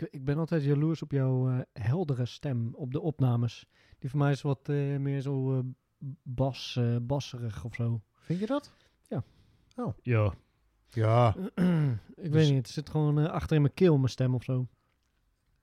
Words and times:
Ik, 0.00 0.08
ik 0.10 0.24
ben 0.24 0.38
altijd 0.38 0.64
jaloers 0.64 1.02
op 1.02 1.10
jouw 1.12 1.50
eh, 1.50 1.58
heldere 1.72 2.26
stem 2.26 2.74
op 2.74 2.92
de 2.92 3.00
opnames. 3.00 3.68
Die 3.98 4.10
van 4.10 4.18
mij 4.18 4.30
is 4.30 4.42
wat 4.42 4.68
eh, 4.68 4.96
meer 4.96 5.20
zo 5.20 5.58
eh, 5.58 5.64
bas, 6.22 6.76
eh, 6.76 6.96
basserig 7.02 7.64
of 7.64 7.74
zo. 7.74 8.02
Vind 8.18 8.40
je 8.40 8.46
dat? 8.46 8.74
Ja. 9.08 9.22
Ja. 10.88 11.34
ik 11.36 12.22
Dus- 12.22 12.28
weet 12.28 12.48
niet, 12.48 12.56
het 12.56 12.68
zit 12.68 12.90
gewoon 12.90 13.18
eh, 13.20 13.26
achter 13.30 13.56
in 13.56 13.62
mijn 13.62 13.74
keel, 13.74 13.96
mijn 13.96 14.08
stem 14.08 14.34
of 14.34 14.42
zo. 14.44 14.66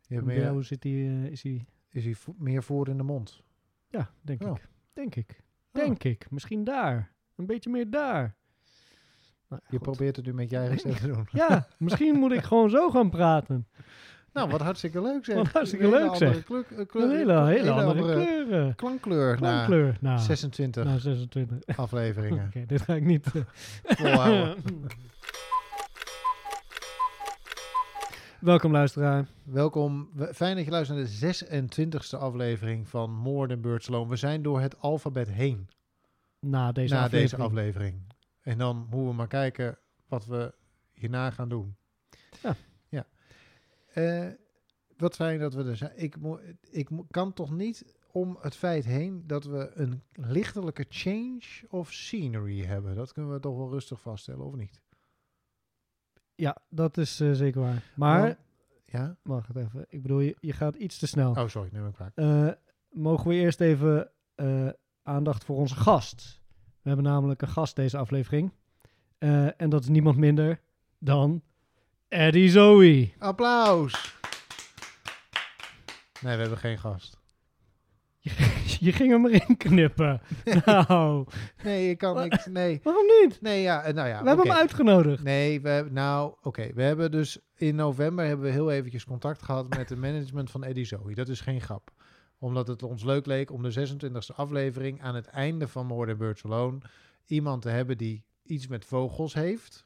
Je 0.02 0.14
hebt 0.14 0.26
Bij 0.26 0.36
meer, 0.36 0.44
jou 0.46 0.64
zit 0.64 0.82
die, 0.82 1.08
eh, 1.10 1.26
is 1.26 1.42
die, 1.42 1.66
is 1.90 2.04
hij 2.04 2.14
vo- 2.14 2.36
meer 2.38 2.64
voor 2.64 2.88
in 2.90 2.98
de 2.98 3.04
mond? 3.04 3.44
ja, 3.88 4.10
denk 4.22 4.44
Oh. 4.44 4.50
ik. 4.58 4.70
Denk 4.94 5.16
ik. 5.16 5.30
Oh. 5.72 5.82
Denk 5.84 6.04
ik. 6.04 6.32
Misschien 6.32 6.64
daar. 6.64 7.14
Een 7.36 7.46
beetje 7.46 7.70
meer 7.70 7.90
daar. 7.90 8.36
Nou, 9.48 9.62
ja, 9.62 9.68
Je 9.70 9.78
goed. 9.78 9.82
probeert 9.82 10.16
het 10.16 10.26
nu 10.26 10.34
met 10.34 10.50
je 10.50 10.58
eigen 10.58 10.80
stem 10.80 10.94
te 10.96 11.08
doen. 11.08 11.28
Ja, 11.32 11.68
misschien 11.78 12.20
moet 12.20 12.32
ik 12.32 12.42
gewoon 12.44 12.70
zo 12.70 12.90
gaan 12.90 13.10
praten. 13.10 13.68
Nou, 14.36 14.50
wat 14.50 14.62
hartstikke 14.62 15.02
leuk 15.02 15.26
zeg. 15.26 15.36
Wat 15.36 15.48
hartstikke 15.48 15.86
Een 15.86 15.92
hele 15.92 16.04
leuk, 16.06 16.16
zeg. 16.16 16.28
andere 16.28 16.44
kleur- 16.44 16.80
eh, 16.80 16.86
kleur- 16.88 17.04
Een 17.10 17.16
hele, 17.18 17.46
hele 17.46 17.72
andere 17.72 18.02
kleuren. 18.02 18.76
klankkleur 18.76 19.32
na 19.32 19.38
Klankkleur. 19.38 19.98
Nou, 20.02 20.20
26 20.20 20.84
nou, 20.84 21.00
26. 21.00 21.58
Oké, 21.58 21.76
afleveringen. 21.82 22.52
dit 22.68 22.82
ga 22.82 22.94
ik 22.96 23.04
niet... 23.04 23.26
eh, 23.34 23.42
Volhouden. 23.98 24.64
Welkom 28.40 28.72
luisteraar. 28.72 29.26
Welkom. 29.44 30.10
We- 30.14 30.34
Fijn 30.34 30.56
dat 30.56 30.66
je 30.66 30.72
luistert 30.72 30.98
naar 31.00 31.08
de 31.08 31.12
26e 31.12 32.20
aflevering 32.20 32.88
van 32.88 33.24
Birds 33.62 33.88
Alone. 33.88 34.10
We 34.10 34.16
zijn 34.16 34.42
door 34.42 34.60
het 34.62 34.80
alfabet 34.82 35.30
heen 35.32 35.70
Na 36.40 36.72
deze 36.72 36.94
na 36.94 37.04
aflevering. 37.04 37.30
deze 37.32 37.44
aflevering. 37.50 38.02
En 38.42 38.58
dan 38.58 38.78
moeten 38.90 39.08
we 39.08 39.14
maar 39.14 39.28
kijken 39.28 39.78
wat 40.08 40.26
we 40.26 40.54
hierna 40.94 41.32
gaan 41.32 41.50
doen. 41.50 41.76
Ja. 42.42 42.56
Eh, 43.96 44.28
wat 44.98 45.16
fijn 45.16 45.40
dat 45.40 45.54
we 45.54 45.64
er 45.64 45.78
zijn. 45.78 45.92
Ik, 45.96 46.16
ik 46.72 46.90
kan 47.10 47.34
toch 47.34 47.52
niet 47.52 47.96
om 48.12 48.38
het 48.42 48.56
feit 48.56 48.86
heen 48.86 49.24
dat 49.28 49.44
we 49.44 49.72
een 49.74 50.04
lichtelijke 50.12 50.86
change 50.90 51.42
of 51.68 51.94
scenery 51.94 52.64
hebben. 52.66 52.96
Dat 52.96 53.14
kunnen 53.14 53.34
we 53.34 53.40
toch 53.40 53.58
wel 53.58 53.70
rustig 53.70 54.02
vaststellen, 54.02 54.46
of 54.46 54.56
niet? 54.56 54.82
Ja, 56.36 56.58
dat 56.70 56.98
is 56.98 57.20
eh, 57.20 57.32
zeker 57.32 57.62
waar. 57.62 57.92
Maar, 57.96 58.38
ja? 58.86 59.18
wacht 59.22 59.56
even. 59.56 59.86
Ik 59.90 60.02
bedoel, 60.02 60.20
je, 60.20 60.36
je 60.40 60.54
gaat 60.54 60.76
iets 60.76 61.00
te 61.00 61.08
snel. 61.08 61.32
Oh, 61.32 61.48
sorry, 61.48 61.70
ben 61.70 61.88
ik 61.88 61.94
kwaad. 61.94 62.12
Eh, 62.16 62.50
mogen 62.90 63.28
we 63.28 63.36
eerst 63.36 63.62
even 63.62 64.12
aandacht 65.04 65.44
voor 65.44 65.56
onze 65.58 65.76
gast. 65.76 66.42
We 66.82 66.88
hebben 66.88 67.06
namelijk 67.06 67.42
een 67.42 67.48
gast 67.48 67.76
deze 67.76 67.98
aflevering. 67.98 68.52
En 69.58 69.70
dat 69.70 69.82
is 69.82 69.88
niemand 69.88 70.18
minder 70.18 70.62
dan 71.00 71.44
Eddie 72.16 72.50
Zoe. 72.50 73.12
Applaus! 73.20 74.16
Nee, 76.22 76.36
we 76.36 76.42
hebben 76.42 76.58
geen 76.58 76.78
gast. 76.78 77.18
Je 78.80 78.92
ging 78.92 79.12
hem 79.12 79.28
erin 79.28 79.58
knippen. 79.58 80.22
nou, 80.66 81.26
Nee, 81.64 81.90
ik 81.90 81.98
kan 81.98 82.16
niks. 82.16 82.46
Nee, 82.46 82.80
waarom 82.84 83.06
niet? 83.22 83.42
nee 83.42 83.62
ja, 83.62 83.84
eh, 83.84 83.94
nou 83.94 84.08
ja. 84.08 84.22
we 84.22 84.28
hebben 84.28 84.48
hem 84.48 84.58
uitgenodigd. 84.58 85.24
Nee, 85.24 85.62
we 85.62 85.70
hebben, 85.70 85.94
nou, 85.94 86.36
oké. 86.42 86.74
We 86.74 86.82
hebben 86.82 87.12
dus 87.12 87.40
in 87.56 87.76
november 87.76 88.26
hebben 88.26 88.46
we 88.46 88.52
heel 88.52 88.72
eventjes 88.72 89.06
contact 89.06 89.42
gehad 89.42 89.70
met 89.70 89.90
het 89.90 90.00
management 90.00 90.52
van 90.52 90.64
Eddie 90.64 90.86
Zoe. 90.86 91.16
Dat 91.16 91.28
is 91.28 91.42
geen 91.42 91.62
grap. 91.62 91.92
Omdat 92.40 92.68
het 92.68 92.84
ons 92.84 93.04
leuk 93.04 93.26
leek 93.26 93.52
om 93.52 93.64
de 93.64 93.88
26e 93.90 94.36
aflevering 94.36 95.02
aan 95.02 95.16
het 95.16 95.28
einde 95.28 95.68
van 95.68 95.88
Than 95.88 96.18
Birds 96.18 96.46
Alone 96.46 96.78
iemand 97.26 97.62
te 97.62 97.70
hebben 97.70 97.98
die 97.98 98.24
iets 98.44 98.68
met 98.68 98.86
vogels 98.86 99.34
heeft. 99.34 99.86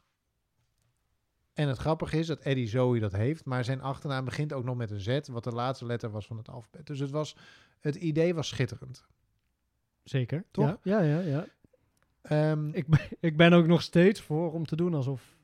En 1.59 1.67
het 1.67 1.77
grappige 1.77 2.17
is 2.17 2.27
dat 2.27 2.39
Eddie 2.39 2.67
Zoe 2.67 2.99
dat 2.99 3.11
heeft, 3.11 3.45
maar 3.45 3.63
zijn 3.63 3.81
achternaam 3.81 4.25
begint 4.25 4.53
ook 4.53 4.63
nog 4.63 4.75
met 4.75 4.91
een 4.91 4.99
Z, 4.99 5.19
wat 5.31 5.43
de 5.43 5.51
laatste 5.51 5.85
letter 5.85 6.09
was 6.11 6.27
van 6.27 6.37
het 6.37 6.49
alfabet. 6.49 6.87
Dus 6.87 6.99
het, 6.99 7.09
was, 7.09 7.35
het 7.79 7.95
idee 7.95 8.33
was 8.35 8.47
schitterend. 8.47 9.05
Zeker, 10.03 10.45
Toch? 10.51 10.77
Ja, 10.83 11.01
ja, 11.01 11.19
ja. 11.19 11.19
ja. 11.19 11.45
Ehm, 12.21 12.69
Ik, 12.69 12.87
ben, 12.87 12.99
ik 13.19 13.37
ben 13.37 13.53
ook 13.53 13.67
nog 13.67 13.81
steeds 13.81 14.21
voor 14.21 14.53
om 14.53 14.65
te 14.65 14.75
doen 14.75 14.93
alsof 14.93 15.37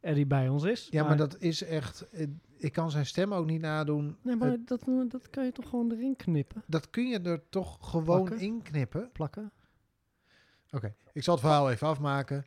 Eddie 0.00 0.26
bij 0.26 0.48
ons 0.48 0.64
is. 0.64 0.88
ja, 0.90 1.04
maar 1.04 1.16
dat 1.16 1.40
is 1.40 1.62
echt... 1.62 2.08
eh, 2.10 2.26
Ik 2.56 2.72
kan 2.72 2.90
zijn 2.90 3.06
stem 3.06 3.34
ook 3.34 3.46
niet 3.46 3.60
nadoen. 3.60 4.16
Nee, 4.22 4.36
maar 4.36 4.56
dat, 4.64 4.84
dat 5.08 5.30
kan 5.30 5.44
je 5.44 5.52
toch 5.52 5.68
gewoon 5.68 5.92
erin 5.92 6.16
knippen, 6.16 6.62
Dat 6.66 6.90
kun 6.90 7.08
je 7.08 7.20
er 7.20 7.48
toch 7.48 7.78
gewoon 7.90 8.04
Plakken? 8.04 8.38
inknippen? 8.38 9.10
plakken? 9.12 9.52
Oké, 10.70 10.94
ik 11.12 11.22
zal 11.22 11.34
het 11.34 11.42
verhaal 11.44 11.70
even 11.70 11.86
afmaken. 11.86 12.44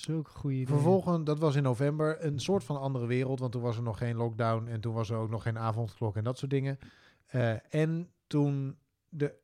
Zulke 0.00 0.30
goede 0.30 0.56
ideeën. 0.56 0.68
Vervolgens, 0.78 1.24
dat 1.24 1.38
was 1.38 1.54
in 1.54 1.62
november, 1.62 2.24
een 2.24 2.38
soort 2.38 2.64
van 2.64 2.80
andere 2.80 3.06
wereld, 3.06 3.40
want 3.40 3.52
toen 3.52 3.62
was 3.62 3.76
er 3.76 3.82
nog 3.82 3.98
geen 3.98 4.16
lockdown 4.16 4.66
en 4.66 4.80
toen 4.80 4.94
was 4.94 5.10
er 5.10 5.16
ook 5.16 5.30
nog 5.30 5.42
geen 5.42 5.58
avondklok 5.58 6.16
en 6.16 6.24
dat 6.24 6.38
soort 6.38 6.50
dingen. 6.50 6.78
Eh, 7.26 7.74
en 7.74 8.10
toen 8.26 8.76
de, 9.08 9.34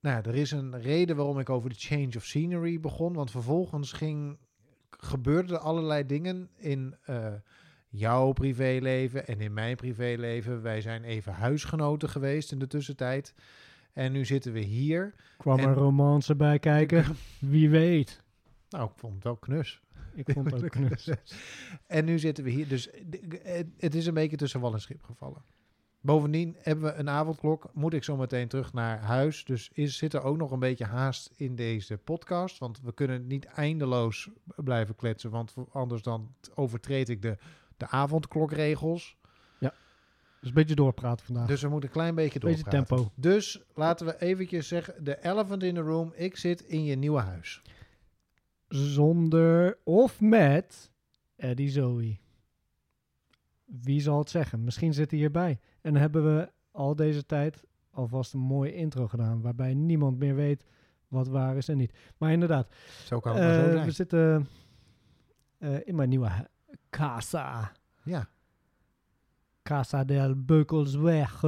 nou 0.00 0.16
ja, 0.16 0.22
er 0.22 0.34
is 0.34 0.50
een 0.50 0.80
reden 0.80 1.16
waarom 1.16 1.38
ik 1.38 1.50
over 1.50 1.68
de 1.70 1.76
change 1.78 2.16
of 2.16 2.24
scenery 2.24 2.80
begon, 2.80 3.12
want 3.12 3.30
vervolgens 3.30 3.92
ging, 3.92 4.38
gebeurden 4.90 5.56
er 5.56 5.62
allerlei 5.62 6.06
dingen 6.06 6.50
in 6.56 6.96
eh, 7.04 7.32
jouw 7.88 8.32
privéleven 8.32 9.26
en 9.26 9.40
in 9.40 9.52
mijn 9.52 9.76
privéleven. 9.76 10.62
Wij 10.62 10.80
zijn 10.80 11.04
even 11.04 11.32
huisgenoten 11.32 12.08
geweest 12.08 12.52
in 12.52 12.58
de 12.58 12.66
tussentijd. 12.66 13.34
En 13.92 14.12
nu 14.12 14.24
zitten 14.24 14.52
we 14.52 14.60
hier. 14.60 15.14
kwam 15.36 15.58
En- 15.58 15.68
er 15.68 15.74
romance 15.74 16.34
bij 16.34 16.58
kijken. 16.58 17.04
Wie 17.40 17.70
weet. 17.70 18.22
Nou, 18.68 18.84
ik 18.84 18.92
vond 18.96 19.14
het 19.14 19.24
wel 19.24 19.36
knus. 19.36 19.80
Ik 20.14 20.30
vond 20.32 20.50
het 20.50 20.64
ook 20.64 20.70
knus. 20.88 21.10
En 21.86 22.04
nu 22.04 22.18
zitten 22.18 22.44
we 22.44 22.50
hier. 22.50 22.68
Dus 22.68 22.88
het, 23.76 23.94
is 23.94 24.06
een 24.06 24.14
beetje 24.14 24.36
tussen 24.36 24.60
wal 24.60 24.72
en 24.72 24.80
schip 24.80 25.02
gevallen. 25.02 25.42
Bovendien 26.00 26.56
hebben 26.58 26.84
we 26.84 26.94
een 26.94 27.08
avondklok. 27.08 27.70
Moet 27.72 27.94
ik 27.94 28.04
zo 28.04 28.16
meteen 28.16 28.48
terug 28.48 28.72
naar 28.72 29.02
huis. 29.02 29.44
Dus 29.44 29.70
is, 29.72 29.96
zit 29.96 30.14
er 30.14 30.22
ook 30.22 30.36
nog 30.36 30.50
een 30.50 30.58
beetje 30.58 30.84
haast 30.84 31.30
in 31.36 31.54
deze 31.54 31.98
podcast. 31.98 32.58
Want 32.58 32.80
we 32.80 32.92
kunnen 32.92 33.26
niet 33.26 33.44
eindeloos 33.44 34.30
blijven 34.56 34.96
kletsen. 34.96 35.30
Want 35.30 35.54
anders 35.70 36.02
dan 36.02 36.34
overtreed 36.54 37.08
ik 37.08 37.22
de, 37.22 37.36
de 37.76 37.88
avondklokregels. 37.88 39.16
Dus 40.40 40.48
een 40.48 40.54
beetje 40.54 40.74
doorpraten 40.74 41.26
vandaag. 41.26 41.46
Dus 41.46 41.62
we 41.62 41.68
moeten 41.68 41.88
een 41.88 41.94
klein 41.94 42.14
beetje 42.14 42.38
beetje 42.38 42.62
doorpraten. 42.62 42.86
tempo. 42.86 43.12
Dus 43.14 43.62
laten 43.74 44.06
we 44.06 44.20
eventjes 44.20 44.68
zeggen. 44.68 45.04
De 45.04 45.24
elephant 45.24 45.62
in 45.62 45.74
the 45.74 45.80
room. 45.80 46.12
Ik 46.14 46.36
zit 46.36 46.60
in 46.60 46.84
je 46.84 46.96
nieuwe 46.96 47.20
huis. 47.20 47.62
Zonder 48.68 49.78
of 49.84 50.20
met 50.20 50.90
Eddie 51.36 51.68
Zoe. 51.70 52.18
Wie 53.64 54.00
zal 54.00 54.18
het 54.18 54.30
zeggen? 54.30 54.64
Misschien 54.64 54.94
zit 54.94 55.10
hij 55.10 55.18
hierbij. 55.18 55.58
En 55.80 55.94
hebben 55.96 56.36
we 56.36 56.50
al 56.70 56.96
deze 56.96 57.26
tijd 57.26 57.64
alvast 57.90 58.32
een 58.34 58.40
mooie 58.40 58.74
intro 58.74 59.08
gedaan. 59.08 59.40
Waarbij 59.40 59.74
niemand 59.74 60.18
meer 60.18 60.34
weet 60.34 60.64
wat 61.08 61.28
waar 61.28 61.56
is 61.56 61.68
en 61.68 61.76
niet. 61.76 61.92
Maar 62.18 62.32
inderdaad, 62.32 62.68
Zo 63.04 63.20
kan 63.20 63.34
het 63.36 63.44
maar 63.44 63.54
zo 63.54 63.60
eh, 63.66 63.72
zijn. 63.72 63.84
we 63.84 63.90
zitten 63.90 64.48
eh, 65.58 65.86
in 65.86 65.94
mijn 65.94 66.08
nieuwe 66.08 66.30
casa. 66.90 67.72
Ja. 68.02 68.28
Casa 69.62 70.04
del 70.04 70.44
Beukelsweg. 70.44 71.42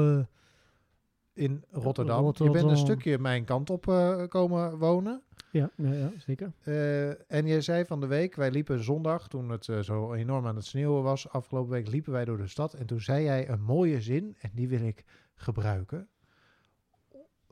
In 1.41 1.65
Rotterdam. 1.71 2.33
Je 2.35 2.51
bent 2.51 2.71
een 2.71 2.77
stukje 2.77 3.19
mijn 3.19 3.45
kant 3.45 3.71
op 3.71 3.89
eh, 3.89 4.27
komen 4.29 4.79
wonen. 4.79 5.23
ja, 5.51 5.71
ja, 5.77 5.93
ja, 5.93 6.11
zeker. 6.19 6.53
Eh, 6.63 7.33
en 7.33 7.47
je 7.47 7.61
zei 7.61 7.85
van 7.85 8.01
de 8.01 8.07
week, 8.07 8.35
wij 8.35 8.51
liepen 8.51 8.85
zondag, 8.85 9.29
toen 9.29 9.51
het 9.51 9.69
eh, 9.69 9.79
zo 9.79 10.13
enorm 10.13 10.47
aan 10.47 10.57
het 10.57 10.65
sneeuwen 10.65 11.03
was, 11.03 11.29
afgelopen 11.29 11.71
week 11.71 11.89
liepen 11.89 12.13
wij 12.13 12.25
door 12.25 12.37
de 12.37 12.47
stad. 12.47 12.75
En 12.75 12.87
toen 12.87 13.01
zei 13.01 13.25
jij 13.25 13.49
een 13.49 13.63
mooie 13.63 14.01
zin, 14.01 14.37
en 14.41 14.51
die 14.55 14.69
wil 14.69 14.81
ik 14.81 15.05
gebruiken. 15.35 16.09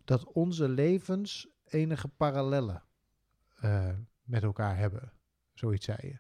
Dat 0.05 0.33
onze 0.33 0.69
levens 0.69 1.49
enige 1.65 2.09
parallellen 2.09 2.83
met 4.23 4.43
elkaar 4.43 4.77
hebben. 4.77 5.13
Zoiets 5.55 5.85
zei 5.85 5.99
je. 6.01 6.19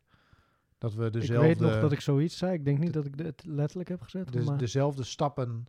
Dat 0.79 0.95
we 0.95 1.11
dezelfde, 1.11 1.49
Ik 1.49 1.59
weet 1.59 1.71
nog 1.71 1.81
dat 1.81 1.93
ik 1.93 2.01
zoiets 2.01 2.37
zei. 2.37 2.53
Ik 2.53 2.65
denk 2.65 2.79
niet 2.79 2.93
dat 2.93 3.05
ik 3.05 3.15
het 3.17 3.45
letterlijk 3.47 3.89
heb 3.89 4.03
gezet. 4.03 4.33
dus 4.33 4.45
maar 4.45 4.59
dezelfde 4.59 5.05
stappen 5.05 5.67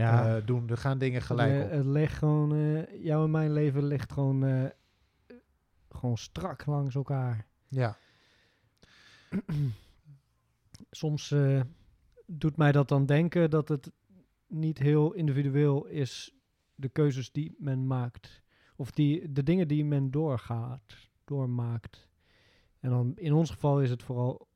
ja, 0.00 0.36
eh, 0.36 0.46
doen. 0.46 0.68
Er 0.68 0.76
gaan 0.76 0.98
dingen 0.98 1.22
gelijk 1.22 1.52
Eh, 1.52 1.64
op. 1.64 1.70
Het 1.70 1.86
ligt 1.86 2.18
gewoon, 2.18 2.54
eh, 2.54 3.04
jouw 3.04 3.24
en 3.24 3.30
mijn 3.30 3.52
leven 3.52 3.84
ligt 3.84 4.12
gewoon, 4.12 4.70
gewoon 5.88 6.18
strak 6.18 6.66
langs 6.66 6.94
elkaar. 6.94 7.46
Ja, 7.68 7.96
Soms 10.90 11.34
doet 12.26 12.56
mij 12.56 12.72
dat 12.72 12.88
dan 12.88 13.06
denken 13.06 13.50
dat 13.50 13.68
het 13.68 13.92
niet 14.46 14.78
heel 14.78 15.12
individueel 15.12 15.86
is, 15.86 16.34
de 16.74 16.88
keuzes 16.88 17.32
die 17.32 17.54
men 17.58 17.86
maakt. 17.86 18.42
Of 18.76 18.90
die, 18.90 19.32
de 19.32 19.42
dingen 19.42 19.68
die 19.68 19.84
men 19.84 20.10
doorgaat, 20.10 21.08
doormaakt. 21.24 22.08
En 22.80 22.90
dan 22.90 23.12
in 23.16 23.32
ons 23.32 23.50
geval 23.50 23.82
is 23.82 23.90
het 23.90 24.02
vooral 24.02 24.48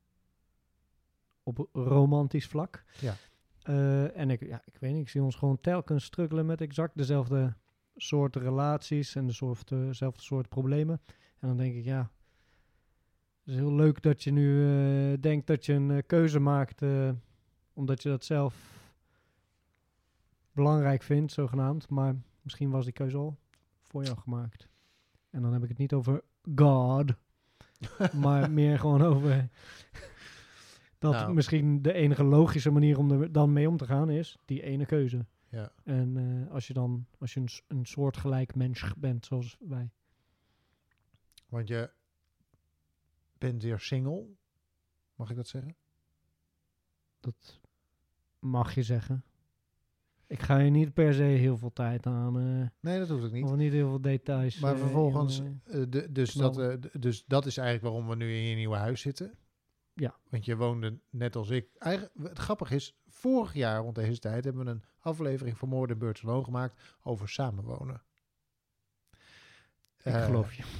op 1.43 1.67
romantisch 1.73 2.47
vlak. 2.47 2.83
Ja. 2.99 3.15
Eh, 3.65 4.17
en 4.17 4.29
ik, 4.29 4.45
ja, 4.45 4.61
ik 4.65 4.77
weet 4.79 4.93
niet, 4.93 5.01
ik 5.01 5.09
zie 5.09 5.23
ons 5.23 5.35
gewoon 5.35 5.59
telkens 5.61 6.03
struggelen 6.03 6.45
met 6.45 6.61
exact 6.61 6.97
dezelfde 6.97 7.53
soorten 7.95 8.41
relaties 8.41 9.15
en 9.15 9.25
dezelfde, 9.25 9.85
dezelfde 9.85 10.21
soort 10.21 10.49
problemen. 10.49 11.01
En 11.39 11.47
dan 11.47 11.57
denk 11.57 11.75
ik, 11.75 11.83
ja, 11.83 12.11
het 13.45 13.53
is 13.53 13.59
heel 13.59 13.73
leuk 13.73 14.01
dat 14.01 14.23
je 14.23 14.31
nu 14.31 14.63
eh, 14.63 15.21
denkt 15.21 15.47
dat 15.47 15.65
je 15.65 15.73
een 15.73 15.91
eh, 15.91 16.03
keuze 16.07 16.39
maakt 16.39 16.81
eh, 16.81 17.09
omdat 17.73 18.03
je 18.03 18.09
dat 18.09 18.23
zelf 18.23 18.55
belangrijk 20.51 21.03
vindt, 21.03 21.31
zogenaamd. 21.31 21.89
Maar 21.89 22.15
misschien 22.41 22.69
was 22.69 22.83
die 22.83 22.93
keuze 22.93 23.17
al 23.17 23.37
voor 23.83 24.03
jou 24.03 24.17
gemaakt. 24.17 24.67
En 25.29 25.41
dan 25.41 25.53
heb 25.53 25.63
ik 25.63 25.69
het 25.69 25.77
niet 25.77 25.93
over 25.93 26.21
God, 26.55 27.13
maar 28.23 28.51
meer 28.51 28.79
gewoon 28.79 29.01
over 29.01 29.49
dat 31.11 31.21
Nou. 31.21 31.33
misschien 31.33 31.81
de 31.81 31.93
enige 31.93 32.23
logische 32.23 32.71
manier 32.71 32.97
om 32.97 33.11
er 33.11 33.31
dan 33.31 33.53
mee 33.53 33.69
om 33.69 33.77
te 33.77 33.85
gaan 33.85 34.09
is 34.09 34.37
die 34.45 34.61
ene 34.61 34.85
keuze. 34.85 35.25
Ja. 35.49 35.71
En 35.83 36.17
eh, 36.17 36.53
als 36.53 36.67
je 36.67 36.73
dan 36.73 37.05
als 37.19 37.33
je 37.33 37.39
een, 37.39 37.49
een 37.67 37.85
soortgelijk 37.85 38.55
mens 38.55 38.93
bent 38.97 39.25
zoals 39.25 39.57
wij. 39.59 39.89
Want 41.49 41.67
je 41.67 41.91
bent 43.37 43.63
weer 43.63 43.79
single. 43.79 44.25
Mag 45.15 45.29
ik 45.29 45.35
dat 45.35 45.47
zeggen? 45.47 45.75
Dat 47.19 47.61
mag 48.39 48.75
je 48.75 48.83
zeggen. 48.83 49.23
Ik 50.27 50.41
ga 50.41 50.57
je 50.57 50.69
niet 50.69 50.93
per 50.93 51.13
se 51.13 51.23
heel 51.23 51.57
veel 51.57 51.73
tijd 51.73 52.05
aan, 52.05 52.39
eh 52.39 52.67
Nee, 52.79 52.99
dat 52.99 53.09
hoeft 53.09 53.23
ook 53.23 53.31
niet. 53.31 53.43
of 53.43 53.55
niet 53.55 53.71
heel 53.71 53.89
veel 53.89 54.01
details. 54.01 54.59
Maar 54.59 54.73
eh, 54.73 54.79
vervolgens, 54.79 55.41
de, 55.89 56.07
dus, 56.11 56.33
dat, 56.33 56.53
knallen. 56.55 56.81
dus 56.99 57.25
dat 57.25 57.45
is 57.45 57.57
eigenlijk 57.57 57.87
waarom 57.87 58.09
we 58.09 58.15
nu 58.25 58.35
in 58.35 58.43
je 58.43 58.55
nieuwe 58.55 58.75
huis 58.75 59.01
zitten. 59.01 59.33
Ja. 59.95 60.15
Want 60.29 60.45
je 60.45 60.55
woonde 60.55 60.99
net 61.09 61.35
als 61.35 61.49
ik. 61.49 61.67
Eigenlijk, 61.77 62.13
het 62.23 62.39
grappige 62.39 62.75
is, 62.75 62.97
vorig 63.07 63.53
jaar 63.53 63.79
rond 63.81 63.95
deze 63.95 64.19
tijd 64.19 64.43
hebben 64.43 64.65
we 64.65 64.71
een 64.71 64.83
aflevering 64.99 65.57
van 65.57 65.69
Moord 65.69 65.89
in 65.89 65.97
Beurtseloon 65.97 66.43
gemaakt 66.43 66.81
over 67.03 67.29
samenwonen. 67.29 68.01
ik 69.97 70.13
Eh, 70.13 70.25
geloof 70.25 70.53
je. 70.53 70.63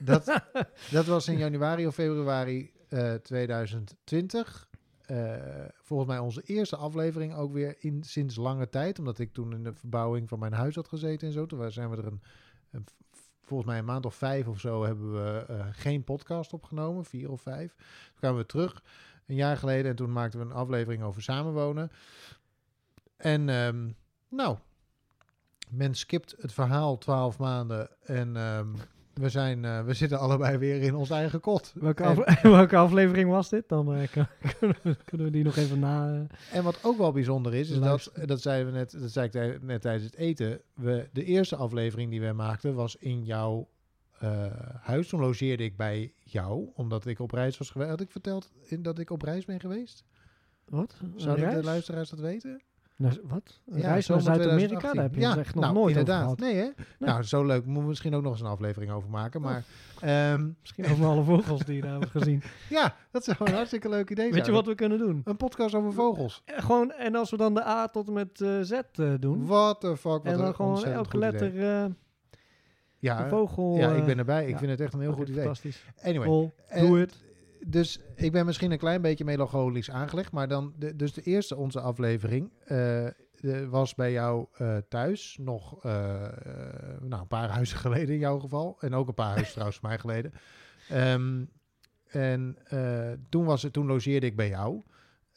Dat, 0.00 0.24
dat 0.90 1.06
was 1.06 1.28
in 1.28 1.38
januari 1.38 1.86
of 1.86 1.94
februari 1.94 2.72
eh, 2.88 3.14
2020. 3.14 4.68
Eh, 5.00 5.64
volgens 5.82 6.08
mij 6.08 6.18
onze 6.18 6.42
eerste 6.42 6.76
aflevering 6.76 7.34
ook 7.34 7.52
weer 7.52 7.76
in 7.78 8.02
sinds 8.02 8.36
lange 8.36 8.68
tijd. 8.68 8.98
Omdat 8.98 9.18
ik 9.18 9.32
toen 9.32 9.52
in 9.52 9.62
de 9.62 9.72
verbouwing 9.74 10.28
van 10.28 10.38
mijn 10.38 10.52
huis 10.52 10.74
had 10.74 10.88
gezeten 10.88 11.26
en 11.26 11.32
zo. 11.32 11.46
Toen 11.46 11.72
zijn 11.72 11.90
we 11.90 11.96
er 11.96 12.06
een, 12.06 12.22
een- 12.70 12.86
volgens 13.50 13.70
mij 13.70 13.78
een 13.78 13.84
maand 13.84 14.06
of 14.06 14.14
vijf 14.14 14.46
of 14.46 14.60
zo 14.60 14.84
hebben 14.84 15.12
we 15.12 15.44
eh, 15.48 15.66
geen 15.70 16.04
podcast 16.04 16.52
opgenomen. 16.52 17.04
Vier 17.04 17.30
of 17.30 17.40
vijf. 17.40 17.74
Toen 17.74 18.16
kwamen 18.16 18.38
we 18.38 18.46
terug 18.46 18.82
een 19.26 19.34
jaar 19.34 19.56
geleden 19.56 19.90
en 19.90 19.96
toen 19.96 20.12
maakten 20.12 20.40
we 20.40 20.44
een 20.44 20.52
aflevering 20.52 21.02
over 21.02 21.22
samenwonen. 21.22 21.90
En 23.16 23.48
ehm, 23.48 23.90
nou, 24.28 24.58
men 25.68 25.94
skipt 25.94 26.34
het 26.38 26.52
verhaal 26.52 26.98
twaalf 26.98 27.38
maanden 27.38 27.88
en 28.00 28.36
ehm, 28.36 28.68
we, 29.20 29.28
zijn, 29.28 29.64
eh, 29.64 29.84
we 29.84 29.94
zitten 29.94 30.18
allebei 30.18 30.56
weer 30.58 30.82
in 30.82 30.94
ons 30.94 31.10
eigen 31.10 31.40
kot. 31.40 31.72
Welke, 31.74 32.04
afle- 32.04 32.38
welke 32.56 32.76
aflevering 32.76 33.30
was 33.30 33.48
dit? 33.48 33.68
Dan 33.68 33.94
eh, 33.94 34.08
kan- 34.10 34.26
kunnen, 34.58 34.76
we, 34.82 34.96
kunnen 35.04 35.26
we 35.26 35.32
die 35.32 35.44
nog 35.44 35.56
even 35.56 35.78
na... 35.78 36.26
eh, 36.50 36.56
En 36.56 36.64
wat 36.64 36.78
ook 36.84 36.98
wel 36.98 37.12
bijzonder 37.12 37.54
is, 37.54 37.70
is 37.70 37.78
dat, 37.80 38.12
dat 38.26 38.40
zeiden 38.40 38.72
we 38.72 38.78
net, 38.78 38.96
dat 39.00 39.10
zei 39.10 39.26
ik 39.28 39.62
net 39.62 39.80
tijdens 39.80 40.04
het 40.04 40.14
eten. 40.16 40.60
We, 40.74 41.08
de 41.12 41.24
eerste 41.24 41.56
aflevering 41.56 42.10
die 42.10 42.20
we 42.20 42.32
maakten 42.32 42.74
was 42.74 42.96
in 42.96 43.24
jouw 43.24 43.68
huis. 44.80 45.08
Toen 45.08 45.20
logeerde 45.20 45.64
ik 45.64 45.76
bij 45.76 46.12
jou, 46.24 46.68
omdat 46.74 47.06
ik 47.06 47.18
op 47.20 47.30
reis 47.30 47.58
was 47.58 47.70
geweest. 47.70 47.90
Had 47.90 48.00
ik 48.00 48.10
verteld 48.10 48.50
in, 48.62 48.82
dat 48.82 48.98
ik 48.98 49.10
op 49.10 49.22
reis 49.22 49.44
ben 49.44 49.60
geweest? 49.60 50.04
wat? 50.64 50.96
Zouden 51.16 51.50
de 51.54 51.62
luisteraars 51.64 52.10
dat 52.10 52.18
weten? 52.20 52.62
Naar, 53.00 53.18
wat? 53.22 53.60
Een 53.66 53.80
Ja, 53.80 53.88
reis 53.88 54.06
naar 54.06 54.20
Zuid-Amerika? 54.20 54.78
2018. 54.78 54.94
Daar 54.94 55.02
heb 55.02 55.14
je 55.14 55.20
ja, 55.20 55.36
echt 55.36 55.54
nog 55.54 55.64
nou, 55.64 55.74
nooit 55.74 55.96
inderdaad. 55.96 56.24
over 56.24 56.38
gehad. 56.38 56.52
Nee, 56.54 56.62
hè? 56.62 57.06
Nou, 57.06 57.22
zo 57.22 57.44
leuk. 57.44 57.64
Moeten 57.64 57.82
we 57.82 57.88
misschien 57.88 58.14
ook 58.14 58.22
nog 58.22 58.32
eens 58.32 58.40
een 58.40 58.46
aflevering 58.46 58.92
over 58.92 59.10
maken. 59.10 59.40
Maar 59.40 59.64
ehm, 60.00 60.48
Misschien 60.60 60.84
over 60.84 61.06
alle 61.06 61.22
vogels 61.22 61.64
die 61.64 61.74
je 61.74 61.80
daar 61.80 61.90
hebben 61.90 62.08
gezien. 62.08 62.42
ja, 62.68 62.96
dat 63.10 63.24
zou 63.24 63.36
een 63.40 63.54
hartstikke 63.54 63.88
leuk 63.88 64.10
idee 64.10 64.24
zijn. 64.24 64.36
Weet 64.36 64.46
je 64.46 64.52
wat 64.52 64.66
we 64.66 64.74
kunnen 64.74 64.98
doen? 64.98 65.20
Een 65.24 65.36
podcast 65.36 65.74
over 65.74 65.92
vogels. 65.92 66.42
Eh, 66.44 66.58
Gewoon, 66.58 66.92
en 66.92 67.14
als 67.14 67.30
we 67.30 67.36
dan 67.36 67.54
de 67.54 67.66
A 67.66 67.88
tot 67.88 68.06
en 68.06 68.12
met 68.12 68.40
eh, 68.40 68.60
Z 68.60 68.72
eh, 68.72 69.14
doen. 69.20 69.46
What 69.46 69.80
the 69.80 69.96
fuck, 69.96 70.22
wat 70.22 70.24
en 70.24 70.38
dan 70.38 70.54
gewoon 70.54 70.84
elke 70.84 71.18
letter 71.18 71.52
Ja, 72.98 73.28
vogel... 73.28 73.76
ja, 73.76 73.92
ik 73.92 74.04
ben 74.04 74.18
erbij. 74.18 74.48
Ik 74.48 74.58
vind 74.58 74.70
het 74.70 74.80
echt 74.80 74.92
een 74.92 75.00
heel 75.00 75.12
goed 75.12 75.28
idee. 75.28 75.42
Fantastisch. 75.42 75.84
Anyway, 76.02 76.26
Vol, 76.26 76.52
doe 76.78 76.98
het. 76.98 77.28
Dus 77.66 78.00
ik 78.14 78.32
ben 78.32 78.46
misschien 78.46 78.70
een 78.70 78.78
klein 78.78 79.02
beetje 79.02 79.24
melancholisch 79.24 79.90
aangelegd, 79.90 80.32
maar 80.32 80.48
dan, 80.48 80.74
dus 80.96 81.12
de 81.12 81.22
eerste 81.22 81.56
onze 81.56 81.80
aflevering 81.80 82.50
eh, 82.64 83.06
de- 83.40 83.66
was 83.68 83.94
bij 83.94 84.12
jou 84.12 84.46
eh, 84.52 84.76
thuis, 84.88 85.38
nog 85.40 85.84
eh, 85.84 85.92
nou, 87.00 87.20
een 87.20 87.26
paar 87.26 87.48
huizen 87.58 87.78
geleden 87.78 88.14
in 88.14 88.20
jouw 88.20 88.38
geval, 88.38 88.76
en 88.80 88.94
ook 88.94 89.08
een 89.08 89.14
paar 89.14 89.32
huizen 89.32 89.52
trouwens 89.52 89.80
mij 89.80 89.98
geleden. 89.98 90.32
Ehm, 90.88 91.44
en 92.06 92.56
toen, 93.28 93.44
was 93.44 93.62
het, 93.62 93.72
toen 93.72 93.86
logeerde 93.86 94.26
ik 94.26 94.36
bij 94.36 94.48
jou. 94.48 94.82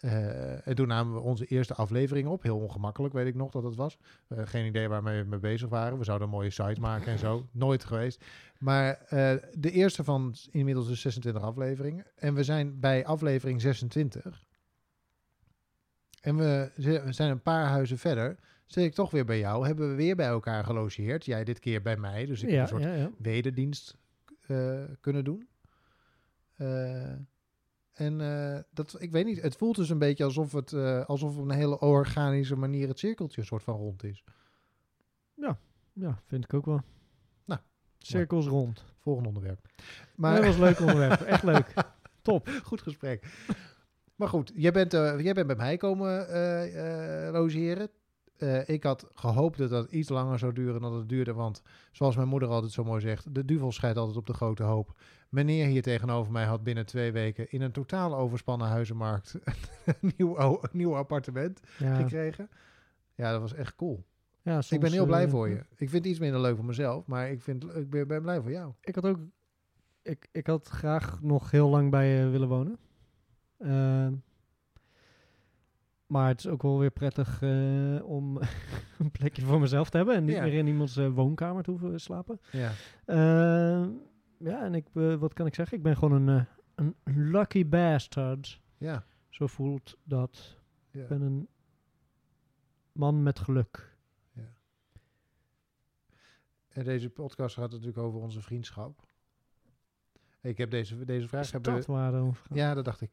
Eh, 0.03 0.67
en 0.67 0.75
toen 0.75 0.87
namen 0.87 1.13
we 1.13 1.19
onze 1.19 1.45
eerste 1.45 1.73
aflevering 1.73 2.27
op. 2.27 2.43
Heel 2.43 2.57
ongemakkelijk, 2.57 3.13
weet 3.13 3.27
ik 3.27 3.35
nog 3.35 3.51
dat 3.51 3.63
het 3.63 3.75
was. 3.75 3.97
Eh, 4.27 4.39
geen 4.45 4.65
idee 4.65 4.87
waarmee 4.87 5.21
we 5.23 5.29
mee 5.29 5.39
bezig 5.39 5.69
waren. 5.69 5.97
We 5.97 6.03
zouden 6.03 6.27
een 6.27 6.33
mooie 6.33 6.49
site 6.49 6.79
maken 6.81 7.07
en 7.11 7.19
zo. 7.19 7.47
Nooit 7.51 7.83
geweest. 7.83 8.25
Maar 8.59 8.93
eh, 9.07 9.33
de 9.53 9.71
eerste 9.71 10.03
van 10.03 10.35
inmiddels 10.51 10.87
dus 10.87 11.01
26 11.01 11.41
afleveringen. 11.43 12.05
En 12.15 12.33
we 12.33 12.43
zijn 12.43 12.79
bij 12.79 13.05
aflevering 13.05 13.61
26. 13.61 14.43
En 16.21 16.35
we 16.37 16.71
zi- 16.77 16.99
we 17.01 17.13
zijn 17.13 17.31
een 17.31 17.41
paar 17.41 17.65
huizen 17.67 17.97
verder. 17.97 18.37
Zit 18.65 18.83
ik 18.83 18.93
toch 18.93 19.11
weer 19.11 19.25
bij 19.25 19.39
jou. 19.39 19.65
Hebben 19.65 19.89
we 19.89 19.95
weer 19.95 20.15
bij 20.15 20.27
elkaar 20.27 20.63
gelogeerd. 20.63 21.25
Jij 21.25 21.43
dit 21.43 21.59
keer 21.59 21.81
bij 21.81 21.97
mij. 21.97 22.25
Dus 22.25 22.41
ik 22.43 22.47
heb 22.49 22.55
Ja, 22.55 22.61
een 22.61 22.67
soort 22.67 22.83
ja, 22.83 22.93
ja. 22.93 23.11
wederdienst 23.17 23.97
kunnen 24.99 25.23
doen. 25.23 25.47
En 27.93 28.21
eh, 28.21 28.59
dat, 28.71 28.95
ik 28.99 29.11
weet 29.11 29.25
niet, 29.25 29.41
het 29.41 29.55
voelt 29.55 29.75
dus 29.75 29.89
een 29.89 29.97
beetje 29.97 30.23
alsof 30.23 30.51
het 30.51 30.73
eh, 30.73 31.05
alsof 31.05 31.37
op 31.37 31.43
een 31.43 31.55
hele 31.55 31.79
organische 31.79 32.55
manier 32.55 32.87
het 32.87 32.99
cirkeltje 32.99 33.41
een 33.41 33.47
soort 33.47 33.63
van 33.63 33.75
rond 33.75 34.03
is. 34.03 34.23
Ja, 35.93 36.21
vind 36.25 36.43
ik 36.43 36.53
ook 36.53 36.65
wel. 36.65 36.81
Nou, 37.45 37.61
Cirkels 37.97 38.47
rond. 38.47 38.83
Volgende 38.99 39.27
onderwerp. 39.27 39.65
Maar 40.15 40.35
dat 40.35 40.45
was 40.45 40.55
een 40.55 40.61
leuk 40.61 40.79
onderwerp. 40.79 41.21
Echt 41.21 41.43
leuk. 41.53 41.73
Top. 42.21 42.49
goed 42.63 42.81
gesprek. 42.81 43.25
Maar 44.15 44.27
goed, 44.27 44.51
jij 44.55 44.71
bent, 44.71 44.93
eh, 44.93 45.19
jij 45.19 45.33
bent 45.33 45.47
bij 45.47 45.55
mij 45.55 45.77
komen 45.77 46.27
logeren. 47.31 47.89
Eh, 48.37 48.69
ik 48.69 48.83
had 48.83 49.07
gehoopt 49.13 49.57
dat 49.57 49.69
dat 49.69 49.91
iets 49.91 50.09
langer 50.09 50.39
zou 50.39 50.53
duren 50.53 50.81
dan 50.81 50.93
het 50.93 51.09
duurde. 51.09 51.33
Want 51.33 51.61
zoals 51.91 52.15
mijn 52.15 52.27
moeder 52.27 52.49
altijd 52.49 52.71
zo 52.71 52.83
mooi 52.83 53.01
zegt, 53.01 53.35
de 53.35 53.45
duvel 53.45 53.71
scheidt 53.71 53.97
altijd 53.97 54.17
op 54.17 54.25
de 54.25 54.33
grote 54.33 54.63
hoop. 54.63 54.95
Meneer 55.29 55.67
hier 55.67 55.81
tegenover 55.81 56.31
mij 56.31 56.45
had 56.45 56.63
binnen 56.63 56.85
twee 56.85 57.11
weken 57.11 57.51
in 57.51 57.61
een 57.61 57.71
totaal 57.71 58.15
overspannen 58.15 58.67
huizenmarkt 58.67 59.35
een 59.85 60.13
nieuw, 60.17 60.37
een 60.37 60.69
nieuw 60.71 60.95
appartement 60.95 61.59
Ja, 61.77 61.95
gekregen. 61.95 62.49
Ja, 63.15 63.31
dat 63.31 63.41
was 63.41 63.53
echt 63.53 63.75
cool. 63.75 64.05
ja, 64.41 64.57
ik 64.57 64.69
ben 64.69 64.79
soms, 64.79 64.91
heel 64.91 65.05
blij 65.05 65.23
eh, 65.23 65.29
voor 65.29 65.49
je. 65.49 65.55
Ik 65.55 65.89
vind 65.89 65.91
het 65.91 66.05
iets 66.05 66.19
minder 66.19 66.41
leuk 66.41 66.55
voor 66.55 66.65
mezelf, 66.65 67.05
maar 67.05 67.31
ik, 67.31 67.41
vind, 67.41 67.63
ik 67.75 67.89
ben, 67.89 68.07
ben 68.07 68.21
blij 68.21 68.41
voor 68.41 68.51
jou. 68.51 68.73
Ik 68.81 68.95
had 68.95 69.05
ook... 69.05 69.19
Ik, 70.01 70.27
ik 70.31 70.47
had 70.47 70.67
graag 70.67 71.21
nog 71.21 71.51
heel 71.51 71.69
lang 71.69 71.91
bij 71.91 72.07
je 72.07 72.27
willen 72.27 72.47
wonen. 72.47 72.77
Eh, 73.57 74.07
maar 76.13 76.27
het 76.27 76.39
is 76.39 76.47
ook 76.47 76.61
wel 76.61 76.79
weer 76.79 76.91
prettig 76.91 77.41
eh, 77.41 77.99
om 78.03 78.37
een 78.99 79.11
plekje 79.11 79.41
voor 79.41 79.59
mezelf 79.59 79.89
te 79.89 79.97
hebben. 79.97 80.15
En 80.15 80.23
niet 80.25 80.35
Ja. 80.35 80.43
meer 80.43 80.53
in 80.53 80.67
iemands 80.67 80.97
eh, 80.97 81.07
woonkamer 81.13 81.63
te 81.63 81.69
hoeven 81.69 81.99
slapen. 82.01 82.39
Ja. 82.51 82.71
Eh, 83.05 83.85
ja, 84.37 84.63
en 84.63 84.73
ik, 84.75 84.87
eh, 84.93 85.15
wat 85.15 85.33
kan 85.33 85.45
ik 85.45 85.55
zeggen? 85.55 85.77
Ik 85.77 85.83
ben 85.83 85.97
gewoon 85.97 86.27
een, 86.27 86.45
een 86.75 86.95
lucky 87.31 87.67
bastard. 87.67 88.61
Ja. 88.77 89.05
Zo 89.29 89.47
voelt 89.47 89.97
dat. 90.03 90.57
ja. 90.91 91.01
Ik 91.01 91.07
ben 91.07 91.21
een 91.21 91.47
man 92.91 93.23
met 93.23 93.39
geluk. 93.39 93.91
En 96.67 96.83
deze 96.83 97.09
podcast 97.09 97.55
gaat 97.55 97.71
natuurlijk 97.71 97.97
over 97.97 98.19
onze 98.19 98.41
vriendschap. 98.41 99.07
Ik 100.43 100.57
heb 100.57 100.71
deze, 100.71 101.05
deze 101.05 101.27
vraag... 101.27 101.41
Is 101.41 101.51
hebben- 101.51 101.73
dat 101.73 101.85
waar 101.85 102.11
dan? 102.11 102.35
Ja, 102.53 102.73
dat 102.73 102.85
dacht 102.85 103.01
ik. 103.01 103.09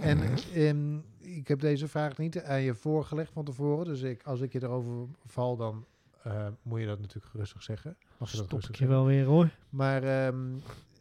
En 0.00 0.18
ehm, 0.54 0.98
ik 1.18 1.48
heb 1.48 1.60
deze 1.60 1.88
vraag 1.88 2.18
niet 2.18 2.42
aan 2.42 2.60
je 2.60 2.74
voorgelegd 2.74 3.32
van 3.32 3.44
tevoren. 3.44 3.84
Dus 3.84 4.02
ik, 4.02 4.22
als 4.22 4.40
ik 4.40 4.52
je 4.52 4.62
erover 4.62 5.06
val, 5.26 5.56
dan 5.56 5.84
eh, 6.22 6.46
moet 6.62 6.80
je 6.80 6.86
dat 6.86 7.00
natuurlijk 7.00 7.34
rustig 7.34 7.62
zeggen. 7.62 7.96
Mag 8.18 8.30
je 8.30 8.36
dat 8.36 8.46
Stop 8.46 8.62
ik 8.62 8.74
je 8.76 8.86
wel 8.86 9.04
weer 9.04 9.24
hoor. 9.24 9.48
Maar, 9.70 10.02
ehm, 10.02 10.36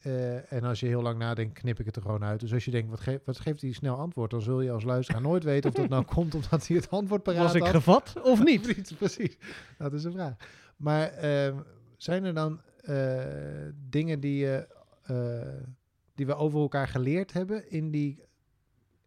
eh, 0.01 0.51
en 0.51 0.63
als 0.63 0.79
je 0.79 0.85
heel 0.85 1.01
lang 1.01 1.17
nadenkt, 1.17 1.59
knip 1.59 1.79
ik 1.79 1.85
het 1.85 1.95
er 1.95 2.01
gewoon 2.01 2.23
uit. 2.23 2.39
Dus 2.39 2.53
als 2.53 2.65
je 2.65 2.71
denkt, 2.71 2.89
wat, 2.89 2.99
ge 2.99 3.21
wat 3.25 3.39
geeft 3.39 3.61
hij 3.61 3.71
snel 3.71 3.95
antwoord? 3.95 4.31
Dan 4.31 4.41
zul 4.41 4.61
je 4.61 4.71
als 4.71 4.83
luisteraar 4.83 5.21
nooit 5.21 5.43
weten 5.43 5.69
of 5.69 5.75
dat 5.75 5.89
nou 5.89 6.03
komt 6.15 6.35
omdat 6.35 6.67
hij 6.67 6.75
het 6.77 6.89
antwoord 6.89 7.23
paraat 7.23 7.41
Was 7.43 7.53
ik 7.53 7.61
had. 7.61 7.69
gevat 7.71 8.21
of 8.23 8.43
niet? 8.49 8.61
Precies, 8.61 8.93
precies. 8.93 9.37
Dat 9.77 9.93
is 9.93 10.03
een 10.03 10.11
vraag. 10.11 10.33
Maar 10.75 11.07
ehm, 11.07 11.55
zijn 11.97 12.23
er 12.23 12.33
dan 12.33 12.61
eh, 12.81 13.23
dingen 13.89 14.19
die, 14.19 14.37
je, 14.37 14.67
eh, 15.09 15.53
die 16.15 16.25
we 16.25 16.35
over 16.35 16.59
elkaar 16.59 16.87
geleerd 16.87 17.33
hebben 17.33 17.69
in 17.69 17.91
die 17.91 18.23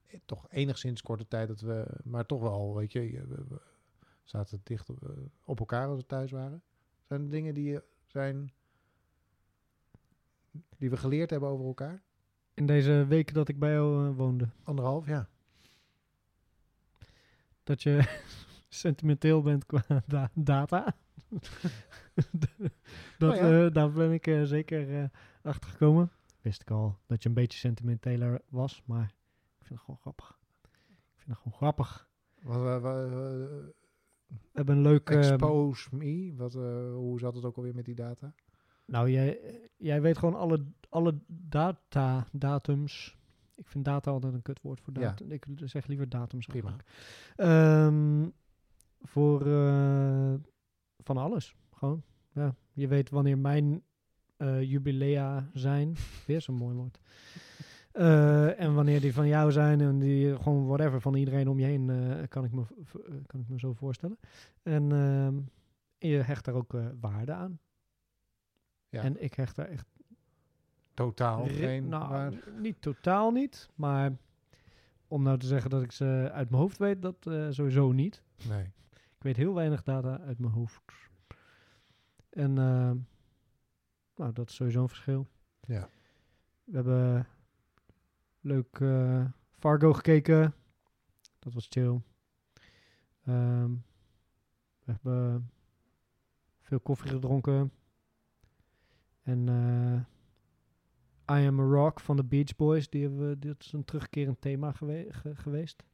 eh, 0.07 0.21
toch 0.25 0.47
enigszins 0.51 1.03
korte 1.03 1.29
tijd 1.29 1.49
dat 1.49 1.61
we, 1.61 1.87
maar 2.05 2.27
toch 2.27 2.41
wel, 2.41 2.75
weet 2.75 2.93
je, 2.93 3.13
je- 3.13 3.27
we, 3.27 3.45
we 3.49 3.61
zaten 4.25 4.61
dicht 4.63 4.91
op, 4.91 5.03
eh, 5.09 5.17
op 5.45 5.59
elkaar 5.59 5.87
als 5.89 5.99
we 5.99 6.07
thuis 6.07 6.31
waren. 6.31 6.63
Zijn 7.03 7.23
er 7.23 7.31
dingen 7.31 7.55
die 7.55 7.71
je 7.71 7.83
zijn 8.07 8.53
die 10.79 10.91
we 10.91 10.97
geleerd 10.97 11.31
hebben 11.31 11.49
over 11.49 11.67
elkaar? 11.67 12.03
In 12.55 12.67
deze 12.67 13.07
week 13.09 13.35
dat 13.35 13.49
ik 13.49 13.59
bij 13.59 13.73
jou 13.73 14.13
woonde. 14.13 14.49
Anderhalf, 14.63 15.07
ja. 15.07 15.29
dat 17.65 17.83
je 17.83 18.21
sentimenteel 18.69 19.43
bent 19.43 19.67
qua 19.67 19.85
da- 20.07 20.31
data. 20.35 20.97
dat, 23.19 23.31
Oh 23.31 23.37
ja. 23.37 23.65
eh, 23.67 23.73
daar 23.73 23.93
ben 23.93 24.13
ik 24.13 24.25
zeker 24.45 25.11
eh, 25.43 25.51
achter 25.51 25.71
gekomen. 25.71 26.11
Wist 26.41 26.61
ik 26.61 26.71
al 26.71 26.99
dat 27.07 27.23
je 27.23 27.29
een 27.29 27.35
beetje 27.35 27.59
sentimenteler 27.59 28.41
was, 28.49 28.83
maar 28.87 29.05
ik 29.59 29.67
vind 29.67 29.71
het 29.79 29.79
gewoon 29.81 30.01
grappig. 30.01 30.39
Ik 30.63 31.19
vind 31.19 31.29
het 31.31 31.37
gewoon 31.39 31.59
grappig. 31.59 32.09
Wat, 32.43 32.57
wat, 32.63 32.81
wat, 32.83 33.09
We 33.11 33.75
hebben 34.53 34.77
een 34.77 34.83
leuk... 34.83 35.11
eh, 35.11 35.19
expose 35.31 35.97
me. 35.97 36.35
Wat, 36.37 36.55
eh, 36.55 36.93
hoe 36.95 37.19
zat 37.19 37.35
het 37.35 37.45
ook 37.45 37.57
alweer 37.57 37.75
met 37.75 37.85
die 37.85 37.95
data? 37.95 38.35
nou, 38.87 39.11
jij, 39.11 39.39
jij 39.77 40.01
weet 40.03 40.19
gewoon 40.19 40.35
alle, 40.35 40.65
alle 40.89 41.19
data, 41.27 42.27
datums. 42.33 43.17
Ik 43.55 43.67
vind 43.69 43.85
data 43.85 44.11
altijd 44.11 44.35
een 44.35 44.43
kutwoord 44.43 44.81
voor 44.81 44.93
Ja. 44.95 45.01
datum. 45.01 45.31
Ik 45.33 45.47
zeg 45.57 45.87
liever 45.87 46.09
datums. 46.09 46.47
Prima. 46.47 46.77
Ehm, 47.37 48.29
voor 49.01 49.47
eh, 49.47 50.35
van 50.99 51.17
alles. 51.17 51.57
Gewoon. 51.73 52.03
Ja. 52.33 52.55
Je 52.73 52.89
weet 52.89 53.11
wanneer 53.11 53.39
mijn 53.39 53.83
eh, 54.43 54.63
jubilea 54.63 55.49
zijn. 55.53 55.97
Weer 56.27 56.41
zo'n 56.41 56.55
mooi 56.55 56.77
woord. 56.77 57.01
Eh, 57.93 58.61
en 58.61 58.75
wanneer 58.75 59.01
die 59.01 59.15
van 59.15 59.29
jou 59.29 59.53
zijn 59.53 59.81
en 59.81 59.99
die 59.99 60.37
gewoon 60.37 60.67
whatever 60.67 61.01
van 61.01 61.15
iedereen 61.15 61.49
om 61.49 61.59
je 61.59 61.65
heen, 61.65 61.91
eh, 61.91 62.29
kan, 62.29 62.45
ik 62.45 62.53
me, 62.53 62.63
eh, 62.63 63.15
kan 63.27 63.41
ik 63.41 63.49
me 63.49 63.59
zo 63.59 63.73
voorstellen. 63.73 64.19
En 64.63 64.93
ehm, 64.93 65.35
je 66.11 66.17
hecht 66.17 66.45
daar 66.45 66.55
ook 66.55 66.75
eh, 66.75 66.87
waarde 67.01 67.33
aan. 67.33 67.59
Ja. 68.89 69.03
En 69.03 69.23
ik 69.23 69.35
hecht 69.35 69.57
daar 69.57 69.69
echt 69.69 69.87
Totaal 70.95 71.47
geen 71.47 71.89
nou, 71.89 72.09
waar. 72.09 72.33
niet 72.59 72.83
totaal 72.83 73.31
niet, 73.31 73.69
maar 73.75 74.17
om 75.09 75.23
nou 75.23 75.39
te 75.39 75.47
zeggen 75.47 75.71
dat 75.71 75.83
ik 75.83 75.93
ze 75.93 76.31
uit 76.33 76.51
mijn 76.51 76.63
hoofd 76.63 76.79
weet, 76.79 77.03
dat 77.03 77.27
eh, 77.27 77.47
sowieso 77.51 77.93
niet. 77.93 78.23
Nee. 78.49 78.65
Ik 78.93 79.23
weet 79.29 79.37
heel 79.37 79.55
weinig 79.55 79.83
data 79.83 80.21
uit 80.21 80.39
mijn 80.39 80.53
hoofd. 80.53 80.81
En 82.31 82.59
eh, 82.59 82.91
nou, 84.17 84.33
dat 84.33 84.49
is 84.49 84.55
sowieso 84.55 84.83
een 84.83 84.89
verschil. 84.89 85.29
Ja. 85.67 85.89
We 86.65 86.75
hebben 86.75 87.27
leuk 88.41 88.81
eh, 88.81 89.25
Fargo 89.51 89.93
gekeken. 89.93 90.55
Dat 91.39 91.53
was 91.55 91.67
chill. 91.71 92.01
Ehm, 93.25 93.71
we 94.85 94.93
hebben 94.93 95.51
veel 96.61 96.81
koffie 96.81 97.11
gedronken. 97.11 97.73
En 99.23 99.49
eh, 99.49 101.37
I 101.41 101.47
Am 101.47 101.61
a 101.61 101.63
Rock 101.63 102.01
van 102.01 102.17
de 102.17 102.25
Beach 102.25 102.57
Boys. 102.57 102.89
Die 102.91 103.03
hebben 103.03 103.29
we, 103.29 103.39
dit 103.39 103.65
is 103.65 103.73
een 103.73 103.85
terugkerend 103.85 104.41
thema 104.41 104.73
gewe- 104.73 105.07
ge- 105.13 105.37
geweest. 105.37 105.85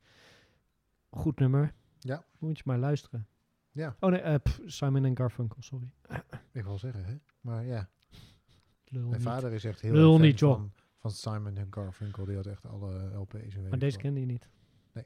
Goed 1.11 1.39
nummer. 1.39 1.75
Ja. 1.99 2.25
Moet 2.39 2.57
je 2.59 2.63
maar 2.67 2.79
luisteren. 2.79 3.27
Ja. 3.71 3.97
Oh 4.01 4.11
nee, 4.11 4.21
eh, 4.21 4.35
pff, 4.43 4.61
Simon 4.67 5.05
en 5.05 5.17
Garfunkel, 5.17 5.63
sorry. 5.63 5.93
Ik 6.53 6.65
wil 6.65 6.79
zeggen, 6.79 7.05
hè? 7.05 7.17
Maar 7.41 7.65
ja, 7.65 7.89
Lul 8.91 9.03
mijn 9.09 9.13
niet. 9.21 9.23
vader 9.29 9.53
is 9.53 9.65
echt 9.65 9.81
heel 9.81 9.93
Lul 9.93 10.19
niet, 10.19 10.39
joh. 10.39 10.55
van, 10.57 10.73
van 10.99 11.11
Simon 11.11 11.57
en 11.57 11.67
Garfunkel. 11.71 12.25
Die 12.25 12.37
had 12.37 12.47
echt 12.47 12.67
alle 12.67 13.15
LP's 13.17 13.55
en 13.55 13.69
Maar 13.69 13.79
deze 13.79 13.93
wat. 13.93 14.03
kende 14.03 14.21
je 14.21 14.27
niet. 14.27 14.49
Nee. 14.93 15.05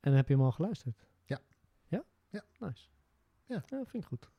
En 0.00 0.12
heb 0.12 0.28
je 0.28 0.34
hem 0.34 0.42
al 0.42 0.52
geluisterd? 0.52 1.06
Ja. 1.24 1.40
Ja? 1.88 2.04
Ja. 2.28 2.44
Nice. 2.58 2.88
Ja. 3.46 3.62
vind 3.66 3.94
ik 3.94 4.04
goed. 4.04 4.30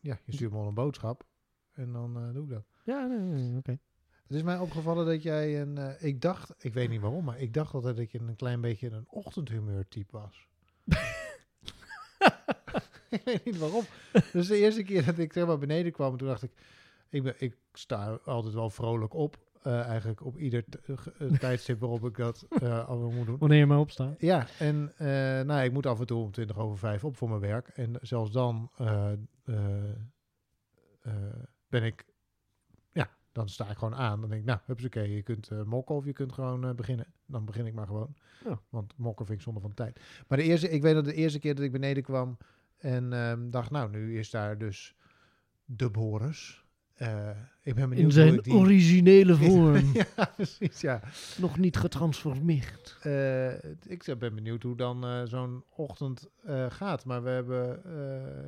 Ja, 0.00 0.18
je 0.24 0.32
stuurt 0.32 0.52
me 0.52 0.58
al 0.58 0.68
een 0.68 0.74
boodschap. 0.74 1.26
En 1.72 1.92
dan 1.92 2.16
eh, 2.16 2.32
doe 2.34 2.44
ik 2.44 2.50
dat. 2.50 2.64
Ja, 2.84 3.06
nee, 3.06 3.18
nee, 3.18 3.42
nee, 3.48 3.56
oké. 3.58 3.78
Het 4.22 4.36
is 4.36 4.42
mij 4.42 4.58
opgevallen 4.58 5.06
dat 5.06 5.22
jij 5.22 5.60
een... 5.60 5.78
eh, 5.78 6.02
ik 6.08 6.20
dacht, 6.20 6.54
ik 6.64 6.74
weet 6.74 6.88
niet 6.88 7.00
waarom, 7.00 7.24
maar 7.24 7.38
ik 7.38 7.54
dacht 7.54 7.74
altijd 7.74 7.96
dat 7.96 8.10
je 8.10 8.18
een 8.20 8.36
klein 8.36 8.60
beetje 8.60 8.90
een 8.90 9.06
ochtendhumeur 9.08 9.88
type 9.88 10.12
was. 10.12 10.46
ik 13.10 13.22
weet 13.24 13.44
niet 13.44 13.58
waarom. 13.58 13.84
Dus 14.32 14.46
de 14.46 14.56
eerste 14.56 14.82
keer 14.82 15.04
dat 15.04 15.18
ik 15.18 15.32
zeg 15.32 15.46
maar 15.46 15.58
beneden 15.58 15.92
kwam, 15.92 16.16
toen 16.16 16.28
dacht 16.28 16.42
ik... 16.42 16.52
Ik, 17.10 17.22
ben, 17.22 17.34
ik 17.38 17.56
sta 17.72 18.18
altijd 18.24 18.54
wel 18.54 18.70
vrolijk 18.70 19.14
op. 19.14 19.46
eh, 19.62 19.80
eigenlijk 19.80 20.24
op 20.24 20.38
ieder 20.38 20.64
eh, 20.86 20.96
eh, 21.18 21.32
tijdstip 21.32 21.80
waarop 21.80 22.04
ik 22.04 22.16
dat 22.16 22.46
allemaal 22.88 23.10
moet 23.10 23.26
doen. 23.26 23.38
Wanneer 23.38 23.58
je 23.58 23.66
maar 23.66 23.78
opstaat. 23.78 24.20
Ja, 24.20 24.46
en 24.58 24.92
nou, 25.46 25.64
ik 25.64 25.72
moet 25.72 25.86
af 25.86 26.00
en 26.00 26.06
toe 26.06 26.22
om 26.22 26.30
20 26.30 26.58
over 26.58 26.78
5 26.78 27.04
op 27.04 27.16
voor 27.16 27.28
mijn 27.28 27.40
werk. 27.40 27.68
En 27.68 27.96
zelfs 28.00 28.30
dan 28.30 28.70
ben 31.68 31.82
ik, 31.82 32.06
ja, 32.92 33.10
dan 33.32 33.48
sta 33.48 33.70
ik 33.70 33.76
gewoon 33.76 33.94
aan. 33.94 34.20
Dan 34.20 34.28
denk 34.28 34.40
ik, 34.40 34.46
nou, 34.46 34.60
hups, 34.64 34.84
oké, 34.84 35.00
je 35.00 35.22
kunt 35.22 35.64
mokken 35.64 35.94
of 35.94 36.04
je 36.04 36.12
kunt 36.12 36.32
gewoon 36.32 36.76
beginnen. 36.76 37.06
Dan 37.26 37.44
begin 37.44 37.66
ik 37.66 37.74
maar 37.74 37.86
gewoon. 37.86 38.16
Ja. 38.44 38.60
Want 38.68 38.96
mokken 38.96 39.26
vind 39.26 39.38
ik 39.38 39.44
zonde 39.44 39.60
van 39.60 39.74
tijd. 39.74 40.00
Maar 40.28 40.38
de 40.38 40.44
eerste, 40.44 40.70
ik 40.70 40.82
weet 40.82 40.94
dat 40.94 41.04
de 41.04 41.14
eerste 41.14 41.38
keer 41.38 41.54
dat 41.54 41.64
ik 41.64 41.72
beneden 41.72 42.02
kwam 42.02 42.36
en 42.78 43.12
ehm, 43.12 43.50
dacht, 43.50 43.70
nou, 43.70 43.90
nu 43.90 44.18
is 44.18 44.30
daar 44.30 44.58
dus 44.58 44.96
de 45.64 45.90
Boris. 45.90 46.66
Eh, 46.98 47.28
ik 47.62 47.74
ben 47.74 47.88
benieuwd 47.88 47.96
In 47.98 48.02
hoe 48.04 48.12
zijn 48.12 48.34
ik 48.34 48.44
die... 48.44 48.52
originele 48.54 49.34
vorm. 49.44 49.92
ja, 49.94 50.32
precies, 50.36 50.80
ja. 50.80 51.00
Nog 51.38 51.58
niet 51.58 51.76
getransformeerd. 51.76 52.96
Eh, 53.02 53.54
ik 53.92 54.14
ben 54.18 54.34
benieuwd 54.34 54.62
hoe 54.62 54.76
dan 54.76 55.04
eh, 55.04 55.22
zo'n 55.24 55.64
ochtend 55.76 56.26
gaat. 56.68 57.04
Maar 57.04 57.22
we 57.22 57.28
hebben 57.30 57.82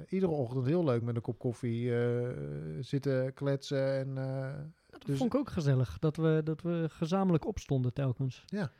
iedere 0.08 0.32
ochtend 0.32 0.66
heel 0.66 0.84
leuk 0.84 1.02
met 1.02 1.16
een 1.16 1.22
kop 1.22 1.38
koffie 1.38 1.92
zitten 2.80 3.34
kletsen. 3.34 3.98
En, 3.98 4.14
Dat 4.90 5.06
Dus- 5.06 5.18
vond 5.18 5.34
ik 5.34 5.40
ook 5.40 5.50
gezellig. 5.50 5.98
Dat 5.98 6.16
we, 6.16 6.40
dat 6.44 6.62
we 6.62 6.86
gezamenlijk 6.90 7.46
opstonden 7.46 7.92
telkens. 7.92 8.44
Ja. 8.46 8.70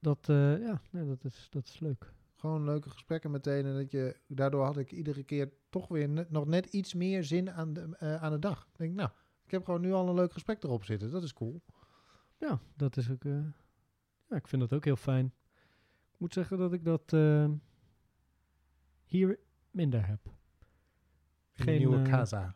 Dat, 0.00 0.18
ja, 0.60 0.80
nee, 0.90 1.06
dat, 1.06 1.24
is, 1.24 1.46
dat 1.50 1.66
is 1.66 1.78
leuk. 1.80 2.12
Gewoon 2.44 2.64
leuke 2.64 2.90
gesprekken 2.90 3.30
meteen. 3.30 3.66
En 3.66 3.74
dat 3.74 3.90
je, 3.90 4.16
daardoor 4.26 4.64
had 4.64 4.76
ik 4.76 4.92
iedere 4.92 5.22
keer 5.24 5.52
toch 5.70 5.88
weer 5.88 6.08
net, 6.08 6.30
nog 6.30 6.46
net 6.46 6.66
iets 6.66 6.94
meer 6.94 7.24
zin 7.24 7.50
aan 7.50 7.72
de, 7.72 7.96
eh, 7.98 8.22
aan 8.22 8.32
de 8.32 8.38
dag. 8.38 8.66
Ik 8.72 8.78
denk, 8.78 8.94
nou, 8.94 9.10
ik 9.44 9.50
heb 9.50 9.64
gewoon 9.64 9.80
nu 9.80 9.92
al 9.92 10.08
een 10.08 10.14
leuk 10.14 10.32
gesprek 10.32 10.62
erop 10.62 10.84
zitten. 10.84 11.10
Dat 11.10 11.22
is 11.22 11.32
cool. 11.32 11.62
Ja, 12.38 12.60
dat 12.76 12.96
is 12.96 13.10
ook. 13.10 13.24
eh, 13.24 13.44
ja, 14.28 14.36
ik 14.36 14.48
vind 14.48 14.62
dat 14.62 14.72
ook 14.72 14.84
heel 14.84 14.96
fijn. 14.96 15.26
Ik 16.12 16.18
moet 16.18 16.32
zeggen 16.32 16.58
dat 16.58 16.72
ik 16.72 16.84
dat 16.84 17.12
eh, 17.12 17.50
hier 19.04 19.38
minder 19.70 20.06
heb. 20.06 20.20
Geen, 21.52 21.78
nieuwe 21.78 22.02
casa. 22.02 22.54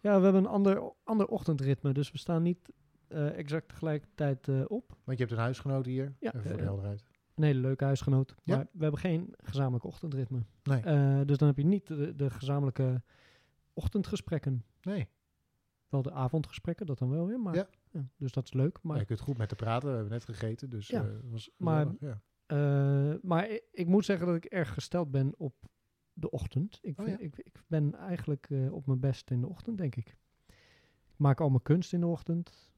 Ja, 0.00 0.16
we 0.18 0.24
hebben 0.24 0.44
een 0.44 0.50
ander, 0.50 0.92
ander 1.04 1.26
ochtendritme, 1.26 1.92
dus 1.92 2.10
we 2.12 2.18
staan 2.18 2.42
niet 2.42 2.72
eh, 3.08 3.38
exact 3.38 3.68
tegelijkertijd 3.68 4.48
eh, 4.48 4.62
op. 4.68 4.88
Want 5.04 5.18
je 5.18 5.24
hebt 5.24 5.36
een 5.36 5.42
huisgenoot 5.44 5.86
hier. 5.86 6.16
Ja, 6.20 6.34
Even 6.34 6.48
voor 6.48 6.56
de 6.56 6.62
helderheid. 6.62 7.04
Een 7.36 7.42
hele 7.42 7.60
leuke 7.60 7.84
huisgenoot. 7.84 8.34
Ja. 8.44 8.56
Maar 8.56 8.66
we 8.72 8.82
hebben 8.82 9.00
geen 9.00 9.34
gezamenlijk 9.36 9.84
ochtendritme. 9.84 10.42
Nee. 10.62 10.80
Eh, 10.82 11.20
dus 11.26 11.36
dan 11.38 11.48
heb 11.48 11.56
je 11.56 11.64
niet 11.64 11.86
de, 11.86 12.14
de 12.16 12.30
gezamenlijke 12.30 13.02
ochtendgesprekken. 13.72 14.64
Nee. 14.82 15.08
Wel 15.88 16.02
de 16.02 16.12
avondgesprekken, 16.12 16.86
dat 16.86 16.98
dan 16.98 17.10
wel 17.10 17.26
weer. 17.26 17.40
Maar, 17.40 17.54
Ja. 17.54 17.68
dus 18.16 18.32
dat 18.32 18.44
is 18.44 18.52
leuk. 18.52 18.72
Maar, 18.74 18.80
Maar 18.92 18.98
je 18.98 19.04
kunt 19.04 19.20
goed 19.20 19.38
met 19.38 19.48
te 19.48 19.54
praten. 19.54 19.88
We 19.88 19.94
hebben 19.94 20.12
net 20.12 20.24
gegeten. 20.24 20.70
Dus 20.70 20.88
Ja. 20.88 21.02
eh, 21.04 21.10
was 21.30 21.50
Maar- 21.56 21.94
ja. 22.00 22.20
eh, 22.46 23.14
maar 23.22 23.50
ik, 23.50 23.62
ik 23.72 23.86
moet 23.86 24.04
zeggen 24.04 24.26
dat 24.26 24.36
ik 24.36 24.44
erg 24.44 24.72
gesteld 24.74 25.10
ben 25.10 25.34
op 25.36 25.54
de 26.12 26.30
ochtend. 26.30 26.78
Ik, 26.82 26.98
Oh 26.98 27.04
vind- 27.04 27.18
ja? 27.18 27.24
ik, 27.26 27.36
ik 27.38 27.62
ben 27.66 27.94
eigenlijk 27.94 28.48
op 28.70 28.86
mijn 28.86 29.00
best 29.00 29.30
in 29.30 29.40
de 29.40 29.48
ochtend, 29.48 29.78
denk 29.78 29.96
ik. 29.96 30.08
Ik 31.08 31.22
maak 31.22 31.40
al 31.40 31.48
mijn 31.48 31.62
kunst 31.62 31.92
in 31.92 32.00
de 32.00 32.06
ochtend. 32.06 32.70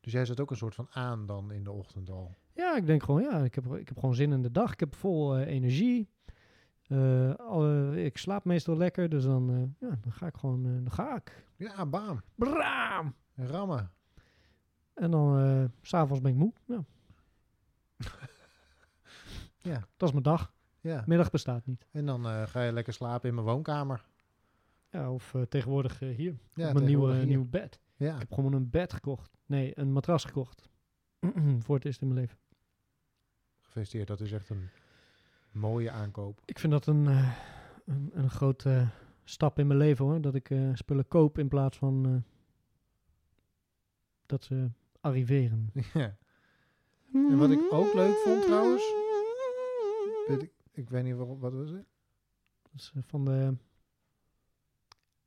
Dus 0.00 0.12
jij 0.12 0.24
zet 0.24 0.40
ook 0.40 0.50
een 0.50 0.56
soort 0.56 0.74
van 0.74 0.86
aan 0.90 1.26
dan 1.26 1.52
in 1.52 1.64
de 1.64 1.70
ochtend 1.72 2.10
al. 2.10 2.36
Ja, 2.54 2.76
ik 2.76 2.86
denk 2.86 3.02
gewoon, 3.02 3.22
ja, 3.22 3.38
ik 3.44 3.54
heb, 3.54 3.74
ik 3.74 3.88
heb 3.88 3.98
gewoon 3.98 4.14
zin 4.14 4.32
in 4.32 4.42
de 4.42 4.50
dag. 4.50 4.72
Ik 4.72 4.80
heb 4.80 4.94
vol 4.94 5.36
eh, 5.36 5.46
energie. 5.46 6.08
Eh, 6.86 7.34
alle- 7.34 8.04
ik 8.04 8.16
slaap 8.18 8.44
meestal 8.44 8.76
lekker, 8.76 9.08
dus 9.08 9.24
dan, 9.24 9.50
eh, 9.50 9.88
ja, 9.88 9.96
dan 10.00 10.12
ga 10.12 10.26
ik 10.26 10.36
gewoon, 10.36 10.66
eh, 10.66 10.72
dan 10.72 10.90
ga 10.92 11.16
ik. 11.16 11.46
Ja, 11.56 11.86
bam. 11.86 12.20
Braam! 12.34 13.14
Rammen. 13.34 13.90
En 14.94 15.10
dan, 15.10 15.38
eh, 15.38 15.64
s 15.82 15.88
s'avonds 15.88 16.20
ben 16.22 16.30
ik 16.32 16.36
moe. 16.36 16.52
Ja, 16.66 16.84
Ja. 19.58 19.86
dat 19.96 20.08
is 20.08 20.10
mijn 20.12 20.22
dag. 20.22 20.52
Ja. 20.80 21.02
Middag 21.06 21.30
bestaat 21.30 21.66
niet. 21.66 21.86
En 21.90 22.06
dan 22.06 22.26
eh, 22.26 22.42
ga 22.46 22.62
je 22.62 22.72
lekker 22.72 22.92
slapen 22.92 23.28
in 23.28 23.34
mijn 23.34 23.46
woonkamer. 23.46 24.06
Ja, 24.90 25.12
of 25.12 25.34
eh, 25.34 25.42
tegenwoordig 25.42 26.02
eh, 26.02 26.16
hier, 26.16 26.38
Ja, 26.54 26.66
op 26.68 26.74
mijn 26.74 26.86
nieuwe, 26.86 27.14
hier. 27.14 27.26
nieuwe 27.26 27.46
bed. 27.46 27.80
Ja. 27.96 28.12
Ik 28.14 28.18
heb 28.20 28.32
gewoon 28.32 28.52
een 28.52 28.70
bed 28.70 28.92
gekocht. 28.92 29.36
Nee, 29.46 29.78
een 29.78 29.92
matras 29.92 30.24
gekocht. 30.24 30.68
Voor 31.64 31.74
het 31.74 31.84
eerst 31.84 32.00
in 32.00 32.08
mijn 32.08 32.20
leven. 32.20 32.38
Gefeliciteerd, 33.60 34.08
dat 34.08 34.20
is 34.20 34.32
echt 34.32 34.48
een 34.48 34.70
mooie 35.50 35.90
aankoop. 35.90 36.42
Ik 36.44 36.58
vind 36.58 36.72
dat 36.72 36.86
een, 36.86 37.06
eh, 37.06 37.36
een, 37.84 38.10
een 38.12 38.30
grote 38.30 38.88
stap 39.24 39.58
in 39.58 39.66
mijn 39.66 39.78
leven 39.78 40.04
hoor. 40.04 40.20
Dat 40.20 40.34
ik 40.34 40.50
eh, 40.50 40.74
spullen 40.74 41.08
koop 41.08 41.38
in 41.38 41.48
plaats 41.48 41.78
van 41.78 42.06
eh, 42.06 42.32
dat 44.26 44.44
ze 44.44 44.70
arriveren. 45.00 45.72
ja. 45.94 46.16
En 47.12 47.38
wat 47.38 47.50
ik 47.50 47.72
ook 47.72 47.94
leuk 47.94 48.16
vond 48.16 48.42
trouwens, 48.42 48.92
weet 50.26 50.42
ik, 50.42 50.52
ik 50.72 50.90
weet 50.90 51.04
niet 51.04 51.14
waarom, 51.14 51.38
wat 51.38 51.52
was 51.52 51.70
het? 51.70 51.86
Dat 52.62 52.72
is 52.74 52.92
van 53.06 53.24
de, 53.24 53.56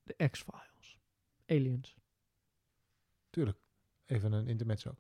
de 0.04 0.30
X-Files. 0.30 1.00
Aliens. 1.46 1.98
Tuurlijk, 3.30 3.58
even 4.06 4.32
een 4.32 4.48
intermezzo. 4.48 4.96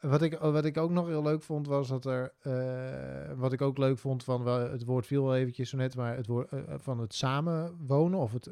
Wat 0.00 0.22
ik, 0.22 0.38
wat 0.38 0.64
ik 0.64 0.76
ook 0.76 0.90
nog 0.90 1.06
heel 1.06 1.22
leuk 1.22 1.42
vond, 1.42 1.66
was 1.66 1.88
dat 1.88 2.04
er... 2.04 2.32
eh, 2.40 3.38
wat 3.38 3.52
ik 3.52 3.60
ook 3.60 3.78
leuk 3.78 3.98
vond 3.98 4.24
van... 4.24 4.46
Het 4.46 4.84
woord 4.84 5.06
viel 5.06 5.24
wel 5.24 5.36
eventjes 5.36 5.70
zo 5.70 5.76
net, 5.76 5.96
maar 5.96 6.16
het 6.16 6.26
woord 6.26 6.52
eh, 6.52 6.72
eh, 6.72 6.80
van 6.80 6.98
het 6.98 7.14
samenwonen... 7.14 8.18
Of 8.18 8.32
het, 8.32 8.50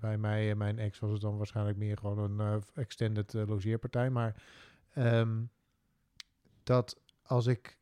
bij 0.00 0.18
mij 0.18 0.50
en 0.50 0.56
mijn 0.56 0.78
ex 0.78 0.98
was 0.98 1.10
het 1.10 1.20
dan 1.20 1.36
waarschijnlijk 1.36 1.78
meer 1.78 1.96
gewoon 1.96 2.40
een 2.40 2.62
extended 2.74 3.32
logeerpartij. 3.32 4.10
Maar 4.10 4.42
ehm, 4.92 5.42
dat 6.62 7.00
als 7.22 7.46
ik 7.46 7.78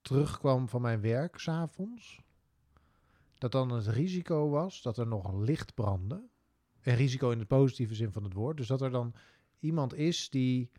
terugkwam 0.00 0.68
van 0.68 0.80
mijn 0.80 1.00
werk 1.00 1.38
s'avonds... 1.38 2.20
Dat 3.40 3.52
dan 3.52 3.70
het 3.70 3.86
risico 3.86 4.48
was 4.48 4.82
dat 4.82 4.98
er 4.98 5.06
nog 5.06 5.32
licht 5.32 5.74
brandde. 5.74 6.22
En 6.80 6.94
risico 6.94 7.30
in 7.30 7.38
de 7.38 7.44
positieve 7.44 7.94
zin 7.94 8.12
van 8.12 8.24
het 8.24 8.32
woord. 8.32 8.56
Dus 8.56 8.66
dat 8.66 8.80
er 8.80 8.90
dan 8.90 9.14
iemand 9.58 9.94
is 9.94 10.30
die, 10.30 10.70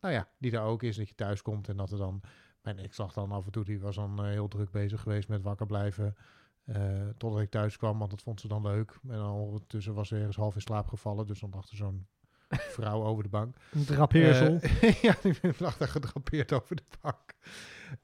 nou 0.00 0.14
ja, 0.14 0.28
die 0.38 0.50
daar 0.50 0.64
ook 0.64 0.82
is, 0.82 0.96
dat 0.96 1.08
je 1.08 1.14
thuis 1.14 1.42
komt 1.42 1.68
en 1.68 1.76
dat 1.76 1.90
er 1.90 1.98
dan, 1.98 2.20
mijn 2.62 2.78
ex 2.78 2.96
lag 2.96 3.12
dan 3.12 3.32
af 3.32 3.44
en 3.44 3.52
toe, 3.52 3.64
die 3.64 3.80
was 3.80 3.96
dan 3.96 4.18
eh, 4.18 4.24
heel 4.30 4.48
druk 4.48 4.70
bezig 4.70 5.00
geweest 5.00 5.28
met 5.28 5.42
wakker 5.42 5.66
blijven, 5.66 6.16
eh, 6.64 7.08
totdat 7.16 7.40
ik 7.40 7.50
thuis 7.50 7.76
kwam, 7.76 7.98
want 7.98 8.10
dat 8.10 8.22
vond 8.22 8.40
ze 8.40 8.48
dan 8.48 8.62
leuk. 8.62 8.98
En 9.08 9.20
ondertussen 9.20 9.94
was 9.94 10.08
ze 10.08 10.16
ergens 10.16 10.36
half 10.36 10.54
in 10.54 10.60
slaap 10.60 10.86
gevallen, 10.86 11.26
dus 11.26 11.40
dan 11.40 11.50
lag 11.50 11.70
er 11.70 11.76
zo'n 11.76 12.06
vrouw 12.78 13.02
over 13.04 13.22
de 13.22 13.28
bank. 13.28 13.56
Een 13.72 13.84
drapeersel. 13.84 14.58
Eh, 14.60 15.02
ja, 15.02 15.14
die 15.22 15.34
lag 15.58 15.76
daar 15.76 15.88
gedrapeerd 15.88 16.52
over 16.52 16.76
de 16.76 16.82
bank. 17.00 17.34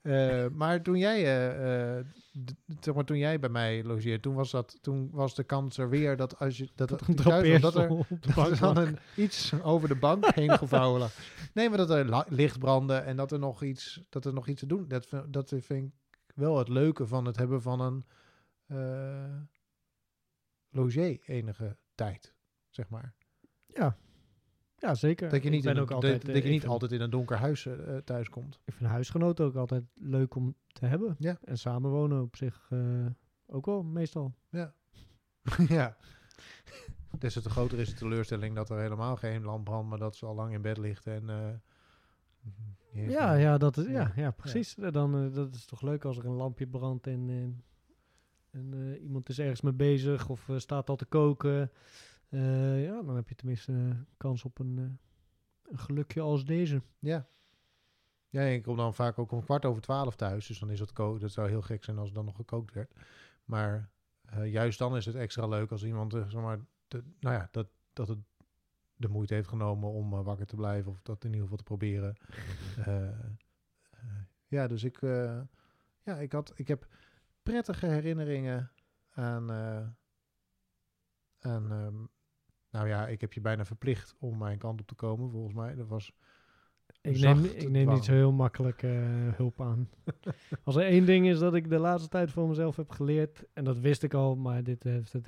Eh, 0.03 0.47
maar 0.49 0.83
toen 0.83 0.99
jij, 0.99 1.21
zeg 2.81 2.95
maar, 2.95 3.05
toen 3.05 3.19
jij 3.19 3.39
bij 3.39 3.49
mij 3.49 3.85
logeerde, 3.85 4.21
toen 4.21 4.35
was, 4.35 4.51
dat, 4.51 4.79
toen 4.83 5.11
was 5.13 5.35
de 5.35 5.45
kans 5.45 5.79
er 5.79 5.89
weer 5.89 6.17
dat 6.17 6.39
als 6.39 6.57
je 6.57 6.69
dat, 6.75 6.89
dat 6.89 6.99
thuis 7.17 7.61
dat 7.61 7.75
er, 7.77 7.89
dat 8.35 8.51
er 8.51 8.59
dan 8.59 8.77
een, 8.77 8.99
iets 9.17 9.53
over 9.63 9.89
de 9.89 9.95
bank 9.97 10.35
heen 10.35 10.59
gevouwen 10.59 11.01
lag. 11.01 11.13
Nee, 11.55 11.69
maar 11.69 11.79
dat 11.79 11.91
er 11.91 12.25
licht 12.29 12.59
brandde 12.59 12.95
en 12.95 13.17
dat 13.17 13.33
er 13.33 13.39
nog 13.39 13.63
iets, 13.63 14.03
dat 14.09 14.25
er 14.25 14.33
nog 14.33 14.49
iets 14.49 14.61
te 14.61 14.67
doen. 14.67 14.89
Dat, 14.89 15.07
vind- 15.07 15.33
dat 15.33 15.49
vind 15.49 15.71
ik 15.71 15.91
wel 16.35 16.59
het 16.59 16.69
leuke 16.69 17.07
van 17.07 17.25
het 17.25 17.37
hebben 17.37 17.63
van 17.63 17.81
een 17.81 18.05
logier 20.71 21.19
enige 21.27 21.77
tijd, 21.95 22.35
zeg 22.71 22.89
maar. 22.89 23.15
Ja. 23.67 23.97
Ja, 24.83 24.95
zeker. 24.95 25.29
Dat 25.31 25.43
je 25.43 25.51
niet, 25.51 25.65
in 25.65 25.79
ook 25.79 25.89
een, 25.91 25.95
altijd, 25.95 26.27
dat, 26.27 26.35
eh, 26.35 26.43
je 26.43 26.51
niet 26.51 26.61
vind- 26.61 26.73
altijd 26.73 26.93
in 26.93 27.01
een 27.01 27.11
donker 27.11 27.37
huis 27.37 27.67
eh, 27.67 27.97
thuis 27.97 28.29
komt. 28.29 28.61
Ik 28.65 28.75
vind 28.75 28.91
huisgenoten 28.91 29.45
ook 29.45 29.57
altijd 29.57 29.85
leuk 29.95 30.35
om 30.35 30.55
te 30.67 30.87
hebben. 30.87 31.17
Ja. 31.19 31.39
En 31.45 31.59
samenwonen 31.59 32.23
op 32.23 32.37
zich 32.37 32.71
ook 33.47 33.67
wel, 33.67 33.83
meestal. 33.83 34.35
ja. 35.69 35.97
Des 37.19 37.33
te 37.33 37.51
groter 37.51 37.79
is 37.79 37.89
de 37.89 37.95
teleurstelling 37.95 38.55
dat 38.55 38.71
er 38.71 38.79
helemaal 38.81 39.17
geen 39.17 39.43
lamp 39.43 39.65
brandt, 39.65 39.89
maar 39.89 39.99
dat 39.99 40.17
ze 40.17 40.27
al 40.27 40.35
lang 40.35 40.53
in 40.53 40.63
bed 40.63 40.79
ligt 40.79 41.07
en... 41.07 41.63
Ja, 42.93 43.35
ja, 43.35 43.59
dat 43.59 43.77
is, 43.77 43.85
ja, 43.87 43.93
Ja. 43.93 44.13
ja, 44.17 44.31
precies. 44.31 44.75
Dan, 44.75 45.33
dat 45.33 45.55
is 45.55 45.65
toch 45.65 45.83
leuk 45.83 46.05
als 46.05 46.19
er 46.19 46.25
een 46.25 46.33
lampje 46.33 46.67
brandt 46.67 47.07
en, 47.07 47.29
en 48.51 48.73
eh, 48.75 49.03
iemand 49.03 49.29
is 49.29 49.39
ergens 49.39 49.61
mee 49.61 49.73
bezig 49.73 50.29
of 50.29 50.49
staat 50.57 50.89
al 50.89 50.97
te 50.97 51.05
koken. 51.05 51.71
Eh, 52.33 52.85
ja, 52.85 53.03
dan 53.03 53.17
heb 53.17 53.29
je 53.29 53.35
tenminste 53.35 54.05
kans 54.17 54.45
op 54.45 54.59
een, 54.59 54.79
eh, 54.79 55.73
een 55.73 55.79
gelukje 55.79 56.21
als 56.21 56.45
deze. 56.45 56.83
Ja. 56.99 57.27
Ja, 58.29 58.43
ik 58.43 58.63
kom 58.63 58.77
dan 58.77 58.95
vaak 58.95 59.19
ook 59.19 59.33
om 59.33 59.45
kwart 59.45 59.65
over 59.65 59.83
twaalf 59.83 60.17
thuis. 60.17 60.47
Dus 60.47 60.59
dan 60.59 60.71
is 60.71 60.81
het 60.81 60.93
koken. 60.93 61.21
Dat 61.21 61.31
zou 61.31 61.49
heel 61.49 61.63
gek 61.63 61.85
zijn 61.85 61.99
als 61.99 62.07
het 62.07 62.15
dan 62.15 62.25
nog 62.25 62.37
gekookt 62.37 62.75
werd. 62.75 62.95
Maar 63.45 63.91
eh, 64.25 64.53
juist 64.53 64.79
dan 64.79 64.97
is 64.97 65.07
het 65.07 65.15
extra 65.15 65.47
leuk 65.47 65.71
als 65.71 65.85
iemand, 65.85 66.13
zeg 66.13 66.35
maar, 66.35 66.61
nou 67.21 67.35
ja, 67.35 67.49
dat, 67.51 67.69
dat 67.93 68.09
het 68.09 68.19
de 68.97 69.09
moeite 69.09 69.35
heeft 69.35 69.49
genomen 69.49 69.91
om 69.91 70.11
wakker 70.11 70.47
te 70.47 70.57
blijven. 70.57 70.91
Of 70.91 71.03
dat 71.03 71.25
in 71.25 71.31
ieder 71.31 71.43
geval 71.43 71.59
te 71.59 71.65
proberen. 71.65 72.17
Ja, 74.47 74.67
dus 74.67 74.85
ik, 74.85 75.01
ja, 76.03 76.19
ik, 76.19 76.33
had, 76.33 76.53
ik 76.55 76.69
heb 76.69 76.87
prettige 77.43 77.87
herinneringen 77.87 78.71
aan, 79.11 79.51
aan 81.39 81.73
ehm, 81.73 82.05
nou 82.73 82.89
ja, 82.89 83.07
ik 83.07 83.21
heb 83.21 83.33
je 83.33 83.41
bijna 83.41 83.65
verplicht 83.65 84.15
om 84.19 84.39
mijn 84.39 84.59
kant 84.59 84.81
op 84.81 84.87
te 84.87 84.95
komen, 84.95 85.31
volgens 85.31 85.55
mij. 85.55 85.75
Dat 85.75 85.89
was 85.89 86.13
Ik 87.01 87.19
neem, 87.19 87.45
ik 87.45 87.71
neem 87.71 87.89
niet 87.89 88.05
zo 88.05 88.13
heel 88.13 88.33
makkelijk 88.33 88.83
eh, 88.83 88.93
hulp 89.35 89.61
aan. 89.61 89.89
Als 90.65 90.77
er 90.77 90.83
één 90.85 91.07
ding 91.07 91.27
is 91.27 91.39
dat 91.39 91.55
ik 91.55 91.69
de 91.69 91.79
laatste 91.79 92.09
tijd 92.09 92.31
voor 92.31 92.49
mezelf 92.49 92.77
heb 92.77 92.91
geleerd, 92.91 93.45
en 93.53 93.65
dat 93.65 93.79
wist 93.79 94.03
ik 94.03 94.15
al, 94.15 94.37
maar 94.37 94.63
dit 94.63 94.83
heeft 94.83 95.13
het 95.13 95.27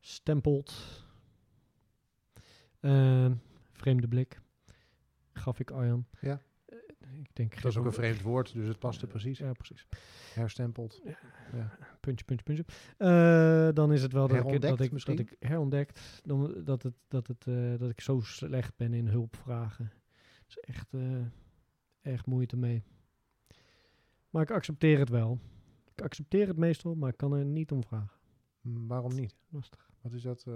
herstempeld. 0.00 1.04
Ehm, 2.80 3.34
vreemde 3.72 4.08
blik. 4.08 4.40
Gaf 5.32 5.60
ik 5.60 5.70
Arjan. 5.70 6.06
Ja. 6.20 6.40
Ik 7.18 7.30
denk, 7.32 7.62
Dat 7.62 7.70
is 7.70 7.76
ook 7.76 7.84
een 7.84 7.92
vreemd 7.92 8.22
woord, 8.22 8.52
dus 8.52 8.68
het 8.68 8.78
paste 8.78 9.06
precies. 9.06 9.38
Ja, 9.38 9.52
precies. 9.52 9.86
Herstempeld. 10.34 11.02
Puntje, 12.00 12.24
puntje, 12.24 12.44
puntje. 12.44 12.64
Eh, 12.96 13.74
dan 13.74 13.92
is 13.92 14.02
het 14.02 14.12
wel 14.12 14.28
dat 14.28 14.52
ik, 14.52 14.60
dat 14.60 14.80
ik, 14.80 14.92
misschien? 14.92 15.16
dat 15.16 15.26
ik 15.26 15.36
herontdekt, 15.38 16.20
dan, 16.24 16.64
dat, 16.64 16.82
het, 16.82 16.94
dat, 17.08 17.26
het, 17.26 17.46
eh, 17.46 17.78
dat 17.78 17.90
ik 17.90 18.00
zo 18.00 18.20
slecht 18.20 18.76
ben 18.76 18.92
in 18.92 19.08
hulp 19.08 19.36
vragen. 19.36 19.92
Dat 20.46 20.48
is 20.48 20.58
echt, 20.58 20.94
eh, 20.94 21.24
echt 22.00 22.26
moeite 22.26 22.56
mee. 22.56 22.82
Maar 24.30 24.42
ik 24.42 24.50
accepteer 24.50 24.98
het 24.98 25.08
wel. 25.08 25.38
Ik 25.94 26.02
accepteer 26.02 26.46
het 26.46 26.56
meestal, 26.56 26.94
maar 26.94 27.10
ik 27.10 27.16
kan 27.16 27.32
er 27.32 27.44
niet 27.44 27.72
om 27.72 27.84
vragen. 27.84 28.18
Mm, 28.60 28.88
waarom 28.88 29.14
niet? 29.14 29.36
Lastig. 29.48 29.90
Wat 30.00 30.12
is 30.12 30.22
dat? 30.22 30.46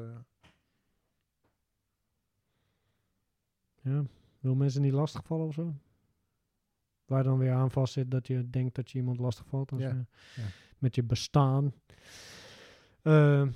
Ja. 3.83 4.05
Wil 4.41 4.55
mensen 4.55 4.83
niet 4.83 4.93
lastigvallen 4.93 5.47
of 5.47 5.55
zo? 5.55 5.75
Waar 7.07 7.23
dan 7.23 7.39
weer 7.39 7.53
aan 7.53 7.71
vast 7.71 7.93
zit 7.93 8.11
dat 8.11 8.27
je 8.27 8.51
denkt 8.51 8.75
dat 8.75 8.91
je 8.91 8.99
iemand 8.99 9.19
lastigvalt. 9.19 9.73
Als 9.73 9.81
Ja, 9.81 9.89
je- 9.89 10.41
ja. 10.43 10.47
Met 10.79 10.95
je 10.95 11.03
bestaan. 11.03 11.73
Eh, 13.03 13.47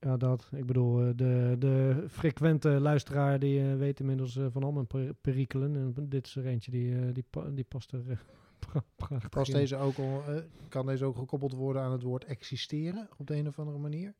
ja, 0.00 0.16
dat. 0.16 0.50
Ik 0.54 0.66
bedoel, 0.66 1.00
eh, 1.00 1.10
de, 1.16 1.56
de 1.58 2.04
frequente 2.08 2.68
luisteraar 2.68 3.38
die 3.38 3.60
eh, 3.70 3.76
weet 3.76 4.00
inmiddels 4.00 4.38
van 4.50 4.62
al 4.62 4.72
mijn 4.72 4.86
per- 4.86 5.14
perikelen. 5.14 5.76
En 5.76 6.08
dit 6.08 6.26
is 6.26 6.36
er 6.36 6.46
eentje 6.46 6.70
die, 6.70 7.12
die, 7.12 7.24
pa- 7.30 7.50
die 7.50 7.64
past 7.64 7.92
er 7.92 8.02
pra- 8.66 8.84
prachtig 8.96 9.28
past 9.28 9.48
in. 9.50 9.56
deze 9.56 9.76
ook 9.76 9.96
al, 9.98 10.22
kan 10.68 10.86
deze 10.86 11.04
ook 11.04 11.16
gekoppeld 11.16 11.52
worden 11.52 11.82
aan 11.82 11.92
het 11.92 12.02
woord 12.02 12.24
existeren 12.24 13.08
op 13.16 13.26
de 13.26 13.36
een 13.36 13.46
of 13.48 13.58
andere 13.58 13.78
manier? 13.78 14.14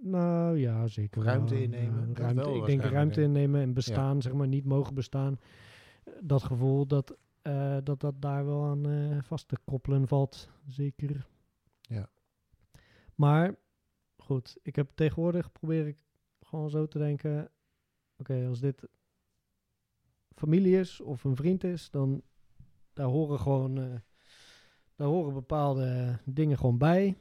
Nou 0.00 0.58
ja, 0.58 0.86
zeker. 0.86 1.22
Ruimte 1.22 1.54
wel. 1.54 1.62
innemen, 1.62 2.08
Ja, 2.08 2.14
ruimte, 2.14 2.50
ik 2.50 2.66
denk 2.66 2.82
ruimte 2.82 3.22
innemen 3.22 3.60
en 3.60 3.74
bestaan, 3.74 4.22
zeg 4.22 4.32
maar, 4.32 4.48
niet 4.48 4.64
mogen 4.64 4.94
bestaan. 4.94 5.38
Dat 6.20 6.42
gevoel 6.42 6.86
dat 6.86 7.16
eh, 7.48 7.76
dat, 7.84 8.00
dat 8.00 8.22
daar 8.22 8.46
wel 8.46 8.64
aan 8.64 8.88
eh, 8.88 9.22
vast 9.22 9.48
te 9.48 9.56
koppelen 9.64 10.08
valt. 10.08 10.50
Zeker. 10.66 11.26
Ja. 11.80 12.08
Maar 13.14 13.56
goed, 14.16 14.58
ik 14.62 14.76
heb 14.76 14.90
tegenwoordig 14.94 15.52
probeer 15.52 15.86
ik 15.86 16.04
gewoon 16.40 16.70
zo 16.70 16.86
te 16.86 16.98
denken. 16.98 17.50
Oké, 18.16 18.46
als 18.48 18.60
dit 18.60 18.88
familie 20.34 20.78
is 20.78 21.00
of 21.00 21.24
een 21.24 21.36
vriend 21.36 21.64
is, 21.64 21.90
dan 21.90 22.22
daar 22.92 23.06
horen 23.06 23.38
gewoon 23.38 23.78
eh, 23.78 23.94
daar 24.94 25.08
horen 25.08 25.34
bepaalde 25.34 26.18
dingen 26.24 26.58
gewoon 26.58 26.78
bij. 26.78 27.16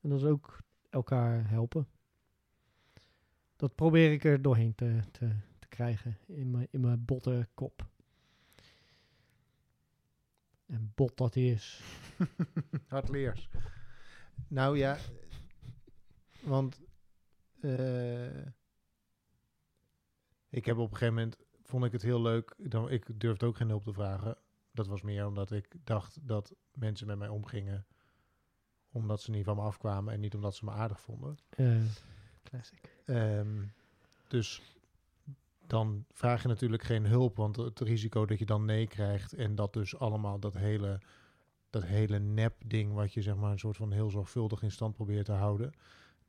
En 0.00 0.08
dat 0.08 0.18
is 0.18 0.24
ook 0.24 0.58
elkaar 0.90 1.48
helpen. 1.48 1.86
Dat 3.62 3.74
probeer 3.74 4.12
ik 4.12 4.24
er 4.24 4.42
doorheen 4.42 4.74
te, 4.74 5.00
te, 5.10 5.30
te 5.58 5.68
krijgen 5.68 6.18
in 6.26 6.50
mijn, 6.50 6.68
in 6.70 6.80
mijn 6.80 7.04
botte 7.04 7.48
kop. 7.54 7.86
En 10.66 10.92
bot 10.94 11.16
dat 11.16 11.34
hij 11.34 11.50
is. 11.50 11.82
Hardleers. 12.88 13.48
Nou 14.48 14.78
ja, 14.78 14.98
want 16.40 16.80
eh, 17.60 18.46
ik 20.48 20.64
heb 20.64 20.76
op 20.76 20.90
een 20.90 20.96
gegeven 20.96 21.14
moment, 21.14 21.36
vond 21.62 21.84
ik 21.84 21.92
het 21.92 22.02
heel 22.02 22.22
leuk, 22.22 22.54
dan, 22.58 22.90
ik 22.90 23.20
durfde 23.20 23.46
ook 23.46 23.56
geen 23.56 23.68
hulp 23.68 23.84
te 23.84 23.92
vragen. 23.92 24.36
Dat 24.72 24.86
was 24.86 25.02
meer 25.02 25.26
omdat 25.26 25.50
ik 25.50 25.74
dacht 25.84 26.18
dat 26.28 26.54
mensen 26.72 27.06
met 27.06 27.18
mij 27.18 27.28
omgingen 27.28 27.86
omdat 28.88 29.22
ze 29.22 29.30
niet 29.30 29.44
van 29.44 29.56
me 29.56 29.62
afkwamen 29.62 30.14
en 30.14 30.20
niet 30.20 30.34
omdat 30.34 30.54
ze 30.54 30.64
me 30.64 30.70
aardig 30.70 31.00
vonden. 31.00 31.38
Eh, 31.50 31.82
classic. 32.42 32.91
Ehm, 33.04 33.62
dus 34.28 34.62
dan 35.66 36.04
vraag 36.12 36.42
je 36.42 36.48
natuurlijk 36.48 36.82
geen 36.82 37.06
hulp, 37.06 37.36
want 37.36 37.56
het 37.56 37.80
risico 37.80 38.26
dat 38.26 38.38
je 38.38 38.46
dan 38.46 38.64
nee 38.64 38.86
krijgt 38.86 39.32
en 39.32 39.54
dat 39.54 39.72
dus 39.72 39.98
allemaal 39.98 40.38
dat 40.38 40.54
hele, 40.54 41.00
dat 41.70 41.84
hele 41.84 42.18
nep-ding 42.18 42.92
wat 42.92 43.12
je 43.12 43.22
zeg 43.22 43.36
maar 43.36 43.50
een 43.52 43.58
soort 43.58 43.76
van 43.76 43.92
heel 43.92 44.10
zorgvuldig 44.10 44.62
in 44.62 44.70
stand 44.70 44.94
probeert 44.94 45.24
te 45.24 45.32
houden, 45.32 45.72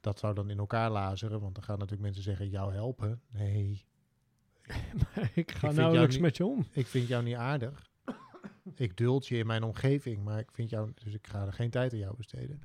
dat 0.02 0.20
zou 0.20 0.34
dan 0.34 0.50
in 0.50 0.58
elkaar 0.58 0.92
lazeren, 0.92 1.42
want 1.42 1.56
dan 1.56 1.64
gaan 1.64 1.78
natuurlijk 1.78 2.04
mensen 2.04 2.24
zeggen, 2.24 2.50
jou 2.50 2.74
helpen? 2.74 3.22
Nee, 3.32 3.86
ik 5.34 5.52
ga 5.52 5.60
vind 5.60 5.76
nauwelijks 5.76 6.18
met 6.18 6.38
je 6.38 6.46
om. 6.46 6.66
ik 6.72 6.88
vind 6.88 7.08
jou 7.08 7.24
niet 7.24 7.36
aardig. 7.36 7.92
Ik 8.76 8.98
duld 8.98 9.28
je 9.28 9.38
in 9.38 9.46
mijn 9.48 9.64
omgeving, 9.64 10.24
maar 10.24 10.40
ik 10.40 10.52
vind 10.52 10.70
jou, 10.70 10.92
dus 11.04 11.14
ik 11.14 11.28
ga 11.28 11.46
er 11.46 11.54
geen 11.54 11.70
tijd 11.70 11.94
aan 11.94 12.00
jou 12.00 12.16
besteden. 12.16 12.62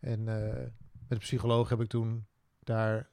En 0.00 0.28
eh, 0.28 0.62
met 1.08 1.18
de 1.18 1.24
psycholoog 1.24 1.68
heb 1.68 1.80
ik 1.80 1.88
toen 1.88 2.26
daar 2.64 3.08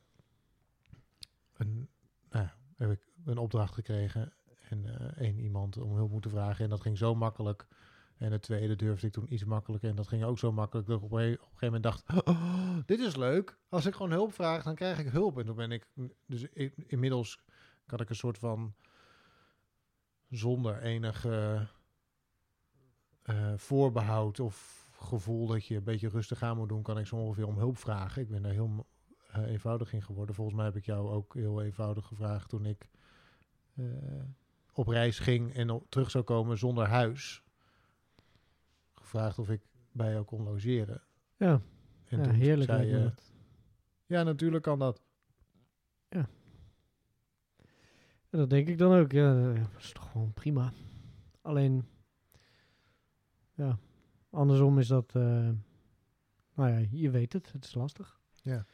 een, 1.53 1.89
nou, 2.29 2.47
heb 2.77 2.91
ik 2.91 3.07
een 3.25 3.37
opdracht 3.37 3.73
gekregen 3.73 4.33
en 4.69 4.85
eh, 4.85 5.21
één 5.25 5.39
iemand 5.39 5.77
om 5.77 5.95
hulp 5.95 6.11
moeten 6.11 6.31
vragen. 6.31 6.63
En 6.63 6.69
dat 6.69 6.81
ging 6.81 6.97
zo 6.97 7.15
makkelijk. 7.15 7.67
En 8.17 8.31
het 8.31 8.41
tweede 8.41 8.75
durfde 8.75 9.07
ik 9.07 9.13
toen 9.13 9.33
iets 9.33 9.43
makkelijker. 9.43 9.89
En 9.89 9.95
dat 9.95 10.07
ging 10.07 10.23
ook 10.23 10.39
zo 10.39 10.51
makkelijk 10.51 10.87
dat 10.87 10.97
ik 10.97 11.03
op 11.03 11.11
een, 11.11 11.19
gegeven 11.19 11.49
moment 11.61 11.83
dacht... 11.83 12.03
"Oh, 12.27 12.77
dit 12.85 12.99
is 12.99 13.15
leuk. 13.15 13.57
Als 13.69 13.85
ik 13.85 13.93
gewoon 13.93 14.11
hulp 14.11 14.33
vraag, 14.33 14.63
dan 14.63 14.75
krijg 14.75 14.99
ik 14.99 15.07
hulp. 15.07 15.37
En 15.37 15.45
toen 15.45 15.55
ben 15.55 15.71
ik... 15.71 15.87
Dus 16.25 16.47
inmiddels 16.75 17.43
had 17.85 18.01
ik 18.01 18.09
een 18.09 18.15
soort 18.15 18.37
van... 18.37 18.75
Zonder 20.29 20.81
enige 20.81 21.67
eh, 23.21 23.53
voorbehoud 23.55 24.39
of 24.39 24.87
gevoel 24.91 25.47
dat 25.47 25.65
je 25.65 25.75
een 25.75 25.83
beetje 25.83 26.09
rustig 26.09 26.41
aan 26.43 26.57
moet 26.57 26.69
doen... 26.69 26.81
kan 26.81 26.97
ik 26.97 27.07
zo 27.07 27.15
ongeveer 27.15 27.47
om 27.47 27.57
hulp 27.57 27.77
vragen. 27.77 28.21
Ik 28.21 28.29
ben 28.29 28.41
daar 28.41 28.51
heel 28.51 28.87
eh, 29.37 29.51
eenvoudig 29.51 29.93
in 29.93 30.01
geworden. 30.01 30.35
Volgens 30.35 30.55
mij 30.55 30.65
heb 30.65 30.75
ik 30.75 30.85
jou 30.85 31.09
ook 31.09 31.33
heel 31.33 31.61
eenvoudig 31.63 32.05
gevraagd 32.05 32.49
toen 32.49 32.65
ik... 32.65 32.89
eh, 33.75 33.85
op 34.73 34.87
reis 34.87 35.19
ging 35.19 35.53
en 35.53 35.69
op- 35.69 35.89
terug 35.89 36.11
zou 36.11 36.23
komen 36.23 36.57
zonder 36.57 36.87
huis. 36.87 37.43
Gevraagd 38.95 39.39
of 39.39 39.49
ik 39.49 39.61
bij 39.91 40.11
jou 40.11 40.23
kon 40.23 40.43
logeren. 40.43 41.01
Ja, 41.37 41.61
En 42.05 42.17
ja 42.17 42.23
toen 42.23 42.33
heerlijk. 42.33 42.69
zei 42.69 42.87
je, 42.87 43.13
ja, 44.05 44.23
natuurlijk 44.23 44.63
kan 44.63 44.79
dat. 44.79 45.01
En 48.29 48.39
dat 48.39 48.49
denk 48.49 48.67
ik 48.67 48.77
dan 48.77 48.93
ook. 48.99 49.11
Ja, 49.11 49.53
dat 49.53 49.67
is 49.77 49.91
toch 49.91 50.11
gewoon 50.11 50.33
prima. 50.33 50.73
Alleen, 51.41 51.87
ja, 53.53 53.77
andersom 54.29 54.79
is 54.79 54.87
dat, 54.87 55.15
eh, 55.15 55.49
nou 56.53 56.69
ja, 56.71 56.87
je 56.91 57.09
weet 57.09 57.33
het, 57.33 57.51
het 57.51 57.63
is 57.65 57.73
lastig. 57.73 58.19
Ja. 58.41 58.65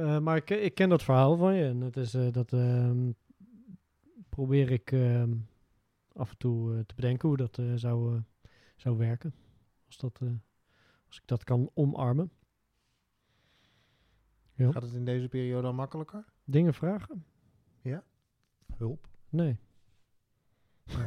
Eh, 0.00 0.18
maar 0.18 0.36
ik, 0.36 0.50
ik 0.50 0.74
ken 0.74 0.88
dat 0.88 1.02
verhaal 1.02 1.36
van 1.36 1.54
je 1.54 1.64
en 1.64 1.80
het 1.80 1.96
is, 1.96 2.14
eh, 2.14 2.32
dat 2.32 2.52
ehm, 2.52 3.10
probeer 4.28 4.70
ik 4.70 4.92
ehm, 4.92 5.36
af 6.12 6.30
en 6.30 6.36
toe 6.38 6.74
eh, 6.74 6.80
te 6.80 6.94
bedenken 6.94 7.28
hoe 7.28 7.36
dat 7.36 7.58
zou, 7.74 8.20
zou 8.76 8.96
werken. 8.96 9.34
Als, 9.86 9.96
dat, 9.96 10.20
als 11.06 11.16
ik 11.16 11.26
dat 11.26 11.44
kan 11.44 11.70
omarmen. 11.74 12.30
Ja. 14.52 14.72
Gaat 14.72 14.82
het 14.82 14.92
in 14.94 15.04
deze 15.04 15.28
periode 15.28 15.66
al 15.66 15.72
makkelijker? 15.72 16.24
Dingen 16.44 16.74
vragen? 16.74 17.24
Hulp. 18.76 19.08
Nee. 19.28 19.58
Oh. 20.86 21.06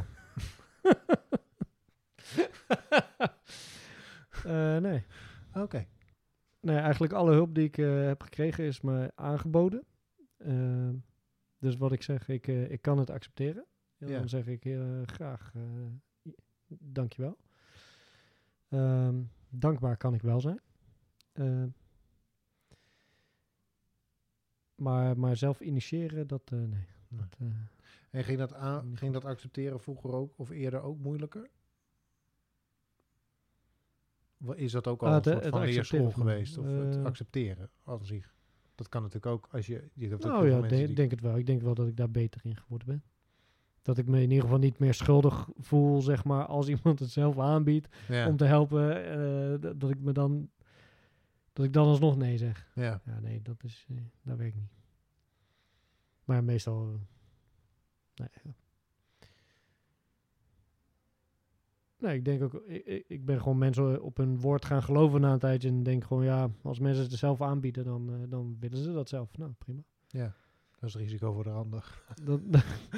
Nee. 4.81 5.05
Oké. 5.53 5.87
Nee, 6.63 6.77
eigenlijk 6.77 7.13
alle 7.13 7.31
hulp 7.31 7.55
die 7.55 7.63
ik 7.63 7.77
eh, 7.77 8.05
heb 8.05 8.21
gekregen 8.21 8.63
is 8.63 8.81
me 8.81 9.11
aangeboden. 9.15 9.83
Eh, 10.37 10.89
dus 11.59 11.77
wat 11.77 11.91
ik 11.91 12.03
zeg, 12.03 12.27
ik, 12.27 12.47
eh, 12.47 12.71
ik 12.71 12.81
kan 12.81 12.97
het 12.97 13.09
accepteren. 13.09 13.65
En 13.97 14.07
Ja. 14.07 14.17
Dan 14.17 14.29
zeg 14.29 14.47
ik 14.47 14.65
eh, 14.65 15.01
graag, 15.05 15.53
dankjewel. 16.67 17.37
Ehm 18.69 19.15
dankbaar 19.53 19.97
kan 19.97 20.13
ik 20.13 20.21
wel 20.21 20.41
zijn. 20.41 20.61
Eh, 21.31 21.63
maar, 24.75 25.19
maar 25.19 25.37
zelf 25.37 25.59
initiëren, 25.59 26.27
dat 26.27 26.49
nee. 26.49 26.85
Dat, 27.07 27.37
En 28.11 28.23
ging 28.23 28.37
dat, 28.37 28.53
aan, 28.53 28.97
ging 28.97 29.13
dat 29.13 29.25
accepteren 29.25 29.79
vroeger 29.79 30.13
ook 30.13 30.33
of 30.37 30.49
eerder 30.49 30.81
ook 30.81 30.97
moeilijker? 30.97 31.49
Is 34.51 34.71
dat 34.71 34.87
ook 34.87 35.03
al 35.03 35.07
Ah, 35.07 35.15
een 35.15 35.23
soort 35.23 35.47
van 35.47 35.61
leerschool 35.61 36.11
geweest? 36.11 36.57
Of 36.57 36.65
het 36.65 36.95
eh, 36.95 37.03
accepteren 37.03 37.69
aan 37.83 38.05
zich? 38.05 38.33
Dat 38.75 38.89
kan 38.89 39.01
natuurlijk 39.01 39.33
ook 39.33 39.47
als 39.51 39.65
je... 39.65 39.89
je 39.93 40.07
hebt 40.07 40.23
Nou 40.23 40.49
ja, 40.49 40.65
ik 40.65 40.95
denk 40.95 41.11
het 41.11 41.21
wel. 41.21 41.37
Ik 41.37 41.45
denk 41.45 41.61
wel 41.61 41.73
dat 41.73 41.87
ik 41.87 41.97
daar 41.97 42.11
beter 42.11 42.41
in 42.43 42.55
geworden 42.55 42.87
ben. 42.87 43.03
Dat 43.81 43.97
ik 43.97 44.07
me 44.07 44.17
in 44.17 44.29
ieder 44.29 44.43
geval 44.43 44.57
niet 44.59 44.79
meer 44.79 44.93
schuldig 44.93 45.49
voel, 45.57 46.01
zeg 46.01 46.23
maar, 46.23 46.45
als 46.45 46.67
iemand 46.67 46.99
het 46.99 47.09
zelf 47.09 47.39
aanbiedt 47.39 47.95
ja, 48.07 48.27
om 48.27 48.37
te 48.37 48.45
helpen, 48.45 49.05
eh, 49.05 49.71
dat, 49.79 49.89
ik 49.89 49.99
me 49.99 50.11
dan, 50.11 50.49
dat 51.53 51.65
ik 51.65 51.73
dan 51.73 51.87
alsnog 51.87 52.17
nee 52.17 52.37
zeg. 52.37 52.71
ja. 52.75 53.01
Ja, 53.05 53.19
nee, 53.19 53.41
dat 53.41 53.63
is, 53.63 53.85
eh, 53.89 53.95
dat 54.21 54.37
werkt 54.37 54.55
niet. 54.55 54.71
Maar 56.23 56.43
meestal, 56.43 56.99
nee. 58.15 58.29
ja. 58.43 58.53
Nee, 62.03 62.15
ik 62.17 62.25
denk 62.25 62.41
ook, 62.43 62.53
ik, 62.53 63.05
ik- 63.07 63.25
ben 63.25 63.39
gewoon 63.41 63.57
mensen 63.57 64.01
op 64.01 64.17
hun 64.17 64.39
woord 64.39 64.65
gaan 64.65 64.83
geloven 64.83 65.21
na 65.21 65.33
een 65.33 65.39
tijdje 65.39 65.67
en 65.69 65.83
denk 65.83 66.03
gewoon, 66.03 66.23
ja, 66.23 66.49
als 66.61 66.79
mensen 66.79 67.03
het 67.03 67.13
zelf 67.13 67.41
aanbieden, 67.41 67.83
dan, 67.83 68.09
eh, 68.13 68.29
dan 68.29 68.57
willen 68.59 68.77
ze 68.77 68.93
dat 68.93 69.09
zelf. 69.09 69.37
Nou, 69.37 69.51
prima. 69.51 69.81
ja. 70.07 70.35
Dat 70.79 70.89
is 70.89 70.95
risico 70.95 71.33
voor 71.33 71.43
de 71.43 71.49
ander. 71.49 72.03
Dat, 72.23 72.41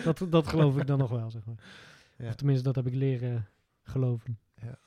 dat, 0.03 0.25
dat 0.29 0.47
geloof 0.47 0.77
ik 0.77 0.87
dan 0.87 0.97
nog 0.97 1.09
wel, 1.09 1.31
zeg 1.31 1.45
maar. 1.45 1.55
Ja. 2.17 2.27
Of 2.27 2.35
tenminste, 2.35 2.63
dat 2.63 2.75
heb 2.75 2.87
ik 2.87 2.93
leren 2.93 3.47
geloven. 3.81 4.39
Ja. 4.61 4.79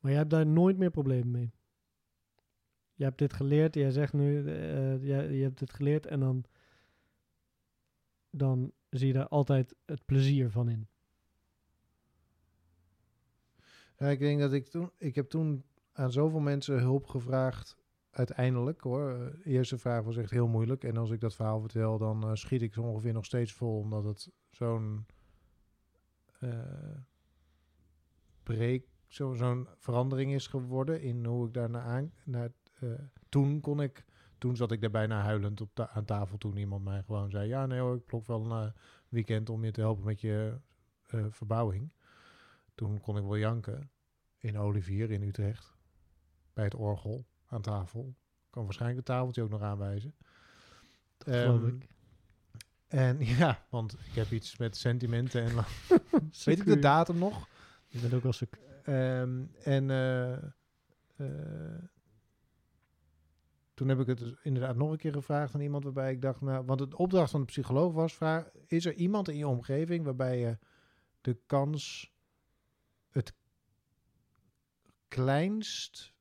Maar 0.00 0.10
jij 0.10 0.20
hebt 0.20 0.30
daar 0.30 0.46
nooit 0.46 0.78
meer 0.78 0.90
problemen 0.90 1.30
mee. 1.30 1.52
Je 2.94 3.04
hebt 3.04 3.18
dit 3.18 3.32
geleerd, 3.32 3.74
jij 3.74 3.90
zegt 3.90 4.12
nu, 4.12 4.38
eh, 4.48 5.04
jij- 5.04 5.32
je 5.32 5.42
hebt 5.42 5.58
dit 5.58 5.72
geleerd 5.72 6.06
en 6.06 6.20
dan, 6.20 6.44
dan 8.30 8.72
zie 8.90 9.06
je 9.06 9.12
daar 9.12 9.28
altijd 9.28 9.74
het 9.84 10.04
plezier 10.04 10.50
van 10.50 10.68
in. 10.68 10.88
Ik 14.10 14.18
denk 14.18 14.40
dat 14.40 14.52
ik 14.52 14.68
toen... 14.68 14.90
Ik 14.98 15.14
heb 15.14 15.28
toen 15.28 15.64
aan 15.92 16.12
zoveel 16.12 16.40
mensen 16.40 16.78
hulp 16.78 17.06
gevraagd. 17.06 17.76
Uiteindelijk 18.10 18.80
hoor. 18.80 19.10
Eh, 19.10 19.18
De 19.18 19.42
eerste 19.44 19.78
vraag 19.78 20.04
was 20.04 20.16
echt 20.16 20.30
heel 20.30 20.48
moeilijk. 20.48 20.84
En 20.84 20.96
als 20.96 21.10
ik 21.10 21.20
dat 21.20 21.34
verhaal 21.34 21.60
vertel, 21.60 21.98
dan 21.98 22.22
eh, 22.22 22.30
schiet 22.34 22.62
ik 22.62 22.74
zo 22.74 22.82
ongeveer 22.82 23.12
nog 23.12 23.24
steeds 23.24 23.52
vol. 23.52 23.78
Omdat 23.78 24.04
het 24.04 24.30
zo'n... 24.50 25.06
eh 26.40 26.48
zo, 29.06 29.34
zo'n 29.34 29.68
verandering 29.76 30.32
is 30.34 30.46
geworden 30.46 31.00
in 31.00 31.24
hoe 31.24 31.46
ik 31.46 31.52
daarna 31.54 31.80
aan... 31.80 32.12
Naar, 32.24 32.50
eh, 32.80 32.88
toen 33.28 33.60
kon 33.60 33.80
ik... 33.80 34.04
Toen 34.38 34.56
zat 34.56 34.72
ik 34.72 34.80
daar 34.80 34.90
bijna 34.90 35.22
huilend 35.22 35.60
op 35.60 35.80
aan 35.80 36.04
tafel 36.04 36.38
toen 36.38 36.56
iemand 36.56 36.84
mij 36.84 37.02
gewoon 37.02 37.30
zei... 37.30 37.48
Ja, 37.48 37.66
nee 37.66 37.80
hoor, 37.80 37.96
ik 37.96 38.06
blok 38.06 38.26
wel 38.26 38.50
een 38.50 38.66
eh, 38.66 38.72
weekend 39.08 39.50
om 39.50 39.64
je 39.64 39.70
te 39.70 39.80
helpen 39.80 40.04
met 40.04 40.20
je 40.20 40.58
eh, 41.06 41.24
verbouwing. 41.28 41.92
Toen 42.74 43.00
kon 43.00 43.16
ik 43.16 43.22
wel 43.22 43.36
janken 43.36 43.90
in 44.44 44.58
Olivier 44.58 45.10
in 45.10 45.22
Utrecht. 45.22 45.74
Bij 46.52 46.64
het 46.64 46.74
orgel 46.74 47.26
aan 47.46 47.62
tafel. 47.62 48.14
Ik 48.44 48.50
kan 48.50 48.64
waarschijnlijk 48.64 49.06
het 49.06 49.16
tafeltje 49.16 49.42
ook 49.42 49.50
nog 49.50 49.62
aanwijzen. 49.62 50.14
Ehm, 51.18 51.66
ik. 51.66 51.88
En 52.86 53.24
ja, 53.38 53.66
want 53.68 53.92
ik 53.92 54.14
heb 54.14 54.30
iets 54.30 54.56
met 54.56 54.76
sentimenten 54.76 55.42
en... 55.42 55.54
Weet 56.44 56.58
ik 56.58 56.64
de 56.64 56.78
datum 56.78 57.18
nog? 57.18 57.48
Je 57.86 57.98
bent 57.98 58.14
ook 58.14 58.22
wel 58.22 58.32
stuk. 58.32 58.58
Ehm, 58.82 59.44
en 59.62 59.90
eh, 59.90 60.32
eh, 61.16 61.82
toen 63.74 63.88
heb 63.88 64.00
ik 64.00 64.06
het 64.06 64.18
dus 64.18 64.34
inderdaad 64.42 64.76
nog 64.76 64.90
een 64.90 64.96
keer 64.96 65.12
gevraagd 65.12 65.54
aan 65.54 65.60
iemand 65.60 65.84
waarbij 65.84 66.12
ik 66.12 66.22
dacht, 66.22 66.40
nou, 66.40 66.64
want 66.64 66.80
het 66.80 66.94
opdracht 66.94 67.30
van 67.30 67.40
de 67.40 67.46
psycholoog 67.46 67.92
was, 67.92 68.14
vraag, 68.14 68.50
is 68.66 68.84
er 68.84 68.94
iemand 68.94 69.28
in 69.28 69.36
je 69.36 69.48
omgeving 69.48 70.04
waarbij 70.04 70.38
je 70.38 70.58
de 71.20 71.38
kans 71.46 72.13
kleinst 75.08 76.12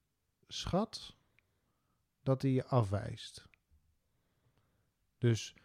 schat 0.48 1.15
dat 2.24 2.41
hij 2.41 2.52
je 2.52 2.65
afwijst? 2.65 3.48
Dus, 5.17 5.56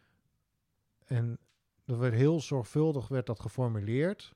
en 1.05 1.39
dat 1.85 1.99
werd 1.99 2.15
heel 2.15 2.41
zorgvuldig 2.41 3.09
werd 3.09 3.27
dat 3.27 3.41
geformuleerd. 3.41 4.35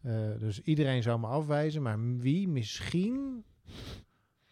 Eh, 0.00 0.38
dus 0.38 0.60
iedereen 0.60 1.02
zou 1.02 1.20
me 1.20 1.26
afwijzen, 1.26 1.82
maar 1.82 2.16
wie 2.16 2.48
misschien, 2.48 3.44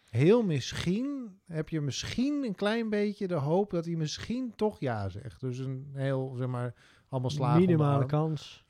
heel 0.03 0.43
misschien, 0.43 1.39
heb 1.45 1.69
je 1.69 1.81
misschien 1.81 2.43
een 2.43 2.55
klein 2.55 2.89
beetje 2.89 3.27
de 3.27 3.33
hoop 3.33 3.69
dat 3.69 3.85
hij 3.85 3.95
misschien 3.95 4.55
toch 4.55 4.79
ja 4.79 5.09
zegt. 5.09 5.39
Dus 5.39 5.57
een 5.57 5.91
heel, 5.93 6.33
zeg 6.35 6.47
maar, 6.47 6.73
allemaal 7.09 7.29
slagen. 7.29 7.61
de 7.61 7.65
Minimale 7.65 8.05
kans. 8.05 8.65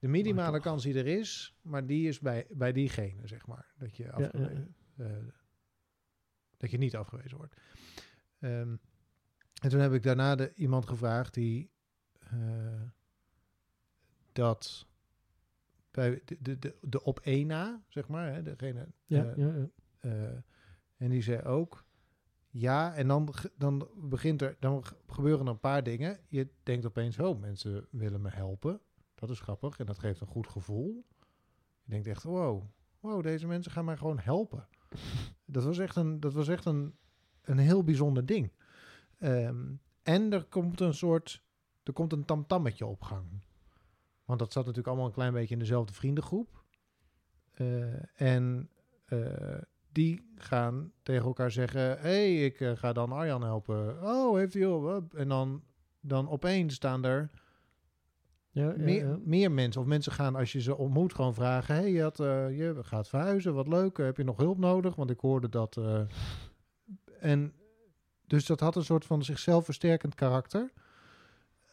De 0.00 0.08
minimale 0.08 0.52
toch. 0.52 0.62
kans 0.62 0.82
die 0.82 0.94
er 0.94 1.06
is, 1.06 1.56
maar 1.62 1.86
die 1.86 2.08
is 2.08 2.18
bij, 2.20 2.46
bij 2.50 2.72
diegene, 2.72 3.26
zeg 3.26 3.46
maar. 3.46 3.72
Dat 3.78 3.96
je, 3.96 4.02
ja, 4.04 4.10
afgewezen, 4.10 4.74
eh, 4.96 5.06
dat 6.56 6.70
je 6.70 6.78
niet 6.78 6.96
afgewezen 6.96 7.36
wordt. 7.36 7.54
Ehm, 8.38 8.76
en 9.62 9.68
toen 9.70 9.80
heb 9.80 9.92
ik 9.92 10.02
daarna 10.02 10.34
de, 10.34 10.52
iemand 10.54 10.86
gevraagd 10.88 11.34
die 11.34 11.70
eh, 12.20 12.82
dat 14.32 14.86
bij 15.90 16.22
de, 16.24 16.36
de, 16.40 16.58
de, 16.58 16.76
de 16.80 17.02
op 17.02 17.20
één 17.20 17.46
na, 17.46 17.84
zeg 17.88 18.08
maar, 18.08 18.32
hè, 18.34 18.42
degene. 18.42 18.88
Ja, 19.06 19.24
eh, 19.24 19.36
ja, 19.36 19.68
ja. 20.00 20.42
en 20.96 21.10
die 21.10 21.22
zei 21.22 21.42
ook, 21.42 21.84
ja, 22.50 22.94
en 22.94 23.08
dan, 23.08 23.28
dan 23.56 23.88
begint 23.96 24.42
er, 24.42 24.56
dan 24.60 24.84
ge- 24.86 24.96
gebeuren 25.06 25.46
er 25.46 25.52
een 25.52 25.60
paar 25.60 25.82
dingen. 25.82 26.20
Je 26.28 26.48
denkt 26.62 26.86
opeens, 26.86 27.18
oh, 27.18 27.40
mensen 27.40 27.86
willen 27.90 28.20
me 28.20 28.30
helpen. 28.30 28.80
Dat 29.20 29.30
is 29.30 29.40
grappig 29.40 29.78
en 29.78 29.86
dat 29.86 29.98
geeft 29.98 30.20
een 30.20 30.26
goed 30.26 30.46
gevoel. 30.48 31.04
Je 31.82 31.90
denkt 31.90 32.06
echt, 32.06 32.22
wow, 32.22 32.62
wow, 33.00 33.22
deze 33.22 33.46
mensen 33.46 33.72
gaan 33.72 33.84
mij 33.84 33.96
gewoon 33.96 34.18
helpen. 34.18 34.68
dat 35.44 35.64
was 35.64 35.78
echt 35.78 35.96
een, 35.96 36.20
dat 36.20 36.32
was 36.32 36.48
echt 36.48 36.64
een, 36.64 36.94
een 37.42 37.58
heel 37.58 37.84
bijzonder 37.84 38.26
ding. 38.26 38.52
Ehm, 39.18 39.66
en 40.02 40.32
er 40.32 40.44
komt 40.44 40.80
een 40.80 40.94
soort, 40.94 41.42
er 41.82 41.92
komt 41.92 42.12
een 42.12 42.24
tamtammetje 42.24 42.86
op 42.86 43.02
gang. 43.02 43.26
Want 44.24 44.38
dat 44.38 44.52
zat 44.52 44.62
natuurlijk 44.62 44.88
allemaal 44.88 45.06
een 45.06 45.12
klein 45.12 45.32
beetje 45.32 45.54
in 45.54 45.60
dezelfde 45.60 45.92
vriendengroep. 45.92 46.64
Eh, 47.52 48.20
en 48.20 48.70
eh, 49.04 49.58
die 49.92 50.30
gaan 50.36 50.92
tegen 51.02 51.26
elkaar 51.26 51.50
zeggen: 51.50 51.80
Hé, 51.80 51.96
hey, 51.98 52.44
ik 52.44 52.60
eh, 52.60 52.76
ga 52.76 52.92
dan 52.92 53.12
Arjan 53.12 53.42
helpen. 53.42 54.02
Oh, 54.02 54.36
heeft 54.36 54.54
hij 54.54 54.66
op? 54.66 55.14
En 55.14 55.28
dan, 55.28 55.62
dan 56.00 56.28
opeens 56.28 56.74
staan 56.74 57.04
er 57.04 57.30
Ja, 58.52 58.74
meer, 58.76 59.06
ja. 59.06 59.18
meer 59.24 59.52
mensen. 59.52 59.80
Of 59.80 59.86
mensen 59.86 60.12
gaan, 60.12 60.34
als 60.34 60.52
je 60.52 60.60
ze 60.60 60.76
ontmoet, 60.76 61.14
gewoon 61.14 61.34
vragen: 61.34 61.74
hey, 61.74 61.90
je, 61.90 62.02
had, 62.02 62.20
eh, 62.20 62.58
je 62.58 62.78
gaat 62.82 63.08
verhuizen, 63.08 63.54
wat 63.54 63.68
leuk. 63.68 63.96
Heb 63.96 64.16
je 64.16 64.24
nog 64.24 64.36
hulp 64.36 64.58
nodig? 64.58 64.94
Want 64.94 65.10
ik 65.10 65.20
hoorde 65.20 65.48
dat. 65.48 65.76
eh, 65.76 66.02
en 67.20 67.54
dus 68.26 68.46
dat 68.46 68.60
had 68.60 68.76
een 68.76 68.84
soort 68.84 69.04
van 69.04 69.24
zichzelf 69.24 69.64
versterkend 69.64 70.14
karakter. 70.14 70.72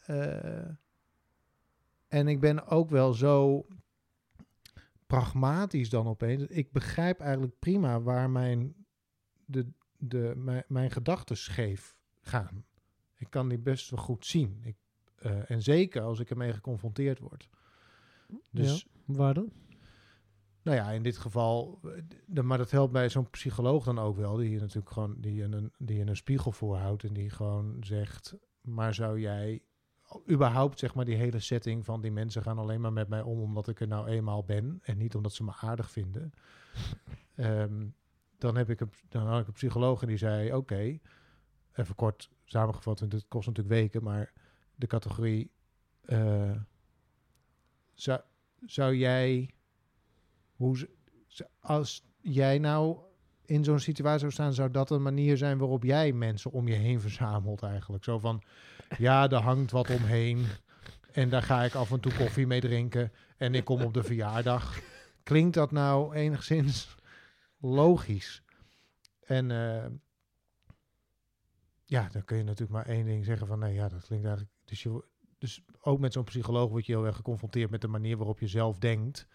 Eh, 0.06 0.68
en 2.08 2.28
ik 2.28 2.40
ben 2.40 2.66
ook 2.66 2.90
wel 2.90 3.12
zo 3.12 3.66
pragmatisch 5.06 5.90
dan 5.90 6.06
opeens. 6.06 6.42
Ik 6.42 6.72
begrijp 6.72 7.20
eigenlijk 7.20 7.58
prima 7.58 8.00
waar 8.00 8.30
mijn, 8.30 8.74
de, 9.44 9.66
de, 9.98 10.32
mijn, 10.36 10.64
mijn 10.66 10.90
gedachten 10.90 11.36
scheef 11.36 11.96
gaan. 12.20 12.64
Ik 13.16 13.30
kan 13.30 13.48
die 13.48 13.58
best 13.58 13.90
wel 13.90 14.00
goed 14.00 14.26
zien. 14.26 14.60
Ik, 14.62 14.76
eh, 15.18 15.50
en 15.50 15.62
zeker 15.62 16.02
als 16.02 16.20
ik 16.20 16.30
ermee 16.30 16.52
geconfronteerd 16.52 17.18
word. 17.18 17.48
Dus 18.50 18.86
Waar 19.04 19.34
dan? 19.34 19.52
nou 20.62 20.76
ja, 20.76 20.90
in 20.90 21.02
dit 21.02 21.16
geval, 21.16 21.80
eh, 21.82 21.90
de, 22.26 22.42
maar 22.42 22.58
dat 22.58 22.70
helpt 22.70 22.92
bij 22.92 23.08
zo'n 23.08 23.30
psycholoog 23.30 23.84
dan 23.84 23.98
ook 23.98 24.16
wel, 24.16 24.36
die 24.36 24.50
je 24.50 24.60
natuurlijk 24.60 24.90
gewoon, 24.90 25.14
die 25.18 25.34
je 25.34 25.42
een, 25.42 25.72
die 25.78 25.96
je 25.96 26.06
een 26.06 26.16
spiegel 26.16 26.52
voorhoudt 26.52 27.04
en 27.04 27.12
die 27.12 27.30
gewoon 27.30 27.76
zegt, 27.80 28.36
maar 28.60 28.94
zou 28.94 29.20
jij 29.20 29.62
überhaupt 30.30 30.78
zeg 30.78 30.94
maar 30.94 31.04
die 31.04 31.16
hele 31.16 31.40
setting 31.40 31.84
van 31.84 32.00
die 32.00 32.12
mensen 32.12 32.42
gaan 32.42 32.58
alleen 32.58 32.80
maar 32.80 32.92
met 32.92 33.08
mij 33.08 33.22
om 33.22 33.40
omdat 33.40 33.68
ik 33.68 33.80
er 33.80 33.88
nou 33.88 34.06
eenmaal 34.06 34.44
ben 34.44 34.78
en 34.82 34.96
niet 34.96 35.14
omdat 35.14 35.32
ze 35.32 35.44
me 35.44 35.52
aardig 35.60 35.90
vinden. 35.90 36.32
Ehm, 37.34 37.86
dan 38.38 38.56
heb 38.56 38.70
ik 38.70 38.80
een, 38.80 38.90
dan 39.08 39.26
had 39.26 39.40
ik 39.40 39.46
een 39.46 39.52
psycholoog 39.52 40.02
en 40.02 40.08
die 40.08 40.16
zei, 40.16 40.54
oké, 40.54 40.98
even 41.72 41.94
kort 41.94 42.30
samengevat, 42.44 43.00
want 43.00 43.12
het 43.12 43.28
kost 43.28 43.46
natuurlijk 43.46 43.74
weken, 43.74 44.02
maar 44.02 44.32
de 44.78 44.86
categorie, 44.86 45.50
eh, 46.04 46.56
zou, 47.94 48.20
zou 48.66 48.96
jij 48.96 49.50
hoe 50.56 50.88
als 51.60 52.04
jij 52.20 52.58
nou 52.58 52.98
in 53.44 53.64
zo'n 53.64 53.78
situatie 53.78 54.20
zou 54.20 54.32
staan, 54.32 54.54
zou 54.54 54.70
dat 54.70 54.90
een 54.90 55.02
manier 55.02 55.36
zijn 55.36 55.58
waarop 55.58 55.82
jij 55.82 56.12
mensen 56.12 56.50
om 56.50 56.68
je 56.68 56.74
heen 56.74 57.00
verzamelt 57.00 57.62
eigenlijk? 57.62 58.04
Zo 58.04 58.18
van, 58.18 58.42
ja, 58.98 59.28
er 59.30 59.42
hangt 59.42 59.70
wat 59.70 59.90
omheen 59.90 60.46
en 61.12 61.28
daar 61.28 61.42
ga 61.42 61.64
ik 61.64 61.74
af 61.74 61.90
en 61.90 62.00
toe 62.00 62.14
koffie 62.14 62.46
mee 62.46 62.60
drinken 62.60 63.12
en 63.36 63.54
ik 63.54 63.64
kom 63.64 63.82
op 63.82 63.94
de 63.94 64.02
verjaardag. 64.02 64.80
Klinkt 65.22 65.54
dat 65.54 65.70
nou 65.70 66.14
enigszins 66.14 66.96
logisch? 67.60 68.42
En 69.20 69.50
eh, 69.50 69.86
ja, 71.84 72.08
dan 72.12 72.24
kun 72.24 72.36
je 72.36 72.44
natuurlijk 72.44 72.72
maar 72.72 72.94
één 72.94 73.04
ding 73.04 73.24
zeggen 73.24 73.46
van, 73.46 73.58
nee, 73.58 73.74
ja, 73.74 73.88
dat 73.88 74.06
klinkt 74.06 74.26
eigenlijk... 74.26 74.56
Dus, 74.68 74.82
je, 74.82 75.04
dus 75.38 75.64
ook 75.80 75.98
met 75.98 76.12
zo'n 76.12 76.24
psycholoog 76.24 76.70
word 76.70 76.86
je 76.86 76.92
heel 76.92 77.06
erg 77.06 77.16
geconfronteerd 77.16 77.70
met 77.70 77.80
de 77.80 77.88
manier 77.88 78.16
waarop 78.16 78.38
je 78.38 78.46
zelf 78.46 78.78
denkt. 78.78 79.26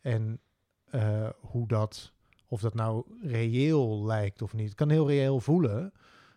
En 0.00 0.40
eh, 0.84 1.28
hoe 1.40 1.68
dat, 1.68 2.12
of 2.46 2.60
dat 2.60 2.74
nou 2.74 3.04
reëel 3.22 4.04
lijkt 4.04 4.42
of 4.42 4.52
niet. 4.54 4.66
Het 4.66 4.74
kan 4.74 4.90
heel 4.90 5.08
reëel 5.08 5.40
voelen. 5.40 5.92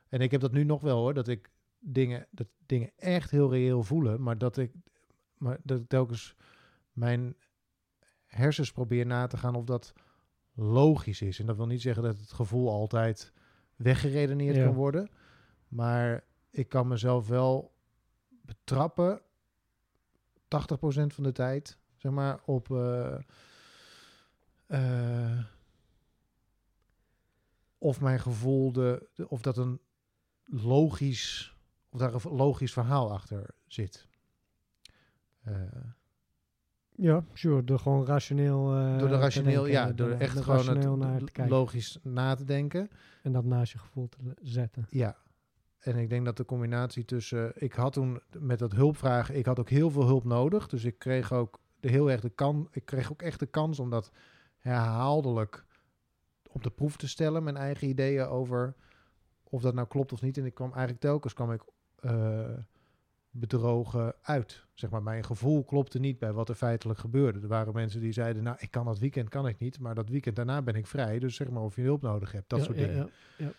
En 0.09 0.19
ik 0.21 0.31
heb 0.31 0.41
dat 0.41 0.51
nu 0.51 0.63
nog 0.63 0.81
wel 0.81 0.97
hoor, 0.97 1.13
dat 1.13 1.27
ik 1.27 1.51
dingen, 1.79 2.27
dat 2.31 2.47
dingen 2.65 2.91
echt 2.97 3.31
heel 3.31 3.51
reëel 3.51 3.83
voelen, 3.83 4.21
maar 4.21 4.37
dat 4.37 4.57
ik, 4.57 4.71
maar 5.37 5.59
dat 5.63 5.79
ik 5.79 5.87
telkens 5.87 6.35
mijn 6.91 7.35
hersens 8.25 8.71
probeer 8.71 9.05
na 9.05 9.27
te 9.27 9.37
gaan 9.37 9.55
of 9.55 9.63
dat 9.63 9.93
logisch 10.53 11.21
is. 11.21 11.39
En 11.39 11.45
dat 11.45 11.55
wil 11.55 11.65
niet 11.65 11.81
zeggen 11.81 12.03
dat 12.03 12.19
het 12.19 12.31
gevoel 12.31 12.69
altijd 12.69 13.33
weggeredeneerd 13.75 14.55
Ja. 14.55 14.63
kan 14.65 14.73
worden, 14.73 15.09
maar 15.67 16.23
ik 16.49 16.69
kan 16.69 16.87
mezelf 16.87 17.27
wel 17.27 17.74
betrappen 18.45 19.21
80% 20.43 21.13
van 21.13 21.23
de 21.23 21.31
tijd, 21.31 21.77
zeg 21.95 22.11
maar, 22.11 22.39
op 22.45 22.71
eh, 22.71 23.17
eh, 24.65 25.39
of 27.77 28.01
mijn 28.01 28.19
gevoel 28.19 28.71
de, 28.71 29.07
de- 29.13 29.29
of 29.29 29.41
dat 29.41 29.57
een 29.57 29.79
logisch 30.45 31.55
of 31.89 31.99
daar 31.99 32.13
een 32.13 32.31
logisch 32.35 32.73
verhaal 32.73 33.11
achter 33.11 33.45
zit. 33.67 34.07
Eh, 35.41 35.53
Ja, 36.97 37.23
sure. 37.33 37.63
Door 37.63 37.79
gewoon 37.79 38.05
rationeel. 38.05 38.65
door 38.99 39.09
de 39.09 39.17
rationeel, 39.17 39.63
denken, 39.63 39.71
ja, 39.71 39.91
door 39.91 40.09
echt 40.09 40.39
gewoon 40.41 40.97
naar 40.97 41.21
logisch 41.49 41.99
na 42.03 42.35
te 42.35 42.43
denken. 42.43 42.89
En 43.23 43.31
dat 43.31 43.43
naast 43.45 43.71
je 43.71 43.77
gevoel 43.77 44.09
te 44.09 44.17
zetten. 44.41 44.85
Ja. 44.89 45.17
En 45.85 45.97
ik 45.97 46.09
denk 46.09 46.25
dat 46.25 46.37
de 46.37 46.45
combinatie 46.45 47.05
tussen... 47.05 47.51
Ik 47.55 47.73
had 47.73 47.93
toen 47.93 48.21
met 48.39 48.59
dat 48.59 48.71
hulpvragen... 48.71 49.35
Ik 49.35 49.45
had 49.45 49.59
ook 49.59 49.69
heel 49.69 49.89
veel 49.89 50.05
hulp 50.05 50.23
nodig. 50.23 50.67
Dus 50.67 50.83
ik 50.83 50.99
kreeg 50.99 51.33
ook 51.33 51.59
de 51.79 51.89
heel 51.89 52.11
erg 52.11 52.21
de 52.21 52.29
kan. 52.29 52.67
Ik 52.71 52.85
kreeg 52.85 53.11
ook 53.11 53.21
echt 53.21 53.39
de 53.39 53.45
kans 53.45 53.79
om 53.79 53.89
dat 53.89 54.11
herhaaldelijk 54.57 55.65
op 56.47 56.63
de 56.63 56.69
proef 56.69 56.97
te 56.97 57.07
stellen. 57.07 57.43
Mijn 57.43 57.57
eigen 57.57 57.87
ideeën 57.87 58.25
over 58.25 58.75
of 59.43 59.61
dat 59.61 59.73
nou 59.73 59.87
klopt 59.87 60.13
of 60.13 60.21
niet. 60.21 60.37
En 60.37 60.45
ik 60.45 60.53
kwam 60.53 60.69
eigenlijk 60.69 60.99
telkens 61.01 61.33
kwam 61.33 61.51
ik 61.51 61.61
eh, 61.95 62.57
bedrogen 63.29 64.15
uit. 64.21 64.65
Zeg 64.73 64.89
maar, 64.89 65.03
mijn 65.03 65.23
gevoel 65.23 65.63
klopte 65.63 65.99
niet 65.99 66.19
bij 66.19 66.33
wat 66.33 66.49
er 66.49 66.55
feitelijk 66.55 66.99
gebeurde. 66.99 67.39
Er 67.39 67.47
waren 67.47 67.73
mensen 67.73 68.01
die 68.01 68.11
zeiden, 68.11 68.43
nou, 68.43 68.57
ik 68.59 68.71
kan 68.71 68.85
dat 68.85 68.99
weekend 68.99 69.29
kan 69.29 69.47
ik 69.47 69.59
niet. 69.59 69.79
Maar 69.79 69.95
dat 69.95 70.09
weekend 70.09 70.35
daarna 70.35 70.61
ben 70.61 70.75
ik 70.75 70.87
vrij. 70.87 71.19
Dus 71.19 71.35
zeg 71.35 71.49
maar 71.49 71.63
of 71.63 71.75
je 71.75 71.81
hulp 71.81 72.01
nodig 72.01 72.31
hebt. 72.31 72.49
Dat 72.49 72.59
Ja, 72.59 72.65
soort 72.65 72.77
ja, 72.77 72.85
dingen. 72.87 73.09
ja. 73.37 73.51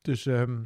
Dus, 0.00 0.26
ehm, 0.26 0.52
eh, 0.52 0.58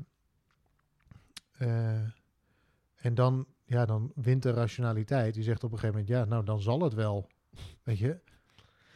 en 2.95 3.15
dan, 3.15 3.47
ja, 3.65 3.85
dan 3.85 4.13
wint 4.15 4.43
de 4.43 4.51
rationaliteit. 4.51 5.35
Die 5.35 5.43
zegt 5.43 5.65
op 5.65 5.73
een 5.73 5.79
gegeven 5.79 6.01
moment, 6.01 6.17
ja, 6.19 6.25
nou, 6.25 6.45
dan 6.45 6.61
zal 6.61 6.81
het 6.83 6.95
wel. 6.95 7.29
Weet 7.83 7.99
je? 7.99 8.21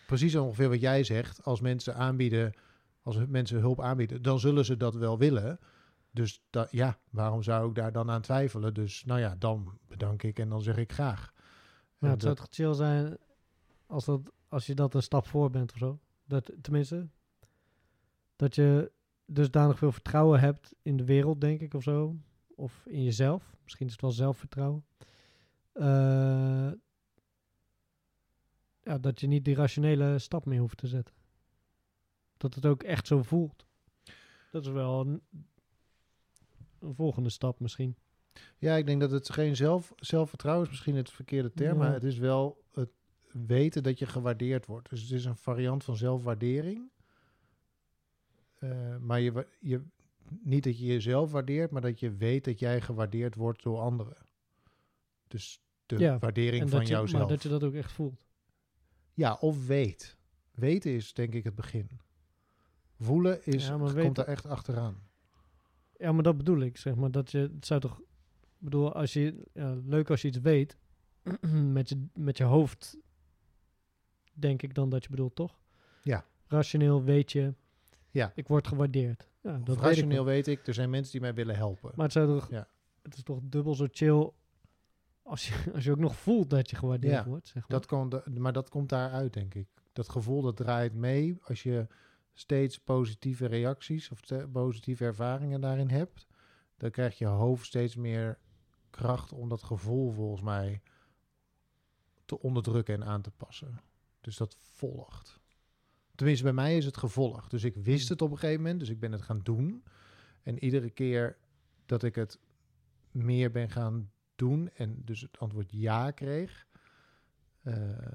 Precies 0.07 0.35
ongeveer 0.35 0.68
wat 0.68 0.81
jij 0.81 1.05
zegt. 1.05 1.44
Als 1.44 1.61
mensen 1.61 1.94
aanbieden, 1.94 2.53
als 3.03 3.27
mensen 3.27 3.61
hulp 3.61 3.81
aanbieden, 3.81 4.23
dan 4.23 4.40
zullen 4.40 4.64
ze 4.64 4.77
dat 4.77 4.94
wel 4.94 5.18
willen. 5.18 5.59
Dus 6.11 6.42
da, 6.51 6.68
ja, 6.71 6.99
waarom 7.11 7.42
zou 7.42 7.68
ik 7.68 7.75
daar 7.75 7.92
dan 7.92 8.11
aan 8.11 8.21
twijfelen? 8.23 8.75
Dus 8.75 9.05
nou 9.05 9.21
ja, 9.21 9.37
dan 9.38 9.79
bedank 9.88 10.23
ik 10.23 10.38
en 10.38 10.49
dan 10.49 10.62
zeg 10.62 10.77
ik 10.77 10.92
graag. 10.92 11.33
Maar 11.99 12.11
het 12.11 12.23
zou 12.23 12.35
dat- 12.35 12.44
toch 12.44 12.55
chill 12.55 12.75
zijn 12.75 13.16
als, 13.87 14.05
dat, 14.05 14.21
als 14.49 14.66
je 14.66 14.75
dat 14.75 14.94
een 14.94 15.03
stap 15.03 15.27
voor 15.27 15.51
bent 15.51 15.73
of 15.73 15.79
zo. 15.79 15.99
Dat, 16.25 16.53
tenminste, 16.61 17.09
dat 18.37 18.55
je 18.55 18.92
dusdanig 19.27 19.79
veel 19.79 19.92
vertrouwen 19.92 20.40
hebt 20.40 20.75
in 20.83 20.97
de 20.97 21.05
wereld, 21.05 21.40
denk 21.40 21.61
ik, 21.61 21.75
of 21.75 21.83
zo. 21.83 22.16
Of 22.59 22.87
in 22.87 23.05
jezelf. 23.05 23.57
Misschien 23.62 23.87
is 23.87 23.92
het 23.92 24.01
wel 24.01 24.11
zelfvertrouwen. 24.11 24.85
Eh, 25.73 26.71
ja, 28.83 28.99
dat 29.01 29.21
je 29.21 29.27
niet 29.27 29.44
die 29.44 29.55
rationele 29.55 30.18
stap 30.18 30.44
meer 30.44 30.61
hoeft 30.61 30.77
te 30.77 30.87
zetten. 30.87 31.14
Dat 32.37 32.55
het 32.55 32.66
ook 32.66 32.83
echt 32.83 33.07
zo 33.07 33.23
voelt. 33.23 33.66
Dat 34.51 34.64
is 34.66 34.73
wel 34.73 35.01
een, 35.01 35.23
een 36.79 36.94
volgende 36.94 37.31
stap 37.31 37.61
misschien. 37.61 37.97
Ja, 38.59 38.77
ik 38.77 38.87
denk 38.87 39.01
dat 39.01 39.11
het 39.11 39.31
geen 39.31 39.57
zelf, 39.57 39.92
zelfvertrouwen 39.97 40.64
is 40.64 40.71
misschien 40.71 40.97
het 40.97 41.11
verkeerde 41.11 41.53
term, 41.53 41.79
Ja. 41.79 41.85
maar 41.85 41.92
het 41.92 42.05
is 42.05 42.18
wel 42.18 42.64
het 42.73 42.90
weten 43.33 43.83
dat 43.83 43.99
je 43.99 44.07
gewaardeerd 44.07 44.66
wordt. 44.66 44.90
Dus 44.90 45.01
het 45.03 45.11
is 45.11 45.25
een 45.25 45.37
variant 45.37 45.85
van 45.85 45.97
zelfwaardering. 45.97 46.90
Eh, 48.59 48.97
maar 48.97 49.21
je, 49.21 49.47
je, 49.61 49.83
niet 50.43 50.64
dat 50.64 50.79
je 50.79 50.85
jezelf 50.87 51.31
waardeert, 51.31 51.71
maar 51.71 51.83
dat 51.83 52.01
je 52.01 52.11
weet 52.17 52.45
dat 52.45 52.59
jij 52.59 52.81
gewaardeerd 52.81 53.35
wordt 53.35 53.62
door 53.62 53.79
anderen. 53.79 54.17
Dus 55.29 55.61
de 55.87 55.99
Ja, 55.99 56.19
waardering 56.19 56.71
van 56.71 56.81
je, 56.81 56.87
jouzelf. 56.87 57.21
maar 57.21 57.31
dat 57.31 57.43
je 57.43 57.49
dat 57.49 57.64
ook 57.64 57.75
echt 57.75 57.93
voelt. 57.93 58.25
Ja, 59.14 59.35
of 59.41 59.67
weet. 59.67 60.17
Weten 60.51 60.91
is 60.93 61.12
denk 61.14 61.35
ik 61.35 61.45
het 61.45 61.55
begin. 61.55 61.88
Voelen 63.01 63.47
is, 63.47 63.67
Ja, 63.67 63.77
komt 63.77 63.93
weten- 63.93 64.14
daar 64.14 64.27
echt 64.27 64.47
achteraan. 64.47 65.03
Ja, 65.97 66.12
maar 66.12 66.23
dat 66.23 66.37
bedoel 66.37 66.61
ik, 66.61 66.77
zeg 66.77 66.95
maar. 66.95 67.11
Dat 67.11 67.31
je, 67.31 67.38
het 67.38 67.67
zou 67.67 67.81
toch... 67.81 68.01
Bedoel, 68.59 68.93
als 68.95 69.12
je... 69.12 69.47
Ja, 69.53 69.75
leuk 69.85 70.11
als 70.11 70.23
je 70.23 70.29
iets 70.29 70.38
weet. 70.41 70.77
met, 71.73 71.88
je, 71.88 72.07
met 72.14 72.37
je 72.37 72.45
hoofd. 72.45 72.97
Denk 74.33 74.62
ik 74.62 74.75
dan 74.75 74.88
dat 74.88 75.03
je 75.05 75.11
bedoelt, 75.11 75.35
toch? 75.35 75.59
Ja. 76.03 76.25
Rationeel 76.47 77.03
weet 77.05 77.33
je... 77.33 77.55
Ja. 78.11 78.33
Ik 78.35 78.49
word 78.49 78.67
gewaardeerd. 78.67 79.28
Ja, 79.40 79.51
dat 79.53 79.61
Of 79.61 79.66
weet 79.66 79.77
ik 79.77 79.83
rationeel 79.83 80.24
weet 80.24 80.46
ik, 80.46 80.66
er 80.66 80.74
zijn 80.74 80.90
mensen 80.90 81.12
die 81.12 81.20
mij 81.20 81.35
willen 81.35 81.57
helpen. 81.57 81.92
Maar 81.94 82.05
het, 82.05 82.12
zou 82.14 82.27
toch, 82.38 82.51
Ja. 82.51 82.68
het 83.03 83.16
is 83.16 83.22
toch 83.22 83.38
dubbel 83.42 83.74
zo 83.74 83.87
chill... 83.90 84.31
Als 85.22 85.48
je, 85.48 85.72
als 85.74 85.85
je 85.85 85.90
ook 85.90 85.98
nog 85.98 86.16
voelt 86.16 86.51
dat 86.51 86.70
je 86.70 86.77
gewaardeerd 86.77 87.12
Ja, 87.14 87.24
wordt, 87.27 87.46
zeg 87.48 87.68
maar. 87.68 87.79
Dat 87.79 87.87
komt, 87.87 88.11
de- 88.11 88.31
maar 88.40 88.53
dat 88.53 88.68
komt 88.68 88.88
daaruit, 88.88 89.33
denk 89.33 89.55
ik. 89.55 89.68
Dat 89.92 90.09
gevoel 90.09 90.42
dat 90.42 90.57
draait 90.57 90.94
mee 90.94 91.38
als 91.42 91.62
je 91.62 91.87
steeds 92.33 92.79
positieve 92.79 93.46
reacties 93.46 94.11
of 94.11 94.20
te- 94.20 94.48
positieve 94.53 95.05
ervaringen 95.05 95.61
daarin 95.61 95.88
hebt. 95.90 96.27
dan 96.77 96.90
krijgt 96.90 97.18
je 97.18 97.27
hoofd 97.27 97.66
steeds 97.66 97.96
meer 97.96 98.38
kracht 98.90 99.33
om 99.33 99.48
dat 99.48 99.62
gevoel 99.62 100.11
volgens 100.11 100.42
mij 100.42 100.81
te 102.24 102.38
onderdrukken 102.40 102.94
en 102.94 103.05
aan 103.05 103.22
te 103.22 103.31
passen. 103.31 103.81
Dus 104.20 104.37
dat 104.37 104.57
volgt. 104.61 105.38
Tenminste, 106.19 106.45
bij 106.45 106.53
mij 106.53 106.77
is 106.77 106.85
het 106.85 106.97
gevolgd. 106.97 107.51
Dus 107.51 107.65
ik 107.65 107.75
wist 107.75 108.09
het 108.09 108.23
op 108.23 108.31
een 108.31 108.39
gegeven 108.39 108.63
moment, 108.63 108.81
dus 108.81 108.89
ik 108.89 109.01
ben 109.01 109.13
het 109.13 109.23
gaan 109.23 109.41
doen. 109.43 109.85
En 110.43 110.65
iedere 110.65 110.91
keer 110.91 111.37
dat 111.87 112.03
ik 112.03 112.15
het 112.15 112.39
meer 113.11 113.51
ben 113.51 113.71
gaan 113.71 114.11
doen 114.35 114.71
en 114.75 115.03
dus 115.05 115.21
het 115.21 115.39
antwoord 115.39 115.71
ja 115.71 116.11
kreeg, 116.11 116.67
eh, 117.63 118.13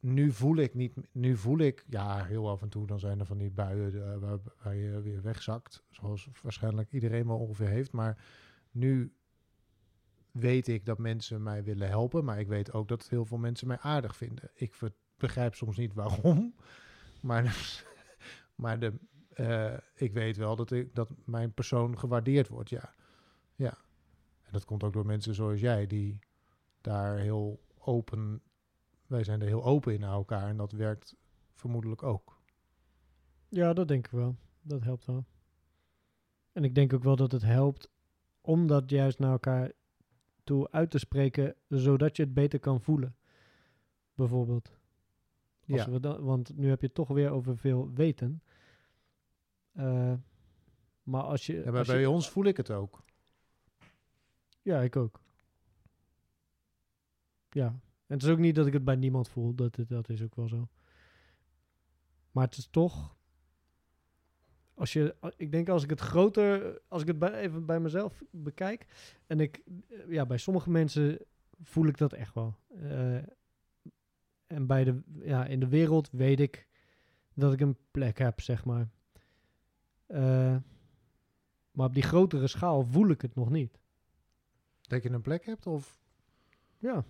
nu 0.00 0.32
voel 0.32 0.56
ik 0.56 0.74
niet, 0.74 0.94
nu 1.12 1.36
voel 1.36 1.58
ik, 1.58 1.84
ja, 1.88 2.24
heel 2.24 2.48
af 2.48 2.62
en 2.62 2.68
toe 2.68 2.86
dan 2.86 3.00
zijn 3.00 3.20
er 3.20 3.26
van 3.26 3.38
die 3.38 3.50
buien 3.50 4.12
eh, 4.12 4.18
waar, 4.18 4.38
waar 4.62 4.74
je 4.74 5.00
weer 5.00 5.22
wegzakt, 5.22 5.84
zoals 5.90 6.28
waarschijnlijk 6.42 6.92
iedereen 6.92 7.26
wel 7.26 7.38
ongeveer 7.38 7.68
heeft. 7.68 7.92
Maar 7.92 8.24
nu 8.70 9.12
weet 10.30 10.68
ik 10.68 10.84
dat 10.84 10.98
mensen 10.98 11.42
mij 11.42 11.64
willen 11.64 11.88
helpen, 11.88 12.24
maar 12.24 12.38
ik 12.40 12.48
weet 12.48 12.72
ook 12.72 12.88
dat 12.88 13.08
heel 13.08 13.24
veel 13.24 13.38
mensen 13.38 13.66
mij 13.68 13.78
aardig 13.78 14.16
vinden. 14.16 14.50
Ik 14.54 14.74
ver- 14.74 14.92
begrijp 15.18 15.54
soms 15.54 15.76
niet 15.76 15.94
waarom, 15.94 16.54
maar, 17.20 17.74
maar 18.62 18.78
de, 18.78 18.92
eh, 19.28 19.76
ik 19.94 20.12
weet 20.12 20.36
wel 20.36 20.56
dat, 20.56 20.70
ik, 20.70 20.94
dat 20.94 21.10
mijn 21.24 21.52
persoon 21.52 21.98
gewaardeerd 21.98 22.48
wordt, 22.48 22.70
ja. 22.70 22.94
Ja. 23.54 23.78
En 24.42 24.52
dat 24.52 24.64
komt 24.64 24.84
ook 24.84 24.92
door 24.92 25.06
mensen 25.06 25.34
zoals 25.34 25.60
jij, 25.60 25.86
die 25.86 26.18
daar 26.80 27.18
heel 27.18 27.60
open, 27.78 28.42
wij 29.06 29.24
zijn 29.24 29.40
er 29.40 29.46
heel 29.46 29.64
open 29.64 29.94
in 29.94 30.00
naar 30.00 30.12
elkaar 30.12 30.48
en 30.48 30.56
dat 30.56 30.72
werkt 30.72 31.16
vermoedelijk 31.52 32.02
ook. 32.02 32.40
Ja, 33.48 33.72
dat 33.72 33.88
denk 33.88 34.06
ik 34.06 34.12
wel. 34.12 34.36
Dat 34.62 34.82
helpt 34.82 35.04
wel. 35.04 35.24
En 36.52 36.64
ik 36.64 36.74
denk 36.74 36.92
ook 36.92 37.02
wel 37.02 37.16
dat 37.16 37.32
het 37.32 37.42
helpt 37.42 37.90
om 38.40 38.66
dat 38.66 38.90
juist 38.90 39.18
naar 39.18 39.30
elkaar 39.30 39.72
toe 40.44 40.70
uit 40.70 40.90
te 40.90 40.98
spreken, 40.98 41.54
zodat 41.68 42.16
je 42.16 42.22
het 42.22 42.34
beter 42.34 42.58
kan 42.58 42.80
voelen. 42.80 43.16
Bijvoorbeeld. 44.14 44.77
Als 45.68 45.84
Ja. 45.84 45.90
we 45.90 46.00
dan, 46.00 46.22
want 46.24 46.56
nu 46.56 46.68
heb 46.68 46.80
je 46.80 46.86
het 46.86 46.94
toch 46.94 47.08
weer 47.08 47.30
over 47.30 47.56
veel 47.58 47.92
weten. 47.94 48.42
Eh, 49.72 50.14
maar 51.02 51.22
als 51.22 51.46
je... 51.46 51.52
Ja, 51.54 51.64
maar 51.70 51.78
als 51.78 51.86
je- 51.86 51.92
bij 51.92 52.06
ons 52.06 52.30
voel 52.30 52.44
ik 52.44 52.56
het 52.56 52.70
ook. 52.70 53.02
Ja, 54.62 54.80
ik 54.80 54.96
ook. 54.96 55.20
Ja. 57.50 57.66
En 58.06 58.14
het 58.14 58.22
is 58.22 58.28
ook 58.28 58.38
niet 58.38 58.54
dat 58.54 58.66
ik 58.66 58.72
het 58.72 58.84
bij 58.84 58.96
niemand 58.96 59.28
voel. 59.28 59.54
Dat, 59.54 59.78
dat 59.88 60.08
is 60.08 60.22
ook 60.22 60.34
wel 60.34 60.48
zo. 60.48 60.68
Maar 62.30 62.44
het 62.44 62.56
is 62.56 62.66
toch... 62.70 63.16
Als 64.74 64.92
je, 64.92 65.16
ik 65.36 65.52
denk 65.52 65.68
als 65.68 65.82
ik 65.82 65.90
het 65.90 66.00
groter... 66.00 66.80
Als 66.88 67.02
ik 67.02 67.08
het 67.08 67.18
bij, 67.18 67.32
even 67.32 67.66
bij 67.66 67.80
mezelf 67.80 68.22
bekijk... 68.30 68.86
En 69.26 69.40
ik... 69.40 69.62
Ja, 70.08 70.26
bij 70.26 70.38
sommige 70.38 70.70
mensen 70.70 71.18
voel 71.62 71.86
ik 71.86 71.98
dat 71.98 72.12
echt 72.12 72.34
wel. 72.34 72.54
Eh, 72.80 73.18
en 74.48 74.66
bij 74.66 74.84
de, 74.84 75.00
ja, 75.20 75.46
in 75.46 75.60
de 75.60 75.68
wereld 75.68 76.10
weet 76.10 76.40
ik 76.40 76.68
dat 77.34 77.52
ik 77.52 77.60
een 77.60 77.76
plek 77.90 78.18
heb, 78.18 78.40
zeg 78.40 78.64
maar. 78.64 78.88
Eh, 80.06 80.56
maar 81.70 81.86
op 81.86 81.94
die 81.94 82.02
grotere 82.02 82.46
schaal 82.46 82.84
voel 82.84 83.08
ik 83.08 83.20
het 83.20 83.34
nog 83.34 83.50
niet. 83.50 83.78
Dat 84.80 85.02
je 85.02 85.10
een 85.10 85.20
plek 85.20 85.44
hebt 85.44 85.66
of... 85.66 85.98
Ja. 86.78 87.04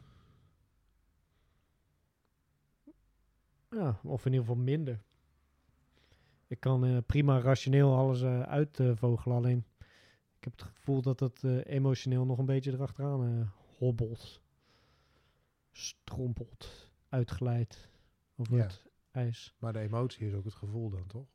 Ja, 3.71 4.01
of 4.03 4.27
in 4.27 4.33
ieder 4.33 4.47
geval 4.47 4.63
minder. 4.63 5.03
Ik 6.47 6.61
kan 6.61 6.85
eh, 6.85 6.97
prima 7.07 7.41
rationeel 7.41 7.97
alles 7.97 8.23
eh 8.23 8.43
uitvogelen, 8.43 9.37
alleen 9.37 9.65
ik 10.39 10.45
heb 10.45 10.53
het 10.53 10.63
gevoel 10.63 11.03
dat 11.03 11.21
het 11.21 11.43
emotioneel 11.65 12.25
nog 12.25 12.39
een 12.39 12.47
beetje 12.47 12.73
erachteraan 12.73 13.53
hobbelt. 13.79 14.41
Strompelt, 15.73 16.88
uitglijdt 17.09 17.89
over 18.37 18.57
Ja. 18.57 18.63
het 18.63 18.83
ijs. 19.11 19.55
Maar 19.59 19.73
de 19.73 19.79
emotie 19.79 20.27
is 20.27 20.35
ook 20.35 20.45
het 20.45 20.55
gevoel 20.55 20.91
dan, 20.91 21.07
toch? 21.07 21.27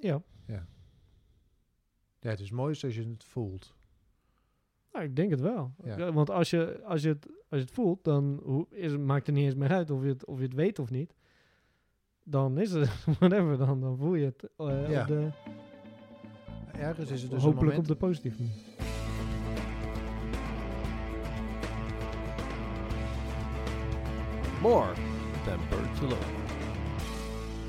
Ja, 0.00 0.22
Ja, 0.46 2.30
het 2.30 2.40
is 2.40 2.50
mooist 2.50 2.84
als 2.84 2.94
je 2.94 3.08
het 3.08 3.24
voelt. 3.24 3.74
nou, 4.92 5.04
ik 5.04 5.16
denk 5.16 5.30
het 5.30 5.40
wel. 5.40 5.74
Ja. 5.84 5.96
Ja, 5.98 6.12
want 6.12 6.30
als 6.30 6.50
je, 6.50 6.82
als, 6.84 7.02
je 7.02 7.08
het, 7.08 7.26
als 7.26 7.60
je 7.60 7.66
het 7.66 7.70
voelt, 7.70 8.04
dan 8.04 8.40
hoe, 8.44 8.66
is, 8.70 8.96
maakt 8.96 9.26
het 9.26 9.34
niet 9.34 9.44
eens 9.44 9.54
meer 9.54 9.70
uit 9.70 9.90
of 9.90 10.02
je 10.02 10.08
het, 10.08 10.24
of 10.24 10.36
je 10.38 10.44
het 10.44 10.54
weet 10.54 10.78
of 10.78 10.90
niet. 10.90 11.14
Dan 12.24 12.58
is 12.58 12.70
het, 12.72 13.04
whatever, 13.18 13.58
dan, 13.58 13.80
dan 13.80 13.96
voel 13.96 14.14
je 14.14 14.24
het 14.24 14.48
eh, 14.56 14.90
Ja. 14.90 15.00
op 15.00 15.06
de, 15.06 15.30
Ergens 16.72 17.10
is 17.10 17.22
het 17.22 17.30
dus 17.30 17.42
hopelijk 17.42 17.60
een 17.60 17.66
moment... 17.66 17.78
op 17.78 17.86
de 17.86 18.06
positieve 18.06 18.42
manier. 18.42 18.87
More 24.62 24.94
than 25.44 25.68
birds 25.68 26.00
alone. 26.00 26.36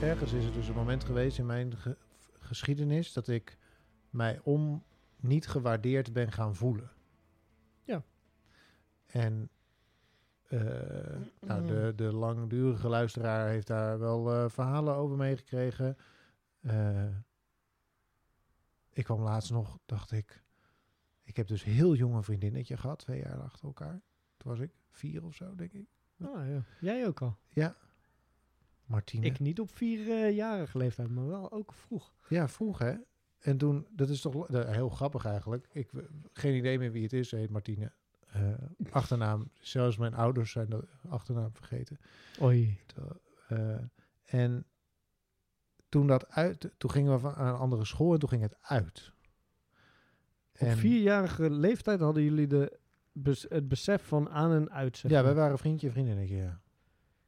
Ergens 0.02 0.34
is 0.34 0.46
het 0.46 0.54
dus 0.54 0.68
een 0.68 0.76
moment 0.76 1.04
geweest 1.04 1.38
in 1.38 1.46
mijn 1.46 1.78
ge- 1.78 1.98
geschiedenis 2.40 3.14
dat 3.14 3.28
ik 3.28 3.58
mij 4.10 4.40
om 4.44 4.84
niet 5.16 5.48
gewaardeerd 5.48 6.14
ben 6.14 6.32
gaan 6.32 6.56
voelen. 6.56 6.92
Ja. 7.84 8.04
En 9.06 9.50
eh, 10.44 10.60
nou, 11.40 11.66
de, 11.66 11.94
de 11.96 12.14
langdurige 12.14 12.88
luisteraar 12.88 13.48
heeft 13.50 13.68
daar 13.68 14.00
wel 14.00 14.34
eh, 14.34 14.50
verhalen 14.50 14.96
over 14.96 15.18
meegekregen. 15.18 15.98
Eh, 16.60 17.06
ik 18.90 19.04
kwam 19.04 19.22
laatst 19.22 19.52
nog, 19.52 19.80
dacht 19.86 20.12
ik, 20.12 20.44
ik 21.24 21.36
heb 21.36 21.48
dus 21.48 21.64
heel 21.64 21.96
jong 21.96 22.16
een 22.16 22.24
vriendinnetje 22.24 22.78
gehad, 22.78 23.00
twee 23.00 23.20
jaar 23.20 23.40
achter 23.42 23.66
elkaar. 23.68 24.02
Toen 24.38 24.52
was 24.52 24.60
ik 24.60 24.72
vier 24.90 25.24
of 25.26 25.36
zo, 25.36 25.56
denk 25.56 25.74
ik. 25.74 25.88
Ah, 26.22 26.48
ja. 26.48 26.64
Jij 26.80 27.08
ook 27.08 27.22
al. 27.22 27.38
Martine. 28.86 29.26
Ik 29.26 29.40
niet 29.40 29.60
op 29.60 29.76
vierjarige 29.76 30.78
leeftijd, 30.78 31.10
maar 31.10 31.28
wel 31.28 31.52
ook 31.52 31.74
vroeg. 31.74 32.14
Ja, 32.28 32.48
vroeg 32.48 32.78
hè. 32.78 32.96
En 33.40 33.58
toen, 33.58 33.88
dat 33.90 34.10
is 34.10 34.22
toch 34.22 34.48
heel 34.48 34.90
grappig 34.90 35.26
eigenlijk. 35.26 35.68
Ik 35.72 35.90
geen 36.34 36.56
idee 36.56 36.80
meer 36.80 36.92
wie 36.92 37.04
het 37.04 37.14
is. 37.14 37.32
Heet 37.32 37.50
Martine. 37.50 37.92
Eh, 38.28 38.54
achternaam, 38.92 39.52
zelfs 39.60 39.98
mijn 39.98 40.14
ouders 40.14 40.52
zijn 40.52 40.70
de 40.70 40.88
achternaam 41.10 41.54
vergeten. 41.54 42.00
Oei. 42.42 42.80
Eh, 43.48 43.78
en 44.26 44.66
toen 45.90 46.08
dat 46.08 46.30
uit, 46.30 46.70
toen 46.78 46.92
gingen 46.92 47.12
we 47.12 47.20
van 47.20 47.34
aan 47.36 47.54
een 47.54 47.60
andere 47.60 47.86
school 47.86 48.14
en 48.14 48.20
toen 48.20 48.30
ging 48.30 48.42
het 48.42 48.56
uit. 48.62 49.14
Op 50.60 50.70
vierjarige 50.70 51.50
leeftijd 51.50 52.00
hadden 52.00 52.24
jullie 52.24 52.48
de, 52.48 52.79
bes- 53.24 53.46
het 53.50 53.68
besef 53.68 54.04
van 54.08 54.30
aan 54.30 54.52
en 54.52 54.72
uit. 54.72 54.98
zeg 54.98 55.12
ja, 55.12 55.18
maar. 55.18 55.26
wij 55.34 55.44
waren 55.44 55.58
vriendje 55.58 55.88
en 55.88 55.94
vriendinnetje. 55.94 56.36
Ja. 56.36 56.60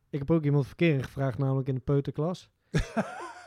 Ik 0.10 0.20
heb 0.20 0.32
ook 0.32 0.44
iemand 0.44 0.68
verkering 0.68 1.04
gevraagd, 1.06 1.38
namelijk 1.38 1.68
in 1.68 1.76
de 1.76 1.82
peuterklas. 1.82 2.50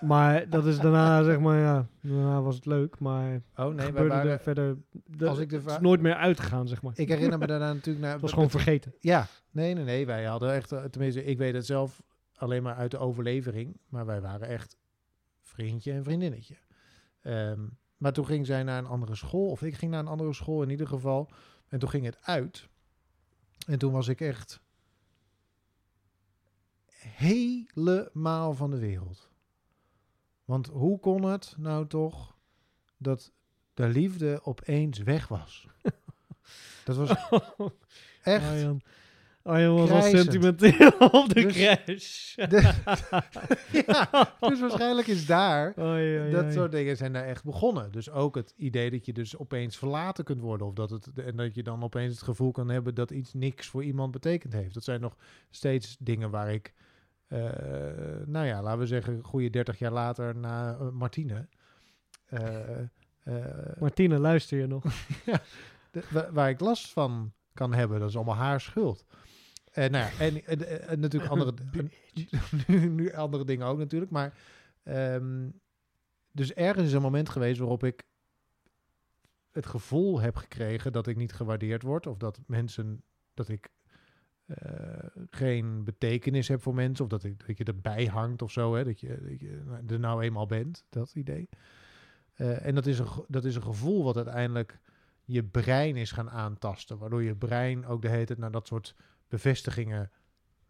maar 0.00 0.48
dat 0.50 0.66
is 0.66 0.78
daarna, 0.78 1.22
zeg 1.22 1.38
maar, 1.38 1.58
ja, 1.58 1.86
daarna 2.00 2.42
was 2.42 2.54
het 2.54 2.66
leuk, 2.66 2.98
maar 2.98 3.42
Oh 3.56 3.74
nee, 3.74 3.92
wij 3.92 4.06
waren. 4.06 4.40
verder... 4.40 4.76
de- 5.06 5.28
Als 5.28 5.38
ik 5.38 5.48
de 5.50 5.56
het 5.56 5.66
is 5.66 5.78
nooit 5.78 6.00
meer 6.00 6.14
uitgegaan, 6.14 6.68
zeg 6.68 6.82
maar. 6.82 6.92
Ik 6.96 7.08
herinner 7.08 7.38
me 7.38 7.46
daarna 7.46 7.72
natuurlijk 7.72 8.04
naar. 8.04 8.12
Het 8.12 8.20
was 8.20 8.32
gewoon 8.32 8.50
vergeten. 8.50 8.94
Ja, 9.00 9.26
nee, 9.50 9.74
nee, 9.74 9.84
nee. 9.84 10.06
Wij 10.06 10.24
hadden 10.24 10.52
echt, 10.52 10.72
eh, 10.72 10.84
tenminste, 10.84 11.24
ik 11.24 11.38
weet 11.38 11.54
het 11.54 11.66
zelf 11.66 12.02
alleen 12.34 12.62
maar 12.62 12.74
uit 12.74 12.90
de 12.90 12.98
overlevering, 12.98 13.76
maar 13.88 14.06
wij 14.06 14.20
waren 14.20 14.48
echt 14.48 14.76
vriendje 15.42 15.92
en 15.92 16.04
vriendinnetje. 16.04 16.56
Ehm, 17.20 17.60
maar 17.96 18.12
toen 18.12 18.26
ging 18.26 18.46
zij 18.46 18.62
naar 18.62 18.78
een 18.78 18.86
andere 18.86 19.14
school, 19.14 19.50
of 19.50 19.62
ik 19.62 19.74
ging 19.74 19.90
naar 19.90 20.00
een 20.00 20.06
andere 20.08 20.32
school 20.32 20.62
in 20.62 20.70
ieder 20.70 20.86
geval, 20.86 21.30
en 21.68 21.78
toen 21.78 21.88
ging 21.88 22.04
het 22.04 22.22
uit. 22.22 22.68
En 23.66 23.78
toen 23.78 23.92
was 23.92 24.08
ik 24.08 24.20
echt 24.20 24.60
helemaal 26.98 28.54
van 28.54 28.70
de 28.70 28.78
wereld. 28.78 29.30
Want 30.44 30.66
hoe 30.66 31.00
kon 31.00 31.22
het 31.24 31.54
nou 31.58 31.86
toch 31.86 32.36
dat 32.96 33.32
de 33.74 33.88
liefde 33.88 34.40
opeens 34.42 34.98
weg 34.98 35.28
was? 35.28 35.68
Dat 36.84 36.96
was 36.96 37.10
echt. 38.22 38.44
Arjan, 39.44 39.70
Arjan 39.72 39.88
was 39.88 40.04
al 40.04 40.10
sentimenteel 40.10 40.88
op 41.22 41.28
de 41.28 41.42
Dus- 41.42 41.52
crash. 41.54 42.34
ja, 43.86 44.34
dus 44.40 44.60
waarschijnlijk 44.60 45.06
is 45.06 45.26
daar. 45.26 45.74
Dat 46.30 46.52
soort 46.52 46.72
dingen 46.72 46.96
zijn 46.96 47.12
daar 47.12 47.24
echt 47.24 47.44
begonnen. 47.44 47.92
Dus 47.92 48.10
ook 48.10 48.34
het 48.34 48.52
idee 48.56 48.90
dat 48.90 49.06
je 49.06 49.12
dus 49.12 49.36
opeens 49.38 49.76
verlaten 49.76 50.24
kunt 50.24 50.40
worden. 50.40 50.66
Of 50.66 50.72
dat, 50.72 50.90
het, 50.90 51.08
en 51.12 51.36
dat 51.36 51.54
je 51.54 51.62
dan 51.62 51.82
opeens 51.82 52.12
het 52.14 52.22
gevoel 52.22 52.50
kan 52.52 52.68
hebben 52.68 52.94
dat 52.94 53.10
iets 53.10 53.32
niks 53.32 53.66
voor 53.66 53.84
iemand 53.84 54.10
betekend 54.12 54.52
heeft. 54.52 54.74
Dat 54.74 54.84
zijn 54.84 55.00
nog 55.00 55.16
steeds 55.50 55.96
dingen 56.00 56.30
waar 56.30 56.52
ik, 56.52 56.72
eh, 57.26 57.38
nou 58.26 58.46
ja, 58.46 58.62
laten 58.62 58.78
we 58.80 58.86
zeggen, 58.86 59.22
goede 59.22 59.50
30 59.50 59.78
jaar 59.78 59.92
later 59.92 60.36
na 60.36 60.76
eh, 60.80 60.88
Martine. 60.90 61.48
eh, 62.24 62.40
Martine, 63.78 64.18
luister 64.18 64.58
je 64.58 64.66
nog? 64.66 64.84
de- 65.90 66.28
waar 66.32 66.48
ik 66.50 66.60
last 66.60 66.92
van 66.92 67.32
kan 67.52 67.74
hebben. 67.74 68.00
Dat 68.00 68.08
is 68.08 68.16
allemaal 68.16 68.34
haar 68.34 68.60
schuld. 68.60 69.04
En, 69.74 69.90
nou 69.90 70.04
ja, 70.04 70.18
en, 70.18 70.46
en, 70.46 70.88
en 70.88 71.00
natuurlijk 71.00 71.32
andere, 71.32 71.54
nu, 72.66 72.88
nu 72.98 73.12
andere 73.12 73.44
dingen 73.44 73.66
ook 73.66 73.78
natuurlijk. 73.78 74.10
Maar 74.10 74.38
ehm, 74.82 75.48
dus 76.32 76.52
ergens 76.52 76.86
is 76.86 76.92
een 76.92 77.02
moment 77.02 77.28
geweest 77.28 77.58
waarop 77.58 77.84
ik 77.84 78.02
het 79.50 79.66
gevoel 79.66 80.20
heb 80.20 80.36
gekregen 80.36 80.92
dat 80.92 81.06
ik 81.06 81.16
niet 81.16 81.32
gewaardeerd 81.32 81.82
word 81.82 82.06
of 82.06 82.16
dat 82.16 82.40
mensen 82.46 83.02
dat 83.34 83.48
ik 83.48 83.68
eh, 84.46 85.06
geen 85.30 85.84
betekenis 85.84 86.48
heb 86.48 86.62
voor 86.62 86.74
mensen 86.74 87.04
of 87.04 87.10
dat, 87.10 87.24
ik, 87.24 87.46
dat 87.46 87.58
je 87.58 87.64
erbij 87.64 88.06
hangt 88.06 88.42
of 88.42 88.52
zo, 88.52 88.74
hè, 88.74 88.84
dat, 88.84 89.00
je, 89.00 89.20
dat 89.22 89.40
je 89.40 89.82
er 89.86 90.00
nou 90.00 90.22
eenmaal 90.22 90.46
bent, 90.46 90.84
dat 90.88 91.14
idee. 91.14 91.48
Eh, 92.34 92.66
en 92.66 92.74
dat 92.74 92.86
is, 92.86 92.98
een, 92.98 93.08
dat 93.28 93.44
is 93.44 93.56
een 93.56 93.62
gevoel 93.62 94.04
wat 94.04 94.16
uiteindelijk 94.16 94.80
je 95.24 95.44
brein 95.44 95.96
is 95.96 96.12
gaan 96.12 96.30
aantasten, 96.30 96.98
waardoor 96.98 97.22
je 97.22 97.36
brein 97.36 97.86
ook 97.86 98.02
de 98.02 98.08
hele 98.08 98.24
tijd 98.24 98.38
naar 98.38 98.50
dat 98.50 98.66
soort 98.66 98.94
bevestigingen, 99.28 100.10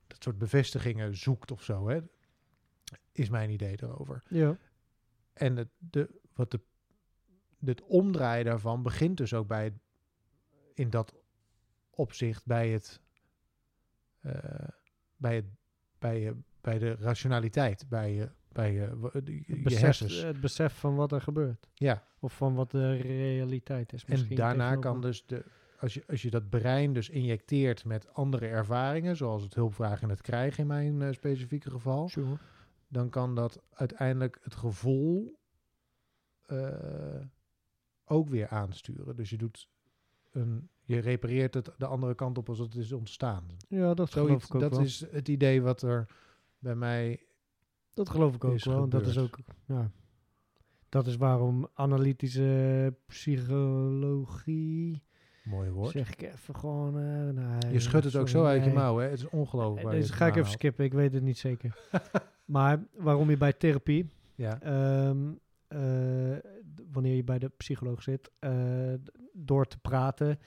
dat 0.07 0.23
soort 0.23 0.39
bevestigingen 0.39 1.17
zoekt 1.17 1.51
of 1.51 1.63
zo, 1.63 1.89
hè, 1.89 2.01
is 3.13 3.29
mijn 3.29 3.51
idee 3.51 3.83
erover. 3.83 4.23
Ja. 4.29 4.59
En 5.33 5.57
het, 5.57 5.69
de, 5.79 6.21
wat 6.35 6.51
de, 6.51 6.61
het 7.65 7.83
omdraaien 7.83 8.45
daarvan 8.45 8.83
begint 8.83 9.17
dus 9.17 9.35
ook 9.35 9.47
bij 9.49 9.65
het, 9.65 9.75
in 10.75 10.91
dat 10.91 11.15
opzicht 11.91 12.47
bij 12.47 12.71
het, 12.71 13.01
eh, 14.21 14.69
bij 15.17 15.35
het, 15.37 15.47
bij 15.99 16.21
je, 16.21 16.37
bij 16.61 16.79
de 16.79 16.95
rationaliteit, 16.95 17.89
bij 17.89 18.15
je, 18.15 18.31
bij 18.53 18.73
je, 18.73 18.81
je, 19.47 19.61
besef, 19.63 19.81
hersens. 19.81 20.23
het 20.23 20.41
besef 20.41 20.79
van 20.79 20.95
wat 20.95 21.13
er 21.13 21.21
gebeurt. 21.21 21.69
Ja, 21.75 22.05
Of 22.19 22.37
van 22.37 22.55
wat 22.55 22.71
de 22.71 22.93
realiteit 22.97 23.93
is. 23.93 24.05
en 24.05 24.11
misschien 24.11 24.37
daarna 24.37 24.69
tegenover- 24.69 24.91
kan 24.91 25.01
dus 25.01 25.27
de, 25.27 25.45
als 25.85 25.95
je, 25.95 26.05
als 26.09 26.23
je 26.23 26.31
dat 26.31 26.49
brein 26.49 26.93
dus 26.93 27.09
injecteert 27.09 27.85
met 27.85 28.13
andere 28.15 28.47
ervaringen, 28.47 29.17
zoals 29.17 29.43
het 29.43 29.55
hulpvragen 29.55 30.03
en 30.03 30.09
het 30.09 30.21
krijgen 30.21 30.61
in 30.61 30.67
mijn 30.67 31.03
eh, 31.03 31.13
specifieke 31.13 31.71
geval, 31.71 32.09
Sure. 32.09 32.39
dan 32.89 33.09
kan 33.11 33.35
dat 33.35 33.63
uiteindelijk 33.71 34.39
het 34.43 34.55
gevoel 34.55 35.39
eh, 36.43 37.21
ook 38.05 38.29
weer 38.29 38.49
aansturen. 38.49 39.17
Dus 39.17 39.31
je 39.31 39.37
doet 39.37 39.69
een, 40.31 40.69
je 40.83 40.99
repareert 40.99 41.55
het 41.55 41.71
de 41.77 41.87
andere 41.87 42.15
kant 42.15 42.39
op 42.39 42.49
als 42.49 42.59
het 42.59 42.75
is 42.75 42.93
ontstaan. 42.93 43.47
Ja, 43.69 43.95
dat 43.95 44.11
geloof 44.11 44.27
Zoiets, 44.29 44.47
ik 44.47 44.55
ook 44.55 44.61
dat 44.61 44.71
wel. 44.71 44.81
is 44.81 45.07
het 45.11 45.29
idee 45.29 45.63
wat 45.63 45.83
er 45.83 46.07
bij 46.59 46.75
mij. 46.75 47.27
Dat 47.95 48.09
geloof 48.11 48.35
ik 48.35 48.45
ook 48.45 48.65
wel. 48.65 48.83
en 48.83 48.89
Dat 48.89 49.07
is 49.07 49.19
ook, 49.19 49.35
gebeurd. 49.37 49.59
ja. 49.67 49.91
Dat 50.89 51.07
is 51.07 51.17
waarom 51.17 51.69
analytische 51.75 52.95
psychologie, 53.07 55.03
Mooi 55.45 55.71
woord. 55.71 55.91
zeg 55.91 56.13
ik 56.13 56.23
even 56.23 56.57
gewoon... 56.57 56.99
eh, 56.99 57.29
nou, 57.35 57.69
je 57.73 57.81
schudt 57.81 58.05
het 58.05 58.17
ook 58.17 58.29
zo 58.29 58.45
uit 58.45 58.65
je 58.65 58.71
mouw, 58.73 58.97
hè? 58.99 59.09
Het 59.09 59.19
is 59.19 59.29
ongelooflijk. 59.29 59.91
Dus 59.91 60.11
ga 60.11 60.27
ik 60.27 60.37
even 60.37 60.51
skippen, 60.51 60.85
ik 60.85 60.93
weet 60.93 61.13
het 61.13 61.23
niet 61.23 61.39
zeker. 61.39 61.77
maar 62.45 62.85
waarom 62.97 63.31
je 63.31 63.37
bij 63.37 63.53
therapie. 63.53 64.09
Ja, 64.35 64.61
ehm, 64.61 65.33
eh, 65.67 66.37
wanneer 66.93 67.15
je 67.15 67.25
bij 67.25 67.39
de 67.39 67.49
psycholoog 67.49 68.03
zit, 68.03 68.31
eh, 68.39 68.53
door 69.33 69.67
te 69.67 69.79
praten, 69.79 70.39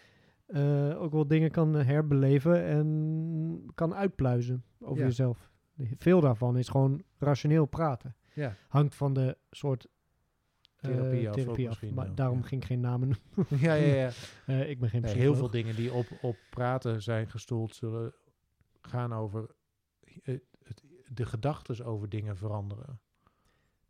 ook 0.98 1.12
wel 1.12 1.28
dingen 1.28 1.52
kan 1.52 1.74
herbeleven 1.74 2.64
en 2.66 3.72
kan 3.76 3.94
uitpluizen 3.96 4.64
over 4.80 5.00
Ja. 5.00 5.06
jezelf. 5.06 5.50
Veel 5.98 6.22
daarvan 6.22 6.58
is 6.58 6.70
gewoon 6.70 7.02
rationeel 7.18 7.66
praten. 7.66 8.16
ja. 8.34 8.56
Hangt 8.68 8.96
van 8.96 9.14
de 9.14 9.38
soort 9.52 9.88
eh, 10.78 10.90
Therapie 10.92 11.22
af 11.22 11.28
ook 11.28 11.34
therapie 11.36 11.64
af. 11.66 11.70
misschien, 11.70 11.94
Maar 11.94 12.16
daarom 12.16 12.44
ging 12.44 12.62
ik 12.62 12.68
geen 12.68 12.80
namen 12.80 13.08
noemen. 13.36 13.58
ja, 13.68 13.74
ja, 13.74 13.94
ja. 13.96 14.12
Eh, 14.46 14.70
ik 14.70 14.80
ben 14.80 14.90
geen 14.90 15.02
Nee, 15.02 15.14
heel 15.16 15.36
veel 15.36 15.50
dingen 15.50 15.76
die 15.76 15.94
op, 15.94 16.24
op 16.24 16.40
praten 16.50 17.02
zijn 17.02 17.30
gestoeld, 17.30 17.76
zullen 17.76 18.14
gaan 18.82 19.14
over 19.14 19.56
het, 20.24 20.44
het, 20.64 20.84
de 21.14 21.26
gedachten 21.26 21.86
over 21.86 22.10
dingen 22.10 22.38
veranderen. 22.38 23.00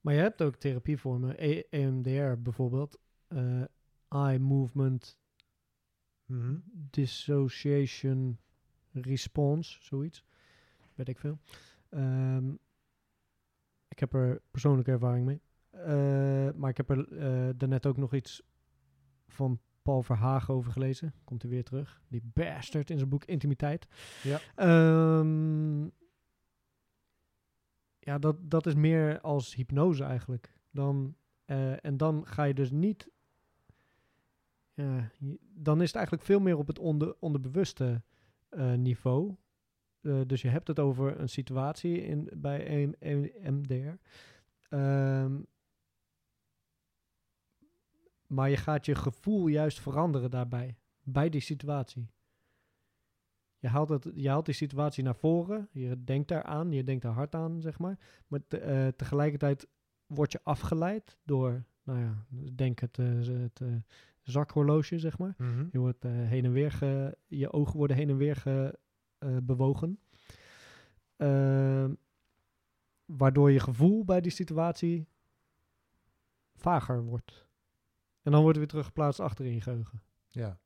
Maar 0.02 0.14
je 0.14 0.20
hebt 0.22 0.42
ook 0.42 0.56
therapievormen, 0.56 1.36
E- 1.38 1.64
EMDR 1.70 2.42
bijvoorbeeld, 2.42 3.00
eh, 3.28 3.62
eye 4.10 4.40
movement 4.40 5.20
Mhm. 6.26 6.56
dissociation 6.74 8.40
response, 8.92 9.78
zoiets. 9.84 10.24
Weet 10.96 11.08
ik 11.10 11.20
veel. 11.20 11.40
Ehm, 11.90 12.50
ik 13.88 14.00
heb 14.00 14.14
er 14.14 14.42
persoonlijke 14.52 14.92
ervaring 14.92 15.26
mee. 15.26 15.42
Eh, 15.86 16.54
maar 16.56 16.70
ik 16.70 16.78
heb 16.78 16.90
er 16.90 17.18
eh, 17.18 17.50
daarnet 17.56 17.86
ook 17.86 17.98
nog 17.98 18.14
iets 18.14 18.44
van 19.28 19.60
Paul 19.82 20.04
Verhagen 20.04 20.54
over 20.54 20.72
gelezen. 20.72 21.14
Komt 21.24 21.42
hij 21.42 21.52
weer 21.52 21.64
terug. 21.64 22.02
Die 22.08 22.22
bastard 22.24 22.90
in 22.90 22.98
zijn 22.98 23.10
boek 23.10 23.26
Intimiteit. 23.26 23.88
Ja. 24.24 24.40
Ehm, 24.56 25.84
ja, 28.00 28.18
dat, 28.20 28.36
dat 28.42 28.66
is 28.66 28.76
meer 28.76 29.22
als 29.22 29.56
hypnose 29.56 30.04
eigenlijk. 30.04 30.54
Dan, 30.72 31.16
eh, 31.46 31.86
en 31.86 31.98
dan 31.98 32.28
ga 32.28 32.44
je 32.44 32.54
dus 32.54 32.72
niet... 32.72 33.10
Dan 35.54 35.82
is 35.82 35.88
het 35.88 35.96
eigenlijk 35.96 36.26
veel 36.26 36.40
meer 36.40 36.58
op 36.58 36.68
het 36.68 36.80
onder, 36.80 37.16
onderbewuste 37.20 38.02
niveau. 38.76 39.36
Dus 40.26 40.42
je 40.42 40.48
hebt 40.48 40.68
het 40.68 40.80
over 40.80 41.20
een 41.20 41.30
situatie 41.30 42.02
in, 42.04 42.30
bij 42.36 42.84
een, 42.84 42.96
een 43.00 43.32
MDR. 43.42 43.94
Ehm, 44.70 45.40
maar 48.28 48.50
je 48.50 48.58
gaat 48.58 48.86
je 48.86 48.96
gevoel 48.96 49.48
juist 49.48 49.80
veranderen 49.80 50.32
daarbij. 50.32 50.78
Bij 51.04 51.30
die 51.30 51.42
situatie. 51.42 52.10
Je 53.60 53.68
haalt, 53.68 53.90
het, 53.90 54.12
je 54.16 54.30
haalt 54.30 54.46
die 54.46 54.54
situatie 54.56 55.04
naar 55.04 55.16
voren. 55.16 55.70
Je 55.72 56.04
denkt 56.04 56.28
daaraan. 56.28 56.72
Je 56.72 56.84
denkt 56.84 57.04
er 57.04 57.10
hard 57.12 57.36
aan, 57.36 57.62
zeg 57.62 57.80
maar. 57.80 58.00
Maar 58.28 58.40
te- 58.48 58.60
eh, 58.60 58.88
tegelijkertijd 58.88 59.68
word 60.06 60.32
je 60.32 60.40
afgeleid 60.44 61.18
door, 61.24 61.64
nou 61.84 62.00
ja, 62.00 62.26
denk 62.56 62.80
het, 62.80 62.98
eh, 63.00 63.06
het 63.28 63.62
eh, 63.62 63.76
zakhorloge, 64.22 65.00
zeg 65.00 65.18
maar. 65.18 65.34
Mhm. 65.38 65.68
Je 65.72 65.80
wordt 65.80 66.04
heen 66.04 66.46
en 66.46 66.52
weer 66.52 66.72
ge, 66.72 67.18
je 67.28 67.52
ogen 67.52 67.78
worden 67.78 67.98
heen 67.98 68.10
en 68.10 68.18
weer 68.18 68.36
ge, 68.36 68.80
bewogen. 69.44 70.00
Ehm, 71.16 71.94
waardoor 73.06 73.52
je 73.52 73.60
gevoel 73.60 74.06
bij 74.06 74.22
die 74.22 74.32
situatie 74.32 75.08
vager 76.56 77.04
wordt. 77.04 77.47
En 78.28 78.34
dan 78.34 78.42
wordt 78.42 78.58
het 78.58 78.58
weer 78.58 78.68
teruggeplaatst 78.68 79.20
achter 79.20 79.46
in 79.46 79.54
je 79.54 79.62
geheugen. 79.62 80.02
Ja. 80.28 80.60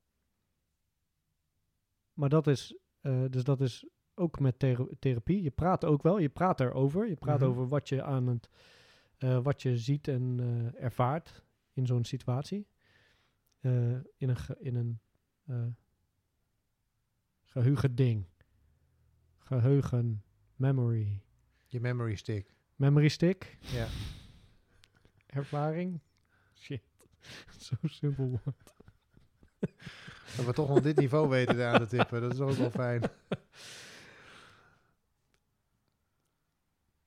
Maar 2.14 2.30
dat 2.30 2.47
is, 2.47 2.78
eh, 3.01 3.24
dus 3.30 3.43
dat 3.43 3.62
is 3.62 3.86
ook 4.14 4.39
met 4.39 4.59
thera- 4.59 4.88
therapie. 4.99 5.41
Je 5.41 5.51
praat 5.51 5.86
ook 5.86 6.03
wel, 6.03 6.18
je 6.18 6.30
praat 6.30 6.59
erover. 6.59 7.07
Je 7.07 7.16
praat 7.16 7.39
Mhm. 7.39 7.49
over 7.49 7.68
wat 7.68 7.89
je 7.89 8.03
aan 8.03 8.28
het, 8.28 8.49
eh, 9.18 9.43
wat 9.43 9.62
je 9.62 9.78
ziet 9.78 10.07
en 10.07 10.39
eh, 10.39 10.84
ervaart 10.84 11.43
in 11.74 11.86
zo'n 11.86 12.03
situatie. 12.03 12.68
In 13.62 14.05
een, 14.18 14.38
ge- 14.38 14.57
in 14.59 14.76
een 14.76 14.99
eh 15.45 15.66
geheugen 17.43 17.95
ding. 17.95 18.26
Geheugen, 19.38 20.24
memory. 20.55 21.22
Je 21.68 21.80
memory 21.80 22.16
stick. 22.16 22.53
Memory 22.76 23.07
stick, 23.07 23.57
Ja. 23.62 23.88
ervaring. 25.26 25.99
Shit, 26.53 26.90
zo 27.59 27.76
simpel 27.84 28.26
woord. 28.30 28.74
Dat 30.38 30.45
we 30.45 30.53
toch 30.53 30.69
nog 30.69 30.82
dit 30.82 30.97
niveau 30.97 31.30
weten 31.30 31.67
aan 31.67 31.80
te 31.80 31.88
tippen. 31.88 32.22
Dat 32.22 32.34
is 32.34 32.39
ook 32.39 32.51
wel 32.51 32.72
fijn. 32.72 33.01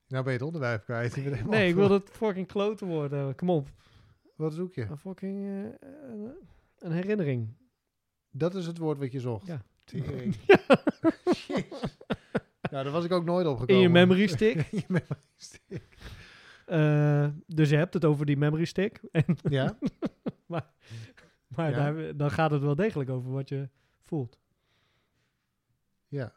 Nou 0.08 0.24
ben 0.24 0.32
je 0.32 0.38
het 0.38 0.46
onderwijs 0.48 0.82
kwijt. 0.84 1.46
Nee, 1.46 1.68
ik 1.68 1.74
wil 1.74 1.90
het 1.90 2.10
fucking 2.12 2.46
klote 2.46 2.84
worden. 2.84 3.34
Kom 3.34 3.50
op. 3.50 3.68
Wat 4.36 4.54
zoek 4.54 4.74
je? 4.74 4.82
Een 4.82 4.98
fucking 4.98 5.44
eh, 5.46 5.88
een- 6.08 6.32
een 6.78 6.92
herinnering. 6.92 7.48
Dat 8.30 8.54
is 8.54 8.66
het 8.66 8.78
woord 8.78 8.98
wat 8.98 9.12
je 9.12 9.20
zocht. 9.20 9.46
Ja. 9.46 9.62
Tering. 9.84 10.34
Shit. 11.34 11.66
Nou, 12.70 12.84
daar 12.84 12.90
was 12.90 13.04
ik 13.04 13.12
ook 13.12 13.24
nooit 13.24 13.44
In 13.46 13.52
opgekomen. 13.52 13.82
je 13.82 13.88
memory 13.88 14.26
stick. 14.26 14.54
In 14.56 14.78
je 14.78 14.84
memory 14.88 15.20
stick. 15.36 15.82
Eh, 16.66 17.28
dus 17.46 17.70
je 17.70 17.76
hebt 17.76 17.94
het 17.94 18.04
over 18.04 18.26
die 18.26 18.36
memory 18.36 18.64
stick. 18.64 19.00
En, 19.12 19.24
Ja? 19.48 19.78
maar 20.46 20.72
Ja. 21.70 21.70
daar, 21.70 22.16
dan 22.16 22.30
gaat 22.30 22.50
het 22.50 22.62
wel 22.62 22.74
degelijk 22.74 23.10
over 23.10 23.30
wat 23.30 23.48
je 23.48 23.68
voelt. 24.02 24.38
Ja. 26.08 26.32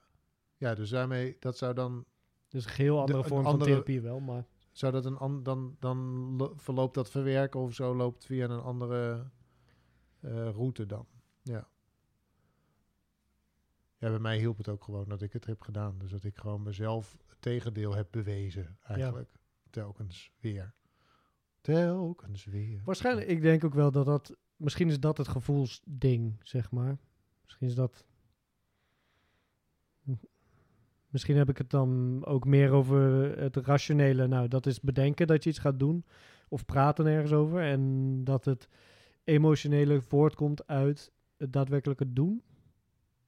Ja, 0.58 0.76
dus 0.76 0.90
daarmee, 0.90 1.36
dat 1.40 1.58
zou 1.58 1.74
dan, 1.74 2.06
Dus 2.48 2.66
een 2.66 2.72
heel 2.72 3.00
andere 3.00 3.24
vorm 3.24 3.46
andere- 3.46 3.58
van 3.58 3.68
therapie 3.68 4.02
wel, 4.02 4.20
maar... 4.20 4.46
zou 4.72 4.92
dat 4.92 5.06
een 5.06 5.18
an, 5.18 5.44
dan, 5.44 5.76
dan 5.80 5.98
lo- 6.38 6.54
verloopt 6.56 6.94
dat 6.96 7.10
verwerken 7.10 7.60
of 7.60 7.74
zo 7.74 7.96
loopt 7.96 8.26
via 8.26 8.50
een 8.50 8.60
andere 8.60 9.30
eh, 10.20 10.50
route 10.50 10.86
dan. 10.86 11.08
Ja. 11.44 11.68
Ja, 14.00 14.10
bij 14.10 14.20
mij 14.20 14.38
hielp 14.38 14.58
het 14.58 14.68
ook 14.70 14.84
gewoon 14.84 15.10
dat 15.10 15.22
ik 15.22 15.34
het 15.34 15.46
heb 15.46 15.62
gedaan. 15.62 15.98
Dus 15.98 16.12
dat 16.12 16.24
ik 16.24 16.38
gewoon 16.38 16.64
mezelf 16.64 17.18
het 17.28 17.42
tegendeel 17.42 17.96
heb 17.96 18.08
bewezen, 18.12 18.78
eigenlijk. 18.84 19.37
Telkens 19.70 20.32
weer. 20.40 20.74
Telkens 21.62 22.46
weer. 22.46 22.82
Waarschijnlijk, 22.86 23.28
ik 23.28 23.42
denk 23.42 23.64
ook 23.64 23.74
wel 23.74 23.92
dat 23.92 24.06
dat... 24.06 24.38
Misschien 24.56 24.90
is 24.90 25.00
dat 25.00 25.18
het 25.18 25.28
gevoelsding, 25.28 26.40
zeg 26.42 26.72
maar. 26.72 26.98
Misschien 27.44 27.68
is 27.68 27.76
dat... 27.76 28.06
Misschien 31.10 31.38
heb 31.38 31.50
ik 31.50 31.58
het 31.58 31.70
dan 31.70 32.22
ook 32.26 32.46
meer 32.46 32.72
over 32.72 33.02
het 33.40 33.56
rationele. 33.56 34.28
Nou, 34.28 34.48
dat 34.48 34.66
is 34.66 34.82
bedenken 34.82 35.28
dat 35.28 35.44
je 35.44 35.50
iets 35.50 35.60
gaat 35.60 35.80
doen. 35.80 36.06
Of 36.50 36.66
praten 36.66 37.06
ergens 37.06 37.32
over. 37.32 37.62
En 37.62 38.24
dat 38.24 38.46
het 38.46 38.68
emotionele 39.24 40.02
voortkomt 40.02 40.68
uit 40.68 41.12
het 41.38 41.54
daadwerkelijke 41.54 42.14
doen. 42.14 42.44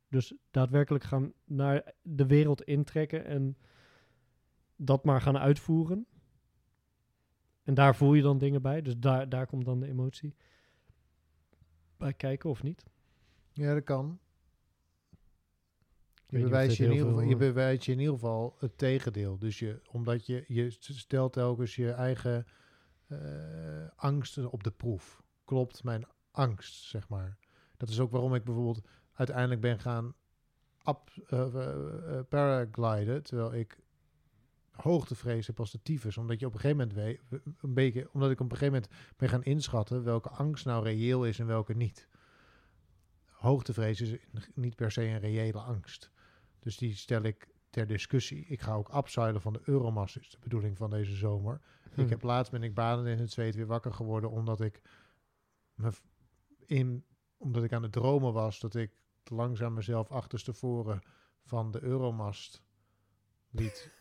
Dus 0.08 0.34
daadwerkelijk 0.52 1.04
gaan 1.04 1.34
naar 1.46 1.94
de 2.02 2.26
wereld 2.26 2.62
intrekken 2.62 3.26
en 3.26 3.58
dat 4.76 5.04
maar 5.04 5.22
gaan 5.22 5.38
uitvoeren. 5.38 6.06
En 7.70 7.76
daar 7.76 7.96
voel 7.96 8.14
je 8.14 8.22
dan 8.22 8.38
dingen 8.38 8.62
bij. 8.62 8.82
Dus 8.82 8.98
daar, 8.98 9.30
daar 9.30 9.48
komt 9.48 9.66
dan 9.66 9.80
de 9.80 9.88
emotie 9.88 10.36
bij 11.98 12.14
kijken 12.14 12.50
of 12.50 12.64
niet. 12.64 12.84
Ja, 13.52 13.74
dat 13.74 13.84
kan. 13.84 14.20
Je 16.28 16.40
bewijst 16.40 16.78
je, 16.78 16.84
in 16.84 16.92
ieder 16.92 17.08
geval, 17.08 17.22
je 17.22 17.34
eh, 17.34 17.38
bewijst 17.38 17.84
je 17.84 17.92
in 17.92 18.00
ieder 18.00 18.14
geval 18.14 18.56
het 18.60 18.78
tegendeel. 18.78 19.38
Dus 19.38 19.60
je, 19.60 19.82
omdat 19.92 20.26
je, 20.26 20.46
je 20.48 20.76
stelt 20.80 21.34
telkens 21.34 21.76
je 21.76 21.92
eigen 21.92 22.46
eh, 23.08 23.18
angsten 23.96 24.52
op 24.52 24.64
de 24.64 24.72
proef. 24.72 25.22
Klopt 25.44 25.84
mijn 25.84 26.06
angst, 26.32 26.84
zeg 26.84 27.10
maar. 27.10 27.38
Dat 27.78 27.90
is 27.90 28.00
ook 28.00 28.12
waarom 28.12 28.36
ik 28.36 28.44
bijvoorbeeld 28.44 28.88
uiteindelijk 29.14 29.62
ben 29.62 29.80
gaan 29.80 30.14
eh, 31.26 32.20
paragliden, 32.30 33.24
terwijl 33.24 33.54
ik 33.54 33.80
hoogtevrees 34.82 35.48
heb 35.48 35.60
als 35.60 35.72
de 35.72 35.82
tyfus. 35.82 36.18
Omdat 36.18 36.40
je 36.40 36.46
op 36.46 36.54
een 36.54 36.60
gegeven 36.60 36.88
moment 36.88 36.98
weet, 36.98 37.42
een 37.62 37.74
beetje, 37.74 38.10
omdat 38.12 38.32
ik 38.32 38.40
op 38.40 38.52
een 38.52 38.58
gegeven 38.58 38.74
moment 38.74 39.14
ben 39.18 39.30
gaan 39.30 39.44
inschatten 39.44 40.04
welke 40.04 40.30
angst 40.30 40.66
nou 40.66 40.84
reëel 40.84 41.26
is 41.26 41.40
en 41.40 41.46
welke 41.46 41.74
niet. 41.74 42.08
Hoogtevrees 43.26 44.02
is 44.02 44.18
niet 44.54 44.76
per 44.76 44.92
se 44.92 45.04
een 45.04 45.20
reële 45.20 45.60
angst. 45.60 46.12
Dus 46.60 46.78
die 46.78 46.96
stel 46.96 47.22
ik 47.22 47.48
ter 47.70 47.88
discussie. 47.88 48.46
Ik 48.46 48.62
ga 48.62 48.74
ook 48.74 48.90
abseilen 48.90 49.42
van 49.42 49.54
de 49.54 49.62
Euromast, 49.64 50.18
is 50.18 50.30
de 50.30 50.38
bedoeling 50.40 50.78
van 50.78 50.90
deze 50.90 51.16
zomer. 51.16 51.62
Hm. 51.94 52.02
Ik 52.02 52.10
heb 52.10 52.24
laatst 52.24 52.52
ben 52.52 52.64
ik 52.64 52.74
baden 52.74 53.06
in 53.06 53.20
het 53.20 53.32
zweet 53.32 53.56
weer 53.56 53.66
wakker 53.66 53.94
geworden 53.94 54.32
omdat 54.32 54.62
ik 54.62 54.82
me 55.74 55.92
in 56.66 57.04
omdat 57.38 57.64
ik 57.64 57.74
aan 57.74 57.84
het 57.84 57.92
dromen 57.92 58.34
was 58.34 58.60
dat 58.60 58.76
ik 58.76 58.92
langzaam 59.24 59.74
mezelf 59.74 60.12
achterstevoren 60.12 61.02
van 61.44 61.72
de 61.72 61.82
Euromast 61.82 62.64
liet. 63.50 63.99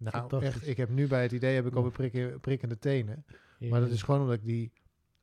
Nou, 0.00 0.42
echt, 0.44 0.66
ik 0.66 0.76
heb 0.76 0.88
nu 0.88 1.06
bij 1.06 1.22
het 1.22 1.32
idee 1.32 1.54
heb 1.54 1.66
ik 1.66 1.74
alweer 1.74 1.92
prikken, 1.92 2.40
prikkende 2.40 2.78
tenen. 2.78 3.24
Maar 3.58 3.80
dat 3.80 3.90
is 3.90 4.02
gewoon 4.02 4.20
omdat 4.20 4.36
ik 4.36 4.44
die 4.44 4.72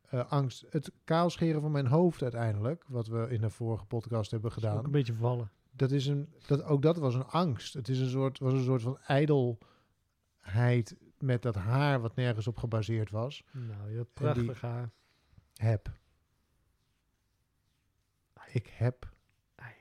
eh, 0.10 0.32
angst, 0.32 0.66
het 0.70 0.92
kaalscheren 1.04 1.62
van 1.62 1.72
mijn 1.72 1.88
hoofd 1.88 2.22
uiteindelijk, 2.22 2.84
wat 2.88 3.08
we 3.08 3.28
in 3.30 3.42
de 3.42 3.50
vorige 3.50 3.86
podcast 3.86 4.32
hebben 4.32 4.52
gedaan, 4.52 4.86
een 4.86 4.92
beetje 4.92 5.14
vallen. 5.14 5.52
dat 5.72 5.92
is 5.92 6.08
een, 6.08 6.34
dat, 6.48 6.64
ook 6.64 6.82
dat 6.82 6.98
was 6.98 7.16
een 7.16 7.26
angst. 7.26 7.74
Het 7.74 7.88
is 7.88 8.00
een 8.00 8.10
soort, 8.10 8.40
was 8.40 8.54
een 8.54 8.64
soort 8.64 8.82
van 8.82 9.00
ijdelheid 9.00 10.96
met 11.20 11.42
dat 11.42 11.56
haar 11.56 12.02
wat 12.02 12.16
nergens 12.16 12.48
op 12.48 12.58
gebaseerd 12.58 13.10
was. 13.10 13.44
Nou, 13.52 13.92
je 13.92 13.98
hebt 13.98 14.14
prachtig 14.14 14.62
haar. 14.62 14.92
Heb. 15.56 15.92
Ik 18.52 18.68
heb. 18.68 19.10
Ai. 19.56 19.74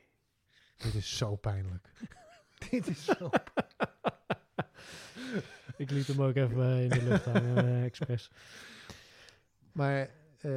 Dit 0.77 0.95
is 0.95 1.17
zo 1.17 1.37
pijnlijk. 1.37 1.93
Dit 2.71 2.89
is 2.89 3.05
zo. 3.05 3.31
Ik 5.77 5.91
liet 5.91 6.07
hem 6.07 6.23
ook 6.23 6.35
even 6.35 6.63
eh, 6.63 6.83
in 6.83 6.89
de 6.89 7.03
lucht 7.03 7.25
hangen, 7.25 7.57
eh, 7.67 7.85
expres. 7.85 8.31
Maar 9.73 9.99
eh 10.41 10.51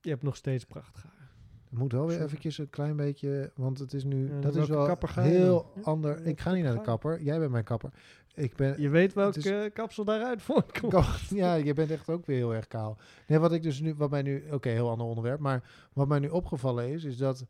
Je 0.00 0.12
hebt 0.12 0.22
nog 0.22 0.36
steeds 0.36 0.64
prachtig 0.64 1.02
haar. 1.02 1.28
het 1.70 1.78
moet 1.78 1.92
wel 1.92 2.06
weer 2.06 2.22
eventjes 2.22 2.58
een 2.58 2.70
klein 2.70 2.96
beetje, 2.96 3.52
want 3.54 3.78
het 3.78 3.92
is 3.92 4.04
nu, 4.04 4.28
Ja, 4.34 4.40
dat 4.40 4.56
is 4.56 4.68
wel 4.68 4.86
heel 5.14 5.70
dan? 5.74 5.84
Ander. 5.84 6.26
Ik 6.26 6.40
ga 6.40 6.52
niet 6.52 6.64
naar 6.64 6.74
de 6.74 6.80
kapper. 6.80 7.22
Jij 7.22 7.38
bent 7.38 7.50
mijn 7.50 7.64
kapper. 7.64 7.90
Ik 8.34 8.56
ben, 8.56 8.80
Je 8.80 8.88
weet 8.88 9.12
welke 9.12 9.38
is- 9.38 9.44
eh, 9.46 9.72
kapsel 9.72 10.04
daaruit 10.04 10.42
voortkomt. 10.42 10.92
Ko- 10.92 11.34
ja, 11.34 11.54
je 11.54 11.74
bent 11.74 11.90
echt 11.90 12.08
ook 12.08 12.26
weer 12.26 12.36
heel 12.36 12.54
erg 12.54 12.66
kaal. 12.66 12.98
Nee, 13.26 13.38
wat 13.38 13.52
ik 13.52 13.62
dus 13.62 13.80
nu, 13.80 13.94
wat 13.94 14.10
mij 14.10 14.22
nu, 14.22 14.44
oké, 14.50 14.68
heel 14.68 14.90
ander 14.90 15.06
onderwerp, 15.06 15.40
maar 15.40 15.62
wat 15.92 16.08
mij 16.08 16.18
nu 16.18 16.28
opgevallen 16.28 16.88
is, 16.88 17.04
is 17.04 17.16
dat 17.16 17.46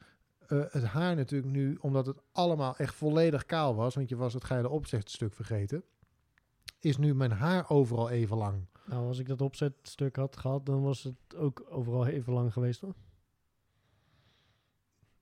eh, 0.46 0.62
het 0.70 0.84
haar 0.84 1.16
natuurlijk 1.16 1.52
nu, 1.52 1.76
omdat 1.80 2.06
het 2.06 2.18
allemaal 2.32 2.76
echt 2.76 2.94
volledig 2.94 3.46
kaal 3.46 3.74
was, 3.74 3.94
want 3.94 4.08
je 4.08 4.16
was 4.16 4.34
het 4.34 4.44
geile 4.44 4.68
opzetstuk 4.68 5.34
vergeten, 5.34 5.82
is 6.86 6.96
nu 6.96 7.14
mijn 7.14 7.30
haar 7.32 7.70
overal 7.70 8.10
even 8.10 8.36
lang. 8.36 8.66
Nou, 8.86 9.06
als 9.06 9.18
ik 9.18 9.26
dat 9.28 9.40
opzetstuk 9.40 10.16
had 10.16 10.36
gehad, 10.36 10.66
dan 10.66 10.82
was 10.82 11.02
het 11.02 11.36
ook 11.36 11.64
overal 11.68 12.06
even 12.06 12.32
lang 12.32 12.52
geweest 12.52 12.80
hoor. 12.80 12.94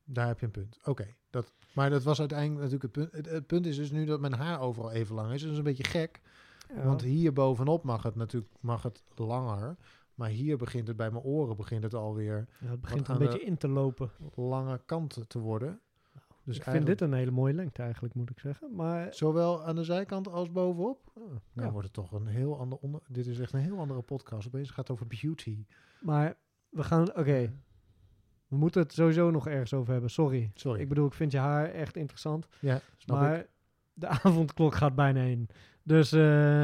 Daar 0.04 0.26
heb 0.26 0.38
je 0.38 0.46
een 0.46 0.52
punt. 0.52 0.78
Oké, 0.84 1.06
dat, 1.30 1.52
maar 1.72 1.90
dat 1.90 2.02
was 2.02 2.18
uiteindelijk 2.18 2.60
natuurlijk 2.70 2.82
het 2.82 2.92
punt. 2.92 3.12
Het, 3.12 3.34
het 3.34 3.46
punt 3.46 3.66
is 3.66 3.76
dus 3.76 3.90
nu 3.90 4.04
dat 4.04 4.20
mijn 4.20 4.32
haar 4.34 4.60
overal 4.60 4.90
even 4.90 5.14
lang 5.14 5.32
is. 5.32 5.42
Dat 5.42 5.50
is 5.50 5.58
een 5.58 5.64
beetje 5.64 5.84
gek, 5.84 6.20
want 6.84 7.00
hier 7.02 7.32
bovenop 7.32 7.84
mag 7.84 8.02
het 8.02 8.14
natuurlijk 8.14 8.52
mag 8.60 8.82
het 8.82 9.02
langer. 9.14 9.76
Maar 10.14 10.28
hier 10.28 10.56
begint 10.56 10.88
het 10.88 10.96
bij 10.96 11.10
mijn 11.10 11.24
oren 11.24 11.56
begint 11.56 11.82
het 11.82 11.94
alweer 11.94 12.48
ja, 12.60 12.66
het 12.66 12.80
begint 12.80 13.08
een 13.08 13.18
beetje 13.18 13.38
de- 13.38 13.44
in 13.44 13.56
te 13.56 13.68
lopen. 13.68 14.10
lange 14.34 14.80
kant 14.86 15.20
te 15.26 15.38
worden. 15.38 15.80
Dus 16.44 16.56
ik 16.56 16.62
vind 16.62 16.86
dit 16.86 17.00
een 17.00 17.12
hele 17.12 17.30
mooie 17.30 17.54
lengte 17.54 17.82
eigenlijk, 17.82 18.14
moet 18.14 18.30
ik 18.30 18.38
zeggen. 18.38 18.74
Maar 18.74 19.14
Zowel 19.14 19.64
aan 19.64 19.74
de 19.76 19.84
zijkant 19.84 20.28
als 20.28 20.52
bovenop. 20.52 21.10
Oh, 21.14 21.28
nou 21.30 21.66
Ja. 21.66 21.70
wordt 21.70 21.86
het 21.86 21.92
toch 21.96 22.12
een 22.12 22.26
heel 22.26 22.58
ander 22.58 22.78
onder. 22.78 23.00
Dit 23.08 23.26
is 23.26 23.38
echt 23.38 23.52
een 23.52 23.60
heel 23.60 23.78
andere 23.78 24.00
podcast. 24.02 24.46
Opeens 24.46 24.68
gaat 24.68 24.88
het 24.88 24.90
over 24.90 25.06
beauty. 25.06 25.64
Maar 26.00 26.34
we 26.68 26.82
gaan, 26.84 27.08
oké. 27.08 27.52
We 28.48 28.56
moeten 28.56 28.82
het 28.82 28.92
sowieso 28.92 29.30
nog 29.30 29.46
ergens 29.48 29.74
over 29.74 29.92
hebben. 29.92 30.10
Sorry. 30.10 30.50
Sorry. 30.54 30.80
Ik 30.80 30.88
bedoel, 30.88 31.06
ik 31.06 31.12
vind 31.14 31.32
je 31.32 31.38
haar 31.38 31.70
echt 31.70 31.96
interessant. 31.96 32.46
ja, 32.60 32.80
snap 32.96 33.18
maar 33.18 33.38
ik. 33.38 33.48
de 33.92 34.06
avondklok 34.22 34.74
gaat 34.74 34.94
bijna 34.94 35.22
in. 35.22 35.48
Dus, 35.82 36.12
eh, 36.12 36.62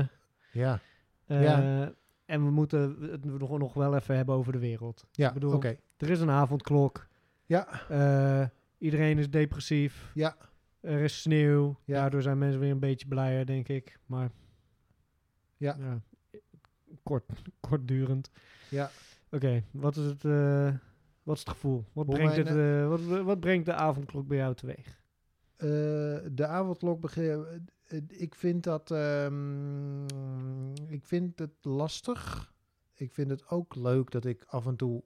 Ja, 0.53 0.81
eh, 1.27 1.43
Ja. 1.43 1.93
en 2.25 2.45
we 2.45 2.51
moeten 2.51 2.97
het 3.11 3.25
nog, 3.25 3.59
nog 3.59 3.75
wel 3.75 3.95
even 3.95 4.17
hebben 4.17 4.35
over 4.35 4.53
de 4.53 4.59
wereld. 4.59 5.07
ja 5.13 5.29
Ik 5.29 5.35
bedoel, 5.35 5.55
oké. 5.55 5.77
Er 5.97 6.11
is 6.11 6.21
een 6.21 6.31
avondklok. 6.31 7.07
Ja, 7.45 7.89
Eh, 7.89 8.47
iedereen 8.81 9.19
is 9.19 9.31
depressief. 9.31 10.11
ja, 10.15 10.37
Er 10.81 11.01
is 11.01 11.21
sneeuw. 11.21 11.77
Ja. 11.85 12.01
Daardoor 12.01 12.23
zijn 12.23 12.39
mensen 12.39 12.61
weer 12.61 12.71
een 12.71 12.79
beetje 12.79 13.07
blijer, 13.07 13.47
denk 13.47 13.69
ik. 13.69 13.99
Maar 14.07 14.31
Ja. 15.57 16.01
kort, 17.03 17.25
kortdurend. 17.61 18.31
ja. 18.71 18.91
Oké, 19.31 19.63
wat 19.71 19.97
is 19.97 20.05
het... 20.05 20.25
eh, 20.25 20.75
wat 21.23 21.35
is 21.37 21.41
het 21.41 21.49
gevoel? 21.51 21.85
Wat 21.93 22.07
Hoe 22.07 22.15
brengt, 22.15 22.37
het, 22.37 22.47
eh, 22.47 22.89
wat, 22.89 23.01
wat 23.25 23.41
brengt 23.41 23.67
de 23.67 23.73
avondklok 23.75 24.27
bij 24.27 24.37
jou 24.37 24.55
teweeg? 24.55 24.99
Eh, 25.57 25.67
de 26.33 26.47
avondklok 26.47 27.01
begin. 27.01 27.67
ik 28.09 28.35
vind 28.35 28.63
dat. 28.65 28.91
ehm, 28.91 30.03
ik 30.89 31.05
vind 31.05 31.39
het 31.39 31.65
lastig. 31.65 32.53
Ik 32.95 33.13
vind 33.13 33.31
het 33.31 33.49
ook 33.49 33.75
leuk 33.75 34.11
dat 34.11 34.25
ik 34.25 34.45
af 34.47 34.67
en 34.67 34.77
toe 34.77 35.03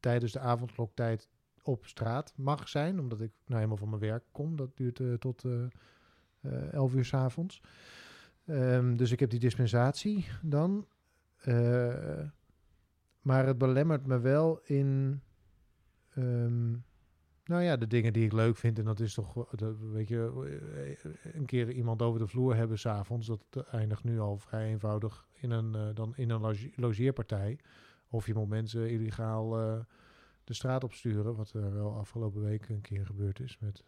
tijdens 0.00 0.32
de 0.32 0.38
avondkloktijd 0.38 1.28
op 1.68 1.86
straat 1.86 2.32
mag 2.36 2.68
zijn. 2.68 3.00
Omdat 3.00 3.20
ik 3.20 3.30
nou 3.44 3.54
helemaal 3.54 3.76
van 3.76 3.88
mijn 3.88 4.00
werk 4.00 4.24
kom. 4.32 4.56
Dat 4.56 4.76
duurt 4.76 5.00
eh, 5.00 5.12
tot 5.14 5.44
eh 5.44 5.64
eh, 6.40 6.72
11 6.72 6.94
uur 6.94 7.04
s 7.04 7.14
avonds. 7.14 7.62
Ehm, 8.44 8.96
dus 8.96 9.10
ik 9.10 9.20
heb 9.20 9.30
die 9.30 9.38
dispensatie 9.40 10.26
dan. 10.42 10.86
Eh, 11.38 12.22
maar 13.20 13.46
het 13.46 13.58
belemmert 13.58 14.06
me 14.06 14.18
wel 14.18 14.60
in. 14.64 15.20
ehm, 16.14 16.70
nou 17.44 17.62
ja, 17.62 17.76
de 17.76 17.86
dingen 17.86 18.12
die 18.12 18.24
ik 18.24 18.32
leuk 18.32 18.56
vind. 18.56 18.78
En 18.78 18.84
dat 18.84 19.00
is 19.00 19.14
toch, 19.14 19.52
eh, 19.54 19.68
weet 19.92 20.08
je, 20.08 20.32
eh, 21.02 21.34
een 21.34 21.46
keer 21.46 21.70
iemand 21.70 22.02
over 22.02 22.20
de 22.20 22.26
vloer 22.26 22.54
hebben 22.56 22.78
s'avonds. 22.78 23.26
Dat 23.26 23.44
eh, 23.50 23.62
eindigt 23.74 24.04
nu 24.04 24.20
al 24.20 24.38
vrij 24.38 24.66
eenvoudig 24.68 25.26
in 25.34 25.50
een, 25.50 25.74
eh, 25.74 25.94
dan 25.94 26.12
in 26.16 26.30
een 26.30 26.40
loge- 26.40 26.70
logeerpartij. 26.74 27.58
Of 28.08 28.26
je 28.26 28.34
moet 28.34 28.48
mensen 28.48 28.90
illegaal 28.90 29.58
eh, 29.60 29.78
de 30.48 30.54
straat 30.54 30.84
opsturen. 30.84 31.34
Wat 31.36 31.52
er 31.52 31.74
wel 31.74 31.96
afgelopen 31.96 32.42
week 32.42 32.68
een 32.68 32.80
keer 32.80 33.06
gebeurd 33.06 33.40
is. 33.40 33.58
Met 33.60 33.84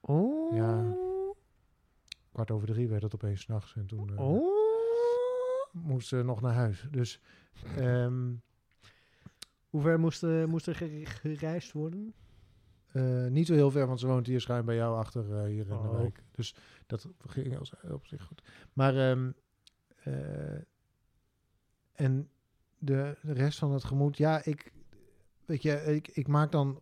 Oh. 0.00 0.54
Ja. 0.56 0.96
kwart 2.32 2.50
over 2.50 2.66
drie 2.66 2.88
werd 2.88 3.02
het 3.02 3.14
opeens 3.14 3.40
's 3.40 3.46
nachts. 3.46 3.74
En 3.76 3.86
toen 3.86 4.18
Oh. 4.18 4.42
moest 5.72 6.08
ze 6.08 6.22
nog 6.22 6.40
naar 6.40 6.54
huis. 6.54 6.86
Dus 6.90 7.20
ehm, 7.76 8.32
Hoe 9.70 9.82
ver 9.82 10.00
moest, 10.00 10.22
eh, 10.22 10.44
moest 10.44 10.66
er 10.66 10.74
gere- 10.74 11.06
gereisd 11.06 11.72
worden? 11.72 12.14
Eh, 12.86 13.26
niet 13.26 13.46
zo 13.46 13.54
heel 13.54 13.70
ver, 13.70 13.86
want 13.86 14.00
ze 14.00 14.06
woont 14.06 14.26
hier 14.26 14.40
schuin 14.40 14.64
bij 14.64 14.74
jou 14.74 14.96
achter 14.96 15.44
hier 15.44 15.60
in 15.68 15.82
de 15.82 15.88
Oh. 15.88 15.96
wijk. 15.96 16.22
Dus 16.30 16.54
dat 16.86 17.08
ging 17.18 17.58
als, 17.58 17.72
op 17.90 18.06
zich 18.06 18.22
goed. 18.22 18.42
Maar 18.72 18.96
ehm, 19.10 19.30
eh, 20.02 20.60
en 21.92 22.30
de, 22.78 23.16
de 23.22 23.32
rest 23.32 23.58
van 23.58 23.72
het 23.72 23.84
gemoed, 23.84 24.16
ja, 24.16 24.44
ik 24.44 24.72
weet 25.44 25.62
je, 25.62 25.84
ik, 25.84 26.08
ik 26.08 26.28
maak 26.28 26.52
dan 26.52 26.80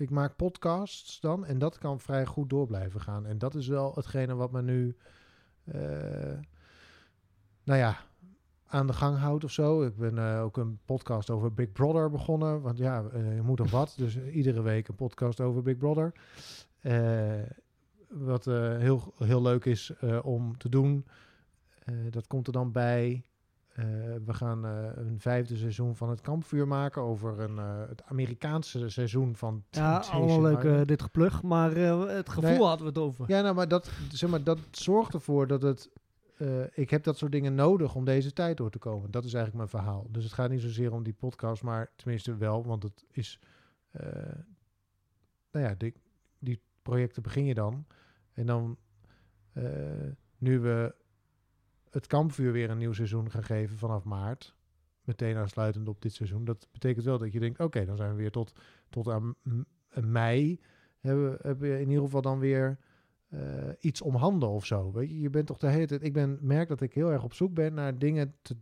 ik 0.00 0.10
maak 0.10 0.36
podcasts 0.36 1.20
dan 1.20 1.44
en 1.44 1.58
dat 1.58 1.78
kan 1.78 2.00
vrij 2.00 2.26
goed 2.26 2.50
door 2.50 2.66
blijven 2.66 3.00
gaan. 3.00 3.26
En 3.26 3.38
dat 3.38 3.54
is 3.54 3.68
wel 3.68 3.92
hetgene 3.94 4.34
wat 4.34 4.52
me 4.52 4.62
nu, 4.62 4.96
eh, 5.64 6.38
nou 7.64 7.78
ja, 7.78 7.96
aan 8.66 8.86
de 8.86 8.92
gang 8.92 9.18
houdt 9.18 9.44
of 9.44 9.50
zo. 9.50 9.82
Ik 9.82 9.96
ben 9.96 10.18
eh, 10.18 10.42
ook 10.42 10.56
een 10.56 10.78
podcast 10.84 11.30
over 11.30 11.54
Big 11.54 11.72
Brother 11.72 12.10
begonnen. 12.10 12.60
Want 12.60 12.78
ja, 12.78 13.04
eh, 13.04 13.34
je 13.34 13.42
moet 13.42 13.58
nog 13.58 13.70
wat. 13.70 13.94
Dus 13.96 14.18
iedere 14.18 14.62
week 14.62 14.88
een 14.88 14.94
podcast 14.94 15.40
over 15.40 15.62
Big 15.62 15.76
Brother. 15.76 16.12
Wat 18.08 18.44
heel, 18.44 19.14
heel 19.18 19.42
leuk 19.42 19.64
is 19.64 19.92
om 20.22 20.58
te 20.58 20.68
doen. 20.68 21.06
Dat 22.10 22.26
komt 22.26 22.46
er 22.46 22.52
dan 22.52 22.72
bij. 22.72 23.24
Eh, 23.70 23.84
we 24.24 24.34
gaan 24.34 24.64
eh, 24.64 24.88
een 24.94 25.20
vijfde 25.20 25.56
seizoen 25.56 25.96
van 25.96 26.10
het 26.10 26.20
kampvuur 26.20 26.68
maken 26.68 27.02
over 27.02 27.40
een, 27.40 27.58
eh, 27.58 27.88
het 27.88 28.02
Amerikaanse 28.02 28.88
seizoen 28.88 29.36
van 29.36 29.64
Ja, 29.70 29.98
allemaal 29.98 30.42
leuk 30.42 30.88
dit 30.88 31.02
geplug, 31.02 31.42
maar 31.42 31.76
het 31.76 32.28
gevoel 32.28 32.50
Nee. 32.50 32.58
hadden 32.58 32.80
we 32.86 32.92
het 32.92 32.98
over. 32.98 33.24
Ja, 33.28 33.40
nou, 33.40 33.54
maar 33.54 33.68
dat, 33.68 33.90
zeg 34.12 34.30
maar 34.30 34.44
dat 34.44 34.58
zorgt 34.70 35.14
ervoor 35.14 35.46
dat 35.46 35.62
het. 35.62 35.90
ik 36.72 36.90
heb 36.90 37.04
dat 37.04 37.18
soort 37.18 37.32
dingen 37.32 37.54
nodig 37.54 37.94
om 37.94 38.04
deze 38.04 38.32
tijd 38.32 38.56
door 38.56 38.70
te 38.70 38.78
komen. 38.78 39.10
Dat 39.10 39.24
is 39.24 39.34
eigenlijk 39.34 39.70
mijn 39.70 39.82
verhaal. 39.82 40.06
Dus 40.10 40.24
het 40.24 40.32
gaat 40.32 40.50
niet 40.50 40.60
zozeer 40.60 40.92
om 40.92 41.02
die 41.02 41.12
podcast, 41.12 41.62
maar 41.62 41.90
tenminste 41.96 42.36
wel, 42.36 42.64
want 42.64 42.82
het 42.82 43.04
is. 43.10 43.40
nou 45.50 45.66
ja, 45.66 45.74
die, 45.78 45.94
die 46.38 46.60
projecten 46.82 47.22
begin 47.22 47.44
je 47.44 47.54
dan. 47.54 47.86
En 48.32 48.46
dan, 48.46 48.76
nu 50.38 50.58
we 50.60 50.94
het 51.90 52.06
kampvuur 52.06 52.52
weer 52.52 52.70
een 52.70 52.78
nieuw 52.78 52.92
seizoen 52.92 53.30
gaan 53.30 53.44
geven 53.44 53.78
vanaf 53.78 54.04
maart, 54.04 54.54
meteen 55.04 55.36
aansluitend 55.36 55.88
op 55.88 56.02
dit 56.02 56.12
seizoen, 56.12 56.44
dat 56.44 56.68
betekent 56.72 57.04
wel 57.04 57.18
dat 57.18 57.32
je 57.32 57.40
denkt, 57.40 57.60
oké, 57.60 57.84
dan 57.84 57.96
zijn 57.96 58.10
we 58.10 58.16
weer 58.16 58.30
tot, 58.30 58.52
tot 58.88 59.08
aan 59.08 59.34
mei, 60.00 60.60
hebben, 61.00 61.38
hebben 61.42 61.70
we 61.70 61.80
in 61.80 61.88
ieder 61.88 62.04
geval 62.04 62.22
dan 62.22 62.38
weer 62.38 62.78
eh, 63.28 63.68
iets 63.80 64.00
om 64.00 64.14
handen 64.14 64.48
of 64.48 64.66
zo. 64.66 64.92
Weet 64.92 65.10
je, 65.10 65.20
je 65.20 65.30
bent 65.30 65.46
toch 65.46 65.58
de 65.58 65.68
hele 65.68 65.86
tijd, 65.86 66.02
ik 66.02 66.12
ben, 66.12 66.38
merk 66.40 66.68
dat 66.68 66.80
ik 66.80 66.94
heel 66.94 67.12
erg 67.12 67.22
op 67.22 67.34
zoek 67.34 67.54
ben 67.54 67.74
naar 67.74 67.98
dingen 67.98 68.34
te, 68.42 68.56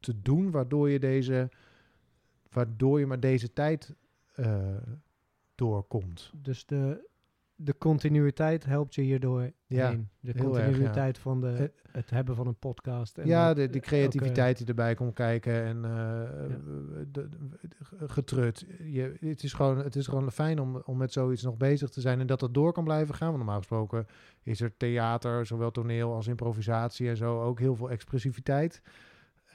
te 0.00 0.22
doen, 0.22 0.50
waardoor 0.50 0.90
je 0.90 0.98
deze, 0.98 1.50
waardoor 2.50 2.98
je 2.98 3.06
maar 3.06 3.20
deze 3.20 3.52
tijd 3.52 3.94
eh, 4.32 4.76
doorkomt. 5.54 6.32
Dus 6.36 6.66
de, 6.66 7.08
de 7.60 7.78
continuïteit 7.78 8.64
helpt 8.64 8.94
je 8.94 9.02
hierdoor 9.02 9.52
Ja, 9.66 9.88
heen. 9.90 10.08
De 10.20 10.32
heel 10.34 10.48
erg, 10.48 10.58
ja. 10.58 10.64
continuïteit 10.64 11.18
van 11.18 11.40
de, 11.40 11.72
het 11.90 12.10
hebben 12.10 12.34
van 12.34 12.46
een 12.46 12.58
podcast. 12.58 13.18
En 13.18 13.26
ja, 13.26 13.54
de, 13.54 13.70
die 13.70 13.80
eh, 13.80 13.86
creativiteit 13.86 14.58
die 14.58 14.66
erbij 14.66 14.94
komt 14.94 15.14
kijken 15.14 15.64
en 15.64 15.84
eh, 15.84 15.90
Ja. 15.90 16.56
de, 17.10 17.28
de- 17.28 17.28
getrut. 18.06 18.66
Je, 18.82 19.16
het, 19.20 19.42
is 19.42 19.52
gewoon, 19.52 19.78
het 19.78 19.96
is 19.96 20.06
gewoon 20.06 20.32
fijn 20.32 20.60
om, 20.60 20.76
om 20.76 20.96
met 20.96 21.12
zoiets 21.12 21.42
nog 21.42 21.56
bezig 21.56 21.88
te 21.90 22.00
zijn 22.00 22.20
en 22.20 22.26
dat 22.26 22.40
het 22.40 22.54
door 22.54 22.72
kan 22.72 22.84
blijven 22.84 23.14
gaan. 23.14 23.26
Want 23.26 23.38
normaal 23.38 23.58
gesproken 23.58 24.06
is 24.42 24.60
er 24.60 24.76
theater, 24.76 25.46
zowel 25.46 25.70
toneel 25.70 26.14
als 26.14 26.26
improvisatie 26.26 27.08
en 27.08 27.16
zo, 27.16 27.42
ook 27.42 27.58
heel 27.58 27.76
veel 27.76 27.90
expressiviteit. 27.90 28.82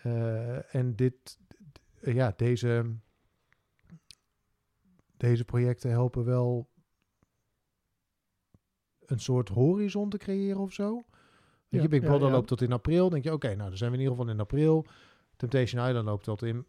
Eh, 0.03 0.75
en 0.75 0.95
dit, 0.95 1.39
ja, 2.01 2.33
deze, 2.35 2.95
deze 5.17 5.45
projecten 5.45 5.89
helpen 5.89 6.25
wel 6.25 6.71
een 9.13 9.19
soort 9.19 9.49
horizon 9.49 10.09
te 10.09 10.17
creëren 10.17 10.61
of 10.61 10.73
zo. 10.73 11.03
Weet 11.69 11.81
je, 11.81 11.87
Big 11.87 12.01
Brother 12.01 12.31
loopt 12.31 12.47
tot 12.47 12.61
in 12.61 12.71
april. 12.71 13.09
denk 13.09 13.23
je, 13.23 13.33
oké, 13.33 13.55
nou, 13.55 13.69
dan 13.69 13.77
zijn 13.77 13.91
we 13.91 13.97
in 13.97 14.03
ieder 14.03 14.17
geval 14.17 14.33
in 14.33 14.39
april. 14.39 14.85
Temptation 15.35 15.87
Island 15.87 16.05
loopt 16.05 16.23
tot 16.23 16.43
in 16.43 16.65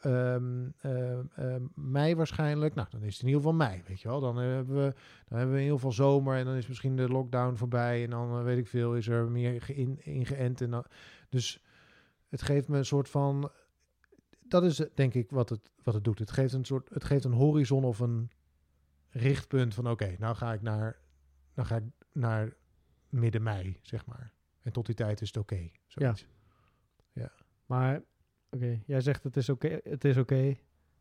ehm, 0.00 0.68
ehm, 0.80 1.22
ehm, 1.36 1.62
mei 1.74 2.14
waarschijnlijk. 2.14 2.74
Nou, 2.74 2.88
dan 2.90 3.02
is 3.02 3.12
het 3.12 3.22
in 3.22 3.28
ieder 3.28 3.42
geval 3.42 3.56
mei, 3.56 3.82
weet 3.86 4.00
je 4.00 4.08
wel. 4.08 4.20
Dan 4.20 4.36
hebben 4.36 4.76
we, 4.76 4.94
dan 5.28 5.38
hebben 5.38 5.54
we 5.54 5.60
in 5.60 5.64
ieder 5.64 5.78
geval 5.78 5.92
zomer 5.92 6.36
en 6.36 6.44
dan 6.44 6.54
is 6.54 6.66
misschien 6.66 6.96
de 6.96 7.08
lockdown 7.08 7.54
voorbij. 7.54 8.04
En 8.04 8.10
dan, 8.10 8.38
eh, 8.38 8.44
weet 8.44 8.58
ik 8.58 8.66
veel, 8.66 8.96
is 8.96 9.08
er 9.08 9.30
meer 9.30 9.62
geïn- 9.62 10.00
ingeënt. 10.04 10.60
En 10.60 10.70
dan, 10.70 10.84
dus 11.28 11.62
het 12.28 12.42
geeft 12.42 12.68
me 12.68 12.78
een 12.78 12.84
soort 12.84 13.08
van... 13.08 13.50
Dat 14.40 14.64
is 14.64 14.82
denk 14.94 15.14
ik 15.14 15.30
wat 15.30 15.48
het, 15.48 15.70
wat 15.82 15.94
het 15.94 16.04
doet. 16.04 16.18
Het 16.18 16.30
geeft 16.30 16.52
een 16.52 16.64
soort, 16.64 16.88
het 16.88 17.04
geeft 17.04 17.24
een 17.24 17.32
horizon 17.32 17.84
of 17.84 17.98
een 17.98 18.30
richtpunt 19.08 19.74
van... 19.74 19.90
Oké, 19.90 20.16
nou 20.18 20.36
ga 20.36 20.52
ik 20.52 20.62
naar, 20.62 20.96
nou 21.58 21.70
ga 21.70 21.76
ik 21.76 21.84
naar 22.12 22.56
midden 23.08 23.42
mei, 23.42 23.78
zeg 23.82 24.06
maar. 24.06 24.32
En 24.62 24.72
tot 24.72 24.86
die 24.86 24.94
tijd 24.94 25.20
is 25.20 25.26
het 25.26 25.36
oké. 25.36 25.70
zoiets. 25.86 26.26
Maar, 27.66 28.02
oké, 28.50 28.82
jij 28.86 29.00
zegt 29.00 29.22
het 29.22 29.36
is 29.36 29.48
oké, 29.48 29.80
het 29.82 30.04
is 30.04 30.16
oké, 30.16 30.56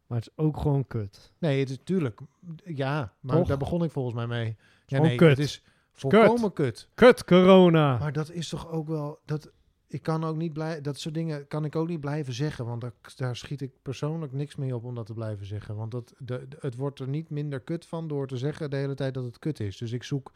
maar 0.07 0.17
het 0.17 0.27
is 0.27 0.37
ook 0.37 0.57
gewoon 0.57 0.87
kut. 0.87 1.33
Nee, 1.37 1.59
het 1.59 1.69
is 1.69 1.77
natuurlijk. 1.77 2.19
Ja, 2.63 3.13
maar 3.19 3.35
Toch? 3.35 3.47
daar 3.47 3.57
begon 3.57 3.83
ik 3.83 3.91
volgens 3.91 4.15
mij 4.15 4.27
mee. 4.27 4.45
Ja, 4.45 4.57
gewoon 4.85 5.07
nee, 5.07 5.17
kut. 5.17 5.29
het 5.29 5.39
is 5.39 5.63
volkomen 5.91 6.53
kut. 6.53 6.89
Kut 6.93 7.23
corona! 7.23 7.97
Maar 7.97 8.13
dat 8.13 8.31
is 8.31 8.49
toch 8.49 8.69
ook 8.69 8.87
wel. 8.87 9.19
Dat, 9.25 9.51
ik 9.87 10.01
kan 10.01 10.23
ook 10.23 10.35
niet 10.35 10.53
blij, 10.53 10.81
dat 10.81 10.99
soort 10.99 11.13
dingen 11.13 11.47
kan 11.47 11.65
ik 11.65 11.75
ook 11.75 11.87
niet 11.87 11.99
blijven 11.99 12.33
zeggen. 12.33 12.65
Want 12.65 12.81
daar, 12.81 12.93
daar 13.15 13.35
schiet 13.35 13.61
ik 13.61 13.81
persoonlijk 13.81 14.33
niks 14.33 14.55
mee 14.55 14.75
op 14.75 14.83
om 14.83 14.95
dat 14.95 15.05
te 15.05 15.13
blijven 15.13 15.45
zeggen. 15.45 15.75
Want 15.75 15.91
dat, 15.91 16.13
de, 16.17 16.47
het 16.59 16.75
wordt 16.75 16.99
er 16.99 17.07
niet 17.07 17.29
minder 17.29 17.59
kut 17.59 17.85
van 17.85 18.07
door 18.07 18.27
te 18.27 18.37
zeggen 18.37 18.69
de 18.69 18.75
hele 18.75 18.95
tijd 18.95 19.13
dat 19.13 19.23
het 19.23 19.39
kut 19.39 19.59
is. 19.59 19.77
Dus 19.77 19.91
ik 19.91 20.03
zoek 20.03 20.31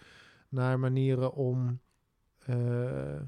naar 0.49 0.79
manieren 0.79 1.33
om 1.33 1.79
eh, 2.37 3.21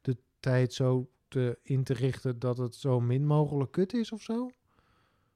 de 0.00 0.16
tijd 0.40 0.72
zo 0.72 1.10
te, 1.28 1.58
in 1.62 1.84
te 1.84 1.94
richten 1.94 2.38
dat 2.38 2.58
het 2.58 2.74
zo 2.74 3.00
min 3.00 3.26
mogelijk 3.26 3.70
kut 3.72 3.92
is 3.92 4.12
of 4.12 4.22
zo. 4.22 4.50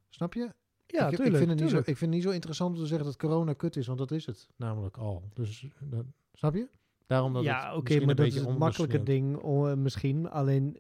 Snap 0.09 0.35
je? 0.35 0.55
ja, 0.87 1.09
ik, 1.09 1.17
tuurlijk, 1.17 1.31
ik, 1.31 1.37
vind 1.37 1.51
het 1.51 1.61
niet 1.61 1.71
zo, 1.71 1.79
ik 1.79 1.85
vind 1.85 2.01
het 2.01 2.11
niet 2.11 2.23
zo 2.23 2.31
interessant 2.31 2.75
om 2.75 2.81
te 2.81 2.87
zeggen 2.87 3.07
dat 3.07 3.17
corona 3.17 3.53
kut 3.53 3.77
is, 3.77 3.87
want 3.87 3.99
dat 3.99 4.11
is 4.11 4.27
het 4.27 4.49
namelijk 4.57 4.97
al. 4.97 5.31
Dus 5.33 5.67
dat, 5.81 6.05
snap 6.33 6.55
je? 6.55 6.69
Daarom 7.07 7.33
dat 7.33 7.43
ja, 7.43 7.77
oké, 7.77 7.93
maar 7.93 8.01
een 8.01 8.17
dat 8.17 8.27
is 8.27 8.35
beetje 8.35 8.49
het 8.49 8.59
makkelijke 8.59 9.03
ding 9.03 9.37
oh, 9.37 9.71
eh, 9.71 9.77
misschien. 9.77 10.31
Alleen, 10.31 10.79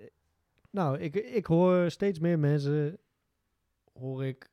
nou, 0.71 0.99
ik, 0.99 1.15
ik 1.15 1.47
hoor 1.47 1.91
steeds 1.91 2.19
meer 2.19 2.39
mensen, 2.39 2.99
hoor 3.93 4.25
ik 4.25 4.51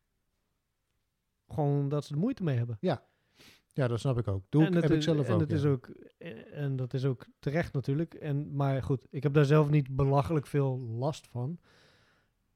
gewoon 1.47 1.89
dat 1.89 2.05
ze 2.05 2.13
er 2.13 2.19
moeite 2.19 2.43
mee 2.43 2.57
hebben. 2.57 2.77
Ja, 3.73 3.87
dat 3.87 3.99
snap 3.99 4.17
ik 4.17 4.27
ook. 4.27 4.43
Doe 4.49 4.61
ik, 4.61 4.67
en 4.67 4.81
heb 4.81 4.91
ik 4.91 5.01
zelf 5.01 5.27
en 5.27 5.33
ook. 5.33 5.49
Ja. 5.49 5.55
is 5.55 5.65
ook 5.65 5.89
eh, 6.17 6.63
en 6.63 6.75
dat 6.75 6.93
is 6.93 7.05
ook 7.05 7.25
terecht 7.39 7.73
natuurlijk. 7.73 8.13
En, 8.13 8.55
maar 8.55 8.83
goed, 8.83 9.07
ik 9.09 9.23
heb 9.23 9.33
daar 9.33 9.45
zelf 9.45 9.69
niet 9.69 9.95
belachelijk 9.95 10.47
veel 10.47 10.79
last 10.79 11.27
van. 11.27 11.59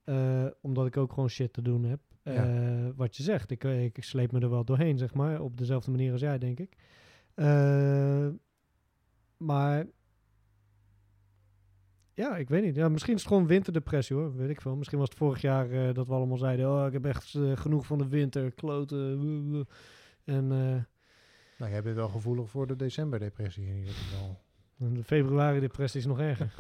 Eh, 0.04 0.46
omdat 0.62 0.86
ik 0.86 0.98
ook 0.98 1.14
gewoon 1.14 1.30
shit 1.30 1.54
te 1.54 1.62
doen 1.62 1.84
heb. 1.84 2.00
Wat 2.96 3.16
je 3.16 3.24
zegt, 3.24 3.52
ik, 3.52 3.64
ik 3.64 4.04
sleep 4.04 4.32
me 4.32 4.40
er 4.40 4.50
wel 4.50 4.64
doorheen, 4.64 4.98
zeg 4.98 5.14
maar. 5.14 5.42
Op 5.42 5.58
dezelfde 5.58 5.92
manier 5.92 6.12
als 6.12 6.22
jij, 6.22 6.38
denk 6.38 6.60
ik. 6.60 6.76
Eh, 7.36 8.28
maar 9.38 9.86
ja, 12.16 12.38
ik 12.38 12.50
weet 12.50 12.64
niet. 12.64 12.76
Ja, 12.76 12.90
misschien 12.90 13.14
is 13.14 13.20
het 13.20 13.32
gewoon 13.32 13.48
winterdepressie 13.48 14.16
hoor. 14.16 14.36
Weet 14.36 14.50
ik 14.50 14.62
veel. 14.62 14.76
Misschien 14.76 15.00
was 15.00 15.10
het 15.10 15.18
vorig 15.18 15.42
jaar 15.42 15.72
eh, 15.72 15.94
dat 15.94 16.08
we 16.08 16.14
allemaal 16.14 16.38
zeiden: 16.38 16.72
Oh, 16.72 16.86
ik 16.86 16.94
heb 16.94 17.06
echt 17.06 17.34
eh, 17.34 17.58
genoeg 17.58 17.86
van 17.86 17.98
de 17.98 18.08
winter, 18.08 18.52
kloten. 18.52 19.68
En 20.24 20.52
eh, 20.52 20.84
Nou, 21.58 21.72
jij 21.72 21.82
bent 21.82 21.96
wel 21.96 22.10
gevoelig 22.10 22.50
voor 22.50 22.68
de 22.68 22.76
decemberdepressie 22.76 23.68
in 23.68 23.78
ieder 23.78 23.94
geval. 23.94 24.42
de 24.76 25.04
februari-depressie 25.04 26.00
is 26.00 26.06
nog 26.06 26.20
erger. 26.20 26.56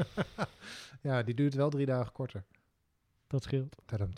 ja, 1.02 1.24
die 1.24 1.36
duurt 1.36 1.54
wel 1.54 1.70
drie 1.70 1.86
dagen 1.86 2.12
korter. 2.12 2.44
Dat 3.28 3.44
scheelt. 3.44 3.76
Tadam. 3.86 4.10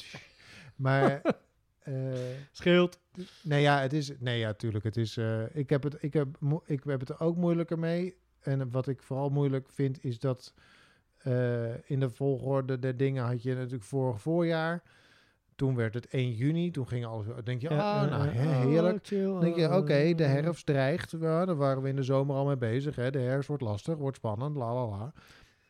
Maar, 0.75 1.21
Scheelt. 2.51 2.99
nee 3.43 3.61
ja, 3.61 3.81
het 3.81 3.93
is, 3.93 4.19
nee 4.19 4.39
ja, 4.39 4.53
tuurlijk, 4.53 4.83
het 4.83 4.97
is, 4.97 5.17
ik 5.53 5.69
heb 5.69 5.83
het, 5.83 6.03
ik 6.03 6.13
heb, 6.13 6.37
ik 6.65 6.83
heb 6.83 6.99
het 6.99 7.09
er 7.09 7.19
ook 7.19 7.35
moeilijker 7.35 7.79
mee. 7.79 8.15
En 8.47 8.71
wat 8.71 8.87
ik 8.87 9.01
vooral 9.01 9.29
moeilijk 9.29 9.69
vind, 9.69 10.03
is 10.03 10.19
dat 10.19 10.53
eh, 11.17 11.89
in 11.89 11.99
de 11.99 12.09
volgorde 12.09 12.79
der 12.79 12.97
dingen 12.97 13.23
had 13.23 13.43
je 13.43 13.55
natuurlijk 13.55 13.83
vorig 13.83 14.21
voorjaar. 14.21 14.83
Toen 15.55 15.75
werd 15.75 15.93
het 15.93 16.07
1 16.07 16.31
juni, 16.31 16.71
toen 16.71 16.87
ging 16.87 17.05
alles, 17.05 17.25
denk 17.43 17.61
je, 17.61 17.69
ah, 17.69 18.09
nou, 18.09 18.27
heerlijk. 18.27 19.09
Denk 19.39 19.55
je, 19.55 19.75
oké, 19.75 20.13
de 20.15 20.23
herfst 20.23 20.65
dreigt. 20.65 21.11
Ja, 21.19 21.45
daar 21.45 21.55
waren 21.55 21.81
we 21.81 21.89
in 21.89 21.95
de 21.95 22.03
zomer 22.03 22.35
al 22.35 22.45
mee 22.45 22.57
bezig. 22.57 22.95
Hè. 22.95 23.11
De 23.11 23.19
herfst 23.19 23.47
wordt 23.47 23.63
lastig, 23.63 23.97
wordt 23.97 24.17
spannend, 24.17 24.55
la 24.55 24.73
la 24.73 24.87
la. 24.87 25.13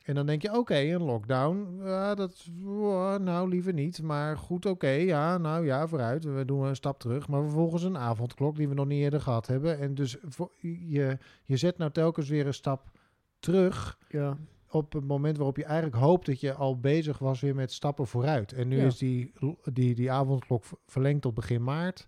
En 0.07 0.15
dan 0.15 0.25
denk 0.25 0.41
je, 0.41 0.57
oké, 0.57 0.75
een 0.77 1.03
lockdown. 1.03 1.79
Ja, 1.83 2.15
dat, 2.15 2.45
ja, 2.63 3.17
nou, 3.17 3.49
liever 3.49 3.73
niet. 3.73 4.01
Maar 4.01 4.37
goed, 4.37 4.65
oké, 4.65 4.89
ja, 4.89 5.37
nou 5.37 5.65
ja, 5.65 5.87
vooruit. 5.87 6.23
We 6.23 6.45
doen 6.45 6.65
een 6.65 6.75
stap 6.75 6.99
terug. 6.99 7.27
Maar 7.27 7.41
vervolgens 7.41 7.83
een 7.83 7.97
avondklok 7.97 8.55
die 8.55 8.67
we 8.67 8.73
nog 8.73 8.85
niet 8.85 8.99
eerder 9.01 9.21
gehad 9.21 9.47
hebben. 9.47 9.79
En 9.79 9.95
dus 9.95 10.17
voor, 10.21 10.51
je, 10.61 11.17
je 11.43 11.57
zet 11.57 11.77
nou 11.77 11.91
telkens 11.91 12.29
weer 12.29 12.47
een 12.47 12.53
stap 12.53 12.91
terug 13.39 13.97
Ja. 14.09 14.37
op 14.69 14.93
het 14.93 15.03
moment 15.07 15.37
waarop 15.37 15.57
je 15.57 15.63
eigenlijk 15.65 15.95
hoopt 15.95 16.25
dat 16.25 16.39
je 16.39 16.53
al 16.53 16.79
bezig 16.79 17.17
was 17.19 17.41
weer 17.41 17.55
met 17.55 17.71
stappen 17.71 18.07
vooruit. 18.07 18.51
En 18.53 18.67
nu 18.67 18.77
Ja. 18.77 18.85
is 18.85 18.97
die, 18.97 19.33
die, 19.73 19.95
die 19.95 20.11
avondklok 20.11 20.63
verlengd 20.85 21.21
tot 21.21 21.33
begin 21.33 21.63
maart. 21.63 22.05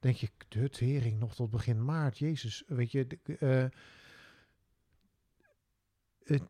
Denk 0.00 0.16
je, 0.16 0.28
de 0.48 0.68
tering 0.68 1.18
nog 1.18 1.34
tot 1.34 1.50
begin 1.50 1.84
maart. 1.84 2.18
Jezus, 2.18 2.64
weet 2.66 2.92
je, 2.92 3.06
eh, 3.38 3.64
het, 6.24 6.42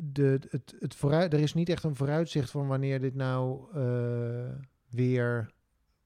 de, 0.00 0.40
het, 0.50 0.74
het 0.78 0.94
vooruit, 0.94 1.32
er 1.32 1.40
is 1.40 1.54
niet 1.54 1.68
echt 1.68 1.84
een 1.84 1.96
vooruitzicht 1.96 2.50
van 2.50 2.66
wanneer 2.66 3.00
dit 3.00 3.14
nou 3.14 3.72
eh, 3.74 4.52
weer, 4.90 5.52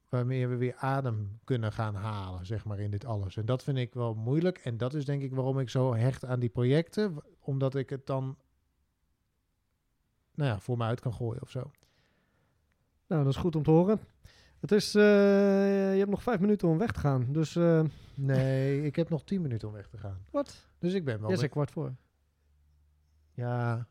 waarmee 0.08 0.48
we 0.48 0.56
weer 0.56 0.74
adem 0.76 1.38
kunnen 1.44 1.72
gaan 1.72 1.94
halen, 1.94 2.46
zeg 2.46 2.64
maar, 2.64 2.80
in 2.80 2.90
dit 2.90 3.04
alles. 3.04 3.36
En 3.36 3.46
dat 3.46 3.62
vind 3.62 3.78
ik 3.78 3.94
wel 3.94 4.14
moeilijk. 4.14 4.58
En 4.58 4.76
dat 4.76 4.94
is 4.94 5.04
denk 5.04 5.22
ik 5.22 5.34
waarom 5.34 5.58
ik 5.58 5.70
zo 5.70 5.94
hecht 5.94 6.24
aan 6.24 6.40
die 6.40 6.48
projecten, 6.48 7.22
omdat 7.40 7.74
ik 7.74 7.90
het 7.90 8.06
dan 8.06 8.36
nou 10.34 10.50
ja, 10.50 10.58
voor 10.58 10.76
me 10.76 10.84
uit 10.84 11.00
kan 11.00 11.12
gooien 11.14 11.42
of 11.42 11.50
zo. 11.50 11.70
Nou, 13.06 13.24
dat 13.24 13.32
is 13.32 13.38
goed 13.40 13.56
om 13.56 13.62
te 13.62 13.70
horen. 13.70 14.00
Het 14.60 14.72
is, 14.72 14.94
eh, 14.94 15.02
je 15.92 15.98
hebt 15.98 16.10
nog 16.10 16.22
vijf 16.22 16.40
minuten 16.40 16.68
om 16.68 16.78
weg 16.78 16.92
te 16.92 16.98
gaan. 17.00 17.26
Dus, 17.32 17.56
eh 17.56 17.82
Nee, 18.14 18.82
ik 18.82 18.96
heb 18.96 19.08
nog 19.08 19.24
tien 19.24 19.42
minuten 19.42 19.68
om 19.68 19.74
weg 19.74 19.86
te 19.88 19.98
gaan. 19.98 20.24
wat? 20.30 20.66
Dus 20.78 20.92
ik 20.94 21.04
ben 21.04 21.20
wel... 21.20 21.28
Met- 21.28 21.38
zei 21.38 21.50
kwart 21.50 21.70
voor. 21.70 21.94
Ja. 23.36 23.86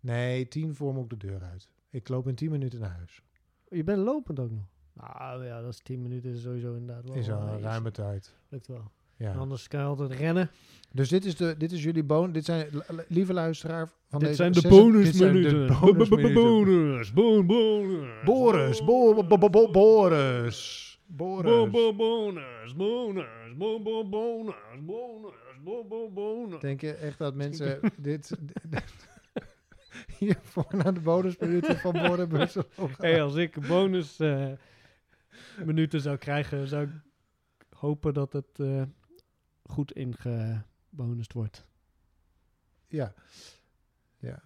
Nee, 0.00 0.48
tien 0.48 0.74
voor 0.74 0.94
moet 0.94 1.12
ik 1.12 1.20
de 1.20 1.26
deur 1.26 1.42
uit. 1.42 1.68
Ik 1.90 2.08
loop 2.08 2.28
in 2.28 2.34
tien 2.34 2.50
minuten 2.50 2.80
naar 2.80 2.90
huis. 2.96 3.22
Je 3.70 3.84
bent 3.84 3.98
lopend 3.98 4.40
ook 4.40 4.50
nog. 4.50 4.64
Nou 4.92 5.44
ja, 5.44 5.60
dat 5.60 5.72
is 5.72 5.78
10 5.78 6.02
minuten 6.02 6.38
sowieso 6.38 6.74
inderdaad 6.74 7.04
wel. 7.08 7.14
Is 7.16 7.30
al 7.30 7.46
eh, 7.46 7.52
een 7.52 7.60
ruime 7.60 7.90
tijd. 7.90 8.34
Lukt 8.48 8.66
wel. 8.66 8.90
Ja. 9.16 9.34
Anders 9.34 9.68
kan 9.68 9.80
je 9.80 9.86
altijd 9.86 10.12
rennen. 10.12 10.50
Dus 10.92 11.08
dit 11.08 11.24
is, 11.24 11.36
de, 11.36 11.54
dit 11.58 11.72
is 11.72 11.82
jullie 11.82 12.04
bonus. 12.04 12.32
Dit 12.32 12.44
zijn, 12.44 12.68
lieve 13.08 13.32
luisteraar 13.32 13.86
van 14.08 14.18
Dit 14.18 14.28
deze 14.28 14.34
zijn 14.34 14.52
de 14.52 14.60
zes- 14.60 14.70
dit 15.02 15.14
zijn 15.16 15.32
de 15.32 15.42
bonusminuten. 15.42 15.80
bonusminuten. 15.80 16.34
Bonus, 16.34 17.12
bon- 17.12 17.46
bonus. 17.46 18.22
Boris, 18.24 18.84
bo, 18.84 19.24
bo, 19.24 19.38
bo, 19.38 19.50
bo- 19.50 19.70
Boris. 19.70 20.91
Boris. 21.16 21.50
Bo- 21.50 21.70
bo- 21.70 21.94
Bonus, 21.94 22.74
bonus, 22.74 23.56
bo- 23.56 23.82
bo- 23.82 24.08
bonus, 24.08 24.54
bonus, 24.80 25.34
bo- 25.62 25.84
bo- 25.84 26.10
bonus. 26.10 26.60
Denk 26.60 26.80
je 26.80 26.92
echt 26.94 27.18
dat 27.18 27.34
mensen 27.34 27.80
dit... 27.96 28.38
hiervoor 30.18 30.66
naar 30.70 30.94
de 30.94 31.00
bonusminuten 31.00 31.78
van 31.78 31.94
gaan? 32.88 33.06
Hey, 33.06 33.22
als 33.22 33.34
ik 33.34 33.66
bonus 33.68 34.20
eh, 34.20 34.52
minuten 35.64 36.00
zou 36.00 36.16
krijgen, 36.16 36.66
zou 36.68 36.86
ik 36.86 36.92
hopen 37.76 38.14
dat 38.14 38.32
het 38.32 38.58
eh, 38.60 38.82
goed 39.62 39.92
ingebonust 39.92 41.32
wordt. 41.32 41.66
Ja. 42.88 43.14
Ja. 44.18 44.42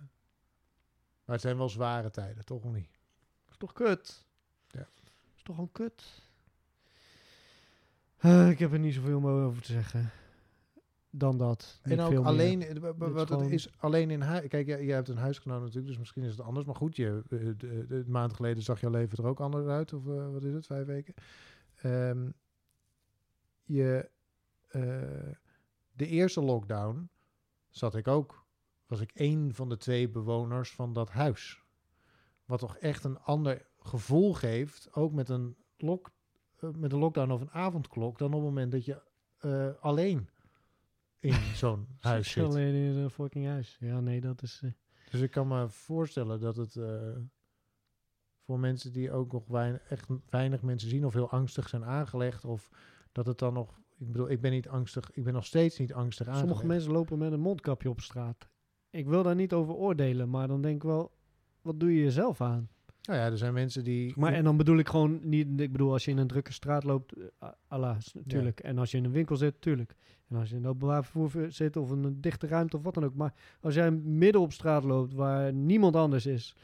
Maar 1.24 1.34
het 1.34 1.40
zijn 1.40 1.56
wel 1.56 1.68
zware 1.68 2.10
tijden, 2.10 2.44
toch 2.44 2.64
of 2.64 2.72
niet? 2.72 2.90
is 3.50 3.56
toch 3.56 3.72
kut? 3.72 4.26
Ja. 4.68 4.88
is 5.36 5.42
toch 5.42 5.54
gewoon 5.54 5.72
kut? 5.72 6.25
Eh, 8.16 8.50
ik 8.50 8.58
heb 8.58 8.72
er 8.72 8.78
niet 8.78 8.94
zoveel 8.94 9.20
meer 9.20 9.30
over 9.30 9.62
te 9.62 9.72
zeggen. 9.72 10.10
Dan 11.10 11.38
dat. 11.38 11.80
En 11.82 12.00
ook 12.00 12.24
alleen, 12.24 12.62
eh, 12.62 12.90
wat 12.96 13.28
het 13.28 13.50
is, 13.50 13.70
alleen 13.78 14.10
in 14.10 14.20
huis. 14.20 14.48
Kijk, 14.48 14.66
jij, 14.66 14.84
jij 14.84 14.94
hebt 14.94 15.08
een 15.08 15.16
huisgenoot 15.16 15.60
natuurlijk, 15.60 15.86
dus 15.86 15.98
misschien 15.98 16.22
is 16.22 16.30
het 16.30 16.40
anders. 16.40 16.66
Maar 16.66 16.74
goed, 16.74 16.96
je, 16.96 17.22
eh, 17.28 17.38
de, 17.38 17.56
de, 17.56 17.94
een 17.94 18.10
maand 18.10 18.32
geleden 18.32 18.62
zag 18.62 18.80
jouw 18.80 18.90
leven 18.90 19.18
er 19.18 19.30
ook 19.30 19.40
anders 19.40 19.66
uit. 19.66 19.92
Of 19.92 20.04
wat 20.04 20.44
is 20.44 20.52
het, 20.52 20.66
vijf 20.66 20.86
weken? 20.86 21.14
Ehm, 21.74 22.30
je, 23.64 24.10
de 25.92 26.06
eerste 26.06 26.42
lockdown 26.42 27.08
zat 27.68 27.94
ik 27.94 28.08
ook, 28.08 28.46
was 28.86 29.00
ik 29.00 29.10
één 29.12 29.54
van 29.54 29.68
de 29.68 29.76
twee 29.76 30.08
bewoners 30.08 30.72
van 30.72 30.92
dat 30.92 31.10
huis. 31.10 31.64
Wat 32.44 32.58
toch 32.58 32.76
echt 32.76 33.04
een 33.04 33.18
ander 33.18 33.66
gevoel 33.78 34.34
geeft, 34.34 34.88
ook 34.92 35.12
met 35.12 35.28
een, 35.28 35.56
lock, 35.76 36.06
eh, 36.06 36.12
met 36.76 36.92
een 36.92 36.98
lockdown 36.98 37.30
of 37.30 37.40
een 37.40 37.50
avondklok, 37.50 38.18
dan 38.18 38.28
op 38.28 38.34
het 38.34 38.42
moment 38.42 38.72
dat 38.72 38.84
je 38.84 39.02
eh, 39.38 39.68
alleen 39.80 40.28
in 41.18 41.32
zo'n 41.62 41.86
huis 42.00 42.30
zit. 42.30 42.44
Alleen 42.44 42.74
in 42.74 42.96
een 42.96 43.10
fucking 43.10 43.46
huis. 43.46 43.76
Ja, 43.80 44.00
nee, 44.00 44.20
dat 44.20 44.42
is... 44.42 44.60
eh, 44.64 44.70
Dus 45.10 45.20
ik 45.20 45.30
kan 45.30 45.48
me 45.48 45.68
voorstellen 45.68 46.40
dat 46.40 46.56
het 46.56 46.76
eh, 46.76 47.16
voor 48.44 48.58
mensen 48.58 48.92
die 48.92 49.12
ook 49.12 49.32
nog 49.32 49.46
weinig, 49.46 49.80
echt 49.88 50.08
weinig 50.28 50.62
mensen 50.62 50.88
zien 50.88 51.04
of 51.06 51.12
heel 51.12 51.30
angstig 51.30 51.68
zijn 51.68 51.84
aangelegd, 51.84 52.44
of 52.44 52.70
dat 53.12 53.26
het 53.26 53.38
dan 53.38 53.52
nog, 53.52 53.80
ik 53.98 54.12
bedoel, 54.12 54.30
ik 54.30 54.40
ben 54.40 54.50
niet 54.50 54.68
angstig, 54.68 55.10
ik 55.12 55.24
ben 55.24 55.32
nog 55.32 55.44
steeds 55.44 55.78
niet 55.78 55.92
angstig 55.92 56.26
aangelegd. 56.26 56.48
Sommige 56.48 56.66
mensen 56.74 56.92
lopen 56.92 57.18
met 57.18 57.32
een 57.32 57.40
mondkapje 57.40 57.88
op 57.90 58.00
straat. 58.00 58.48
Ik 58.90 59.06
wil 59.06 59.22
daar 59.22 59.34
niet 59.34 59.52
over 59.52 59.74
oordelen, 59.74 60.30
maar 60.30 60.48
dan 60.48 60.62
denk 60.62 60.76
ik 60.76 60.82
wel... 60.82 61.14
Wat 61.62 61.80
doe 61.80 61.94
je 61.94 62.02
jezelf 62.02 62.40
aan? 62.40 62.68
Nou 63.07 63.18
ja, 63.20 63.26
er 63.30 63.38
zijn 63.38 63.52
mensen 63.54 63.84
die. 63.84 64.12
Maar 64.16 64.32
en 64.32 64.44
dan 64.44 64.57
bedoel 64.57 64.78
ik 64.78 64.88
gewoon 64.88 65.20
niet... 65.28 65.61
Ik 65.61 65.72
bedoel, 65.72 65.92
als 65.92 66.04
je 66.04 66.11
in 66.11 66.18
een 66.18 66.26
drukke 66.26 66.52
straat 66.52 66.84
loopt, 66.84 67.12
eh, 67.12 67.24
a- 67.42 67.57
Allah, 67.68 67.96
s- 68.00 68.14
tuurlijk. 68.26 68.61
En 68.61 68.78
als 68.78 68.90
je 68.90 68.96
in 68.96 69.04
een 69.04 69.11
winkel 69.12 69.36
zit, 69.36 69.61
tuurlijk. 69.61 69.94
En 70.28 70.36
als 70.36 70.48
je 70.48 70.54
in 70.57 70.61
het 70.62 70.70
openbaar 70.70 71.04
vervoer 71.04 71.46
zit 71.52 71.76
of 71.76 71.90
in 71.90 72.04
een 72.04 72.20
dichte 72.20 72.46
ruimte 72.46 72.76
of 72.76 72.82
wat 72.82 72.94
dan 72.94 73.04
ook. 73.04 73.14
Maar 73.14 73.34
als 73.61 73.74
jij 73.74 73.90
midden 73.90 74.40
op 74.40 74.52
straat 74.52 74.84
loopt 74.84 75.12
waar 75.14 75.52
niemand 75.52 75.96
anders 75.96 76.26
is... 76.26 76.57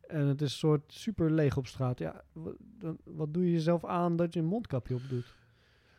En 0.00 0.26
het 0.26 0.40
is 0.42 0.52
een 0.52 0.58
soort 0.58 0.92
super 0.92 1.30
leeg 1.30 1.56
op 1.56 1.66
straat. 1.66 1.98
Ja, 1.98 2.22
dan, 2.78 2.98
wat 3.04 3.34
doe 3.34 3.44
je 3.44 3.52
jezelf 3.52 3.84
aan 3.84 4.16
dat 4.16 4.34
je 4.34 4.40
een 4.40 4.46
mondkapje 4.46 4.94
op 4.94 5.00
doet? 5.08 5.34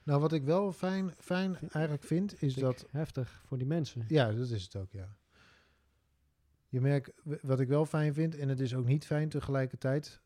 Nou, 0.03 0.19
wat 0.21 0.33
ik 0.33 0.43
wel 0.43 0.71
fijn, 0.71 1.11
fijn 1.17 1.57
eigenlijk 1.71 2.03
vind, 2.03 2.41
is 2.41 2.53
dat. 2.53 2.87
heftig 2.91 3.41
voor 3.45 3.57
die 3.57 3.67
mensen. 3.67 4.03
Ja, 4.07 4.31
dat 4.31 4.49
is 4.49 4.63
het 4.63 4.75
ook, 4.75 4.91
ja. 4.91 5.15
Je 6.71 6.81
merkt, 6.81 7.11
wat 7.41 7.59
ik 7.59 7.67
wel 7.67 7.85
fijn 7.85 8.13
vind, 8.13 8.37
en 8.37 8.49
het 8.49 8.59
is 8.59 8.75
ook 8.75 8.85
niet 8.85 9.05
fijn 9.05 9.29
tegelijkertijd. 9.29 10.21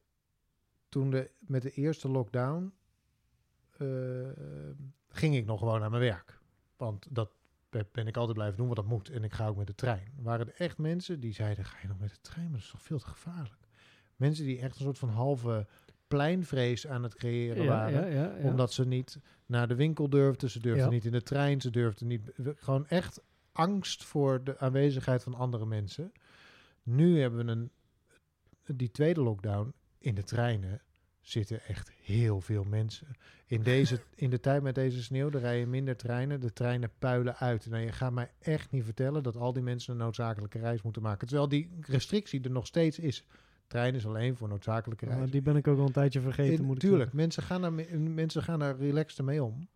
Toen 0.89 1.09
de, 1.09 1.31
met 1.39 1.61
de 1.61 1.71
eerste 1.71 2.09
lockdown 2.09 2.73
eh, 3.77 3.87
ging 5.07 5.35
ik 5.35 5.45
nog 5.45 5.59
gewoon 5.59 5.79
naar 5.79 5.89
mijn 5.89 6.01
werk. 6.01 6.39
Want 6.77 7.07
dat 7.09 7.31
be- 7.69 7.85
ben 7.91 8.07
ik 8.07 8.17
altijd 8.17 8.37
blijven 8.37 8.57
doen, 8.57 8.65
want 8.65 8.77
dat 8.77 8.87
moet. 8.87 9.09
En 9.09 9.23
ik 9.23 9.33
ga 9.33 9.47
ook 9.47 9.57
met 9.57 9.67
de 9.67 9.75
trein. 9.75 10.07
Waren 10.21 10.47
er 10.47 10.53
echt 10.57 10.77
mensen 10.77 11.19
die 11.19 11.33
zeiden, 11.33 11.65
ga 11.65 11.77
je 11.81 11.87
nog 11.87 11.99
met 11.99 12.09
de 12.09 12.21
trein? 12.21 12.45
Maar 12.45 12.53
dat 12.53 12.63
is 12.65 12.71
toch 12.71 12.81
veel 12.81 12.99
te 12.99 13.07
gevaarlijk. 13.07 13.67
Mensen 14.15 14.45
die 14.45 14.59
echt 14.59 14.75
een 14.75 14.83
soort 14.83 14.97
van 14.97 15.09
halve 15.09 15.67
pleinvrees 16.07 16.87
aan 16.87 17.03
het 17.03 17.15
creëren 17.15 17.65
waren 17.65 18.01
ja, 18.01 18.23
ja, 18.23 18.37
ja. 18.37 18.49
omdat 18.49 18.73
ze 18.73 18.85
niet 18.87 19.19
naar 19.45 19.67
de 19.67 19.75
winkel 19.75 20.09
durfden, 20.09 20.49
ze 20.49 20.59
durfden 20.59 20.89
niet 20.89 21.05
in 21.05 21.11
de 21.11 21.21
trein, 21.21 21.61
ze 21.61 21.69
durfden 21.69 22.07
niet. 22.07 22.31
Gewoon 22.55 22.87
echt 22.87 23.21
angst 23.51 24.03
voor 24.03 24.43
de 24.43 24.59
aanwezigheid 24.59 25.23
van 25.23 25.33
andere 25.33 25.65
mensen. 25.65 26.11
Nu 26.85 27.19
hebben 27.21 27.45
we 27.45 27.51
een, 27.51 27.71
die 28.77 28.91
tweede 28.91 29.21
lockdown 29.21 29.73
in 29.97 30.15
de 30.15 30.23
treinen 30.23 30.81
zitten 31.21 31.61
echt 31.61 31.91
heel 31.91 32.41
veel 32.41 32.63
mensen. 32.63 33.07
In, 33.45 33.63
deze, 33.63 33.99
in 34.15 34.29
de 34.29 34.39
tijd 34.39 34.61
met 34.63 34.75
deze 34.75 35.03
sneeuw, 35.03 35.29
er 35.31 35.39
rijden 35.39 35.69
minder 35.69 35.95
treinen, 35.95 36.39
de 36.39 36.53
treinen 36.53 36.91
puilen 36.99 37.35
uit. 37.37 37.65
Nou, 37.69 37.83
je 37.83 37.91
gaat 37.91 38.11
mij 38.13 38.31
echt 38.39 38.71
niet 38.71 38.83
vertellen 38.83 39.23
dat 39.23 39.37
al 39.37 39.53
die 39.53 39.63
mensen 39.63 39.91
een 39.93 39.99
noodzakelijke 39.99 40.59
reis 40.59 40.81
moeten 40.81 41.01
maken. 41.01 41.27
Terwijl 41.27 41.49
die 41.49 41.69
restrictie 41.81 42.41
er 42.43 42.51
nog 42.51 42.67
steeds 42.67 42.99
is. 42.99 43.25
Trein 43.67 43.95
is 43.95 44.05
alleen 44.05 44.35
voor 44.35 44.47
noodzakelijke 44.47 45.05
reizen. 45.05 45.31
die 45.31 45.41
ben 45.41 45.55
ik 45.55 45.67
ook 45.67 45.79
al 45.79 45.85
een 45.85 45.91
tijdje 45.91 46.21
vergeten, 46.21 46.53
In- 46.59 46.63
moet 46.65 46.75
ik 46.75 46.81
tuurlijk, 46.81 47.01
zeggen. 47.01 47.17
mensen 47.19 47.43
gaan, 47.43 47.75
me- 47.75 47.97
mensen 47.97 48.43
gaan 48.43 48.59
daar 48.59 48.77
relaxed 48.77 49.25
mee 49.25 49.43
om. 49.43 49.67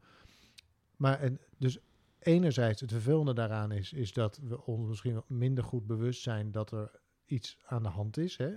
Maar 0.95 1.20
en, 1.20 1.39
dus 1.57 1.80
enerzijds, 2.20 2.82
het 2.82 2.91
vervelende 2.91 3.34
daaraan 3.34 3.72
is, 3.72 3.93
is 3.93 4.13
dat 4.13 4.39
we 4.43 4.65
ons 4.65 4.88
misschien 4.88 5.22
minder 5.28 5.63
goed 5.63 5.88
bewust 5.88 6.22
zijn 6.22 6.51
dat 6.51 6.72
er 6.72 6.91
iets 7.26 7.57
aan 7.65 7.84
de 7.84 7.89
hand 7.89 8.17
is. 8.17 8.38
Hè? 8.38 8.47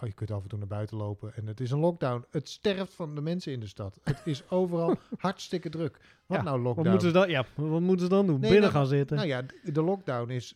Oh, 0.00 0.06
je 0.08 0.12
kunt 0.12 0.30
af 0.30 0.42
en 0.42 0.48
toe 0.48 0.58
naar 0.58 0.68
buiten 0.68 0.96
lopen 0.96 1.34
en 1.36 1.46
het 1.46 1.60
is 1.60 1.70
een 1.70 1.78
lockdown. 1.78 2.24
Het 2.30 2.48
sterft 2.48 2.94
van 2.94 3.14
de 3.14 3.20
mensen 3.20 3.52
in 3.52 3.60
de 3.60 3.66
stad. 3.66 4.00
Het 4.04 4.20
is 4.24 4.50
overal 4.50 4.96
hartstikke 5.18 5.68
druk. 5.68 6.00
Wat 6.26 6.36
Ja, 6.38 6.42
nou 6.44 6.56
Wat 6.56 6.66
lockdown? 6.66 6.88
moeten, 6.90 7.08
ze 7.08 7.14
dan, 7.14 7.28
ja, 7.30 7.44
wat 7.54 7.80
moeten 7.80 8.06
ze 8.06 8.12
dan 8.12 8.26
doen? 8.26 8.40
Nee, 8.40 8.50
Binnen 8.50 8.70
nou- 8.70 8.72
gaan 8.72 8.86
zitten? 8.86 9.16
Nou 9.16 9.28
ja, 9.28 9.42
de 9.64 9.82
lockdown 9.82 10.30
is, 10.30 10.54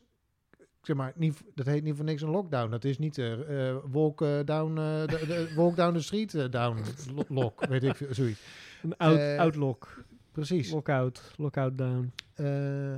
zeg 0.83 0.97
maar, 0.97 1.13
niet, 1.17 1.43
dat 1.55 1.67
heet 1.67 1.83
niet 1.83 1.97
voor 1.97 2.05
niks 2.05 2.23
een 2.23 2.31
lockdown. 2.31 2.71
Dat 2.71 2.85
is 2.85 2.99
niet 2.99 3.19
eh 3.19 3.69
eh, 3.71 3.77
walk 3.91 4.19
down, 4.45 4.79
eh, 4.79 5.07
de, 5.07 5.27
de- 5.27 5.53
walk 5.57 5.77
down 5.77 5.95
the 5.95 6.03
street 6.03 6.53
down 6.53 6.81
lo- 7.15 7.25
lock, 7.29 7.67
weet 7.67 7.83
ik 7.85 7.97
veel, 7.97 8.15
zoiets. 8.15 8.41
een 8.83 8.97
out, 8.97 9.39
outlock. 9.39 10.05
Precies. 10.33 10.71
Lockout. 10.71 11.33
Lockout 11.37 11.79
down. 11.79 12.13
Eh, 12.35 12.97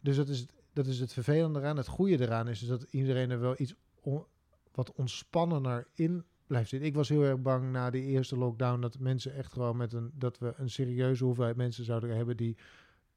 dus 0.00 0.16
dat 0.16 0.28
is, 0.28 0.38
het- 0.40 0.52
dat 0.72 0.86
is 0.86 1.00
het 1.00 1.12
vervelende 1.12 1.58
eraan. 1.58 1.76
Het 1.76 1.86
goede 1.86 2.20
eraan 2.20 2.48
is, 2.48 2.58
dus 2.58 2.68
dat 2.68 2.82
iedereen 2.82 3.30
er 3.30 3.40
wel 3.40 3.54
iets 3.58 3.74
on- 4.00 4.24
wat 4.72 4.92
ontspannender 4.92 5.86
in 5.94 6.24
blijft 6.46 6.68
zitten. 6.68 6.88
Ik 6.88 6.94
was 6.94 7.08
heel 7.08 7.22
erg 7.22 7.40
bang 7.40 7.70
na 7.72 7.90
de 7.90 8.00
eerste 8.00 8.36
lockdown 8.36 8.80
dat 8.80 8.98
mensen 8.98 9.34
echt 9.34 9.52
gewoon 9.52 9.76
met 9.76 9.92
een 9.92 10.10
dat 10.14 10.38
we 10.38 10.52
een 10.56 10.70
serieuze 10.70 11.24
hoeveelheid 11.24 11.56
mensen 11.56 11.84
zouden 11.84 12.16
hebben 12.16 12.36
die 12.36 12.56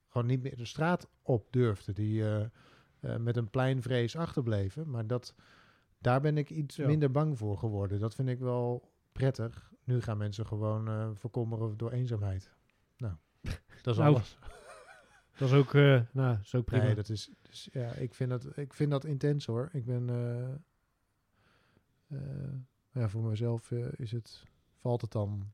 gewoon 0.07 0.27
niet 0.27 0.43
meer 0.43 0.57
de 0.57 0.65
straat 0.65 1.07
op 1.21 1.47
durfden, 1.51 1.95
die 1.95 2.23
eh, 2.23 2.41
eh, 2.99 3.15
met 3.19 3.38
een 3.38 3.49
pleinvrees 3.49 4.15
achterbleven. 4.15 4.89
Maar 4.89 5.07
dat 5.07 5.35
daar 5.99 6.21
ben 6.21 6.38
ik 6.38 6.49
iets 6.49 6.75
Ja. 6.75 6.88
minder 6.88 7.11
bang 7.11 7.38
voor 7.38 7.57
geworden. 7.57 7.99
Dat 7.99 8.15
vind 8.15 8.29
ik 8.29 8.39
wel 8.39 8.91
prettig. 9.18 9.72
Nu 9.84 10.01
gaan 10.01 10.18
mensen 10.18 10.45
gewoon 10.45 10.88
eh 10.88 11.09
verkommeren 11.13 11.78
door 11.78 11.91
eenzaamheid. 11.91 12.51
Nou, 12.97 13.13
dat 13.84 13.93
is 13.93 13.99
Nou, 13.99 14.13
alles. 14.13 14.38
Dat 15.38 15.49
is 15.49 15.55
ook, 15.55 15.74
eh, 15.74 16.01
nou, 16.11 16.38
is 16.43 16.55
ook 16.55 16.65
prima. 16.65 16.84
Nee, 16.84 16.95
dat 16.95 17.09
is, 17.09 17.32
dus, 17.41 17.70
ja, 17.72 17.91
ik 17.91 18.13
vind 18.13 18.30
dat, 18.30 18.57
ik 18.57 18.74
vind 18.74 18.91
dat 18.91 19.05
intens 19.05 19.45
hoor. 19.45 19.70
Ik 19.72 19.86
ben, 19.86 20.09
eh, 22.07 22.18
ja, 22.91 23.09
voor 23.09 23.24
mezelf 23.24 23.72
is 23.95 24.11
het, 24.11 24.43
valt 24.80 25.01
het 25.01 25.11
dan 25.11 25.51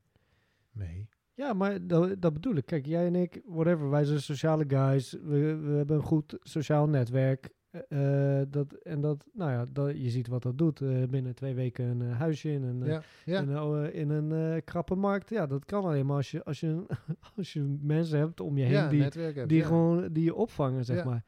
mee. 0.70 1.08
Ja, 1.34 1.52
maar 1.52 1.86
dat, 1.86 2.20
dat 2.22 2.32
bedoel 2.32 2.54
ik. 2.54 2.66
Kijk, 2.66 2.86
jij 2.86 3.06
en 3.06 3.14
ik, 3.14 3.42
whatever, 3.46 3.90
wij 3.90 4.04
zijn 4.04 4.20
sociale 4.20 4.64
guys. 4.68 5.12
We, 5.12 5.56
we 5.56 5.72
hebben 5.72 5.96
een 5.96 6.02
goed 6.02 6.38
sociaal 6.40 6.88
netwerk. 6.88 7.50
Eh, 7.74 8.40
eh, 8.40 8.46
dat, 8.50 8.72
en 8.72 9.00
dat, 9.00 9.26
nou 9.32 9.50
ja, 9.50 9.66
dat, 9.72 10.02
je 10.02 10.10
ziet 10.10 10.28
wat 10.28 10.42
dat 10.42 10.58
doet. 10.58 10.80
Eh, 10.80 11.02
binnen 11.04 11.34
twee 11.34 11.54
weken 11.54 11.84
een 11.84 12.10
huisje 12.10 12.52
in 12.52 12.62
een, 12.62 12.84
Ja, 12.84 13.02
ja. 13.24 13.40
in 13.40 13.48
een, 13.48 13.92
in 13.92 14.10
een 14.10 14.54
eh, 14.54 14.60
krappe 14.64 14.94
markt. 14.94 15.30
Ja, 15.30 15.46
dat 15.46 15.64
kan 15.64 15.84
alleen 15.84 16.06
maar 16.06 16.16
als 16.16 16.30
je, 16.30 16.44
als 16.44 16.60
je, 16.60 16.84
als 17.36 17.52
je 17.52 17.76
mensen 17.80 18.18
hebt 18.18 18.40
om 18.40 18.56
je 18.56 18.64
heen 18.64 18.72
ja, 18.72 18.88
die, 18.88 19.02
hebt, 19.02 19.66
gewoon 19.66 20.12
die 20.12 20.24
je 20.24 20.34
opvangen, 20.34 20.84
zeg 20.84 21.04
maar. 21.04 21.24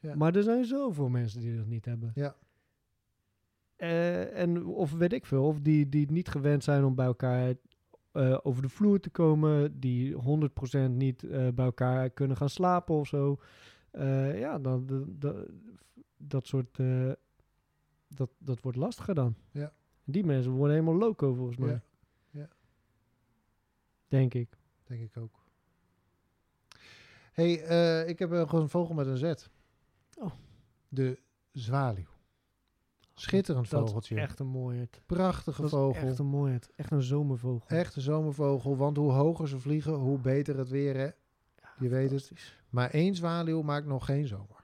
Ja. 0.00 0.14
Maar 0.14 0.36
er 0.36 0.42
zijn 0.42 0.64
zoveel 0.64 1.08
mensen 1.08 1.40
die 1.40 1.56
dat 1.56 1.66
niet 1.66 1.84
hebben. 1.84 2.12
Ja. 2.14 2.36
En 4.32 4.66
of 4.66 4.92
weet 4.92 5.12
ik 5.12 5.26
veel, 5.26 5.44
of 5.44 5.60
die, 5.60 5.88
die 5.88 6.10
niet 6.12 6.28
gewend 6.28 6.64
zijn 6.64 6.84
om 6.84 6.94
bij 6.94 7.06
elkaar 7.06 7.54
over 8.42 8.62
de 8.62 8.68
vloer 8.68 9.00
te 9.00 9.10
komen, 9.10 9.80
die 9.80 10.14
100% 10.88 10.90
niet 10.90 11.24
bij 11.30 11.64
elkaar 11.64 12.10
kunnen 12.10 12.36
gaan 12.36 12.48
slapen 12.48 12.94
of 12.94 13.06
zo. 13.06 13.38
Ja, 14.34 14.58
dan, 14.58 14.86
de- 14.86 15.14
de- 15.18 15.48
dat 16.22 16.46
soort 16.46 16.78
eh, 16.78 17.12
dat, 18.08 18.30
dat 18.38 18.60
wordt 18.60 18.78
lastiger 18.78 19.14
dan. 19.14 19.34
Ja. 19.50 19.72
Die 20.04 20.24
mensen 20.24 20.52
worden 20.52 20.74
helemaal 20.76 20.98
loco 20.98 21.34
volgens 21.34 21.56
mij. 21.56 21.70
Ja. 21.70 21.82
Ja. 22.30 22.48
Denk 24.08 24.34
ik. 24.34 24.58
Denk 24.84 25.00
ik 25.02 25.16
ook. 25.16 25.44
hey, 27.32 27.62
eh, 27.62 28.08
ik 28.08 28.18
heb 28.18 28.32
uh, 28.32 28.48
een 28.52 28.68
vogel 28.68 28.94
met 28.94 29.06
een 29.06 29.16
Z. 29.16 29.46
Oh. 30.18 30.32
De 30.88 31.18
zwaluw. 31.52 32.04
Schitterend 33.14 33.70
Dat 33.70 33.80
vogeltje. 33.80 34.14
is 34.14 34.20
echt 34.22 34.38
een 34.38 34.46
mooie. 34.46 34.88
Prachtige 35.06 35.60
Dat 35.62 35.70
is 35.70 35.76
vogel. 35.76 36.08
echt 36.08 36.18
een 36.18 36.26
mooie. 36.26 36.58
Echt 36.76 36.90
een 36.90 37.02
zomervogel. 37.02 37.68
Echte 37.68 38.00
zomervogel, 38.00 38.76
want 38.76 38.96
hoe 38.96 39.12
hoger 39.12 39.48
ze 39.48 39.58
vliegen, 39.58 39.92
hoe 39.94 40.18
beter 40.18 40.58
het 40.58 40.68
weer. 40.68 40.96
Hè? 40.96 41.10
Je 41.78 41.88
weet 41.88 42.10
het. 42.10 42.32
Maar 42.68 42.90
één 42.90 43.14
zwaluw 43.14 43.62
maakt 43.62 43.86
nog 43.86 44.04
geen 44.04 44.26
zomer. 44.26 44.59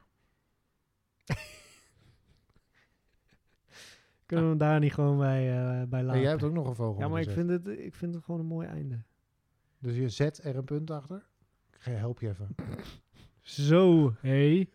Kunnen 4.27 4.45
we 4.45 4.51
hem 4.51 4.59
daar 4.59 4.81
niet 4.81 4.95
gewoon 4.95 5.19
bij, 5.19 5.51
eh, 5.51 5.83
bij 5.89 5.99
En 6.01 6.05
laten? 6.07 6.21
jij 6.21 6.31
hebt 6.31 6.43
ook 6.43 6.53
nog 6.53 6.69
een 6.69 6.75
vogel. 6.75 7.01
ja, 7.01 7.09
maar 7.09 7.21
ik 7.21 7.31
vind, 7.31 7.51
het, 7.51 7.69
ik 7.69 7.95
vind 7.95 8.15
het 8.15 8.25
gewoon 8.25 8.41
een 8.41 8.47
mooi 8.47 8.67
einde. 8.69 9.03
Dus 9.79 9.97
je 9.97 10.09
zet 10.09 10.45
er 10.45 10.57
een 10.57 10.65
punt 10.65 10.91
achter. 10.91 11.27
Ik 11.73 11.79
ga 11.81 11.91
je- 11.91 11.97
help 11.97 12.21
je 12.21 12.29
even. 12.29 12.55
Zo, 13.41 14.13
hé. 14.21 14.69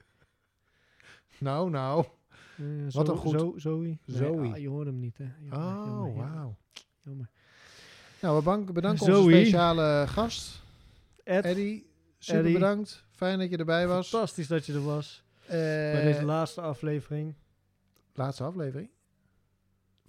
Nou, 1.40 1.70
nou. 1.70 2.06
Eh, 2.58 2.66
Wat 2.92 3.06
zo, 3.06 3.12
een 3.12 3.18
goed- 3.18 3.40
Zo, 3.40 3.54
Zoe. 3.58 3.98
Nee, 4.06 4.52
ah, 4.52 4.58
je 4.58 4.70
hoort 4.70 4.86
hem 4.86 5.00
niet, 5.00 5.18
hè. 5.18 5.26
Jammer, 5.50 6.10
Oh, 6.10 6.18
wauw. 6.18 6.56
jammer. 7.04 7.30
Nou, 8.22 8.44
we 8.44 8.74
bedanken 8.74 9.16
onze 9.16 9.30
speciale 9.30 10.04
gast. 10.08 10.64
Ed, 11.24 11.46
Eddie, 11.46 11.90
super 12.18 12.40
Eddie. 12.40 12.54
bedankt. 12.54 13.06
Fijn 13.12 13.40
dat 13.40 13.50
je 13.50 13.58
erbij 13.58 13.88
was. 13.88 14.10
fantastisch 14.10 14.48
dat 14.48 14.66
je 14.66 14.74
er 14.74 14.84
was. 14.84 15.24
Eh, 15.46 15.50
bij 15.92 16.04
deze 16.04 16.24
laatste 16.26 16.62
aflevering 16.62 17.36
laatste 18.14 18.44
aflevering 18.44 18.90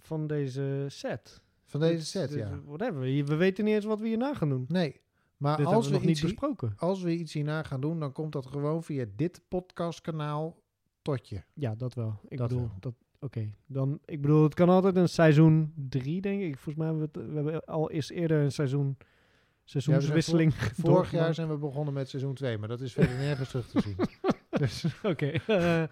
van 0.03 0.27
deze 0.27 0.85
set. 0.87 1.41
van 1.65 1.79
deze 1.79 1.95
Dit- 1.95 2.05
set, 2.05 2.29
dit- 2.29 2.37
ja. 2.39 2.59
Whatever. 2.65 2.99
We 2.99 3.23
we 3.23 3.35
weten 3.35 3.65
niet 3.65 3.73
eens 3.73 3.85
wat 3.85 3.99
we 3.99 4.07
hierna 4.07 4.33
gaan 4.33 4.49
doen. 4.49 4.65
Nee, 4.67 5.01
maar 5.37 5.57
Dit 5.57 5.65
als 5.65 5.89
we, 5.89 5.93
niet 5.99 6.09
iets, 6.09 6.19
hier- 6.21 6.29
besproken. 6.29 6.73
als 6.77 7.01
we 7.01 7.11
iets 7.17 7.33
hierna 7.33 7.63
gaan 7.63 7.81
doen, 7.81 7.99
dan 7.99 8.11
komt 8.11 8.31
dat 8.31 8.45
gewoon 8.45 8.83
via 8.83 9.05
dit 9.15 9.41
podcastkanaal 9.47 10.57
tot 11.01 11.29
je. 11.29 11.41
Ja, 11.53 11.75
dat 11.75 11.93
wel. 11.93 12.19
Ik 12.27 12.37
Dat 12.37 12.47
bedoel, 12.47 12.63
wel. 12.63 12.75
dat, 12.79 12.93
oké. 13.19 13.53
Dan, 13.65 13.99
ik 14.05 14.21
bedoel, 14.21 14.43
het 14.43 14.53
kan 14.53 14.69
altijd 14.69 14.95
een 14.95 15.09
seizoen 15.09 15.73
drie, 15.89 16.21
denk 16.21 16.41
ik. 16.41 16.53
Volgens 16.57 16.75
mij 16.75 16.85
hebben 16.87 17.09
we, 17.13 17.19
het, 17.19 17.29
we 17.29 17.35
hebben 17.35 17.65
al 17.65 17.91
eens 17.91 18.09
eerder 18.09 18.41
een 18.41 18.51
seizoen, 18.51 18.97
seizoenswisseling. 19.63 20.53
Vorig 20.85 21.11
jaar 21.11 21.33
zijn 21.33 21.49
we 21.49 21.57
begonnen 21.57 21.93
met 21.93 22.09
seizoen 22.09 22.33
2, 22.33 22.57
maar 22.57 22.67
dat 22.67 22.81
is 22.81 22.93
verder 22.93 23.15
nergens 23.17 23.49
terug 23.49 23.67
te 23.67 23.81
zien. 23.81 23.95
Dus 24.59 24.85
Oké. 25.03 25.25
eh, 25.47 25.83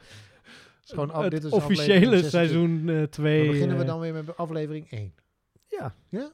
is 0.83 0.89
gewoon 0.89 1.11
af, 1.11 1.21
het 1.23 1.31
dit 1.31 1.43
is 1.43 1.51
officiële 1.51 1.93
aflevering 1.93 2.23
26. 2.23 2.29
seizoen 2.29 3.09
2. 3.09 3.37
Dan 3.43 3.51
beginnen 3.51 3.77
we 3.77 3.83
dan 3.83 3.99
weer 3.99 4.13
met 4.13 4.37
aflevering 4.37 4.91
1. 4.91 5.13
Ja. 5.67 5.95
Ja? 6.09 6.31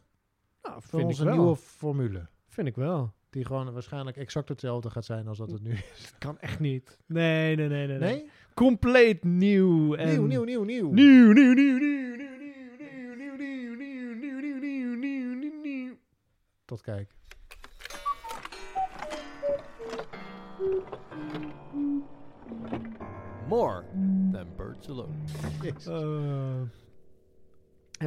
Nou, 0.61 0.81
Voor 0.81 0.81
vind 0.81 1.01
ik 1.01 1.07
onze 1.07 1.23
wel. 1.25 1.33
nieuwe 1.35 1.55
formule. 1.55 2.27
Vind 2.47 2.67
ik 2.67 2.75
wel. 2.75 3.13
Die 3.29 3.45
gewoon 3.45 3.73
waarschijnlijk 3.73 4.17
exact 4.17 4.49
hetzelfde 4.49 4.89
gaat 4.89 5.05
zijn 5.05 5.27
als 5.27 5.37
dat 5.37 5.51
het 5.51 5.61
nu 5.63 5.71
is. 5.71 6.13
Kan 6.19 6.39
echt 6.39 6.59
niet. 6.59 6.97
Nee, 7.05 7.55
nee, 7.55 7.67
nee, 7.67 7.87
nee. 7.87 7.97
nee. 7.97 8.13
Nee? 8.13 8.29
Compleet 8.53 9.23
nieuw. 9.23 9.95
En 9.95 10.09
Nieuw, 10.09 10.25
nieuw, 10.25 10.43
nieuw, 10.43 10.63
nieuw. 10.63 10.91
Nieuw, 10.91 11.31
nieuw, 11.31 11.53
nieuw, 11.53 11.77
nieuw, 11.77 12.15
nieuw, 12.15 12.15
nieuw, 14.95 15.61
nieuw, 15.63 15.97
More 23.47 23.83
than 24.31 24.47
birds 24.57 24.89
alone. 24.89 25.13
Eh, 25.85 26.61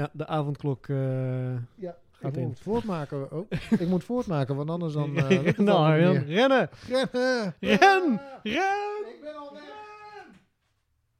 ja, 0.00 0.10
de 0.12 0.26
avondklok. 0.26 0.88
eh 0.88 1.52
ja, 1.74 1.96
gaat 2.10 2.30
ik 2.32 2.36
in. 2.36 2.46
moet 2.46 2.60
voortmaken. 2.60 3.32
Oh, 3.32 3.46
ik 3.78 3.88
moet 3.88 4.04
voortmaken, 4.04 4.56
want 4.56 4.70
anders 4.70 4.92
dan... 4.92 5.16
eh, 5.16 5.58
nou, 5.68 5.94
rennen! 5.98 6.26
Rennen! 6.26 6.68
Ren! 7.60 8.20
Ren! 8.42 9.00
Ik 9.14 9.18
ben 9.20 9.36
al! 9.36 9.49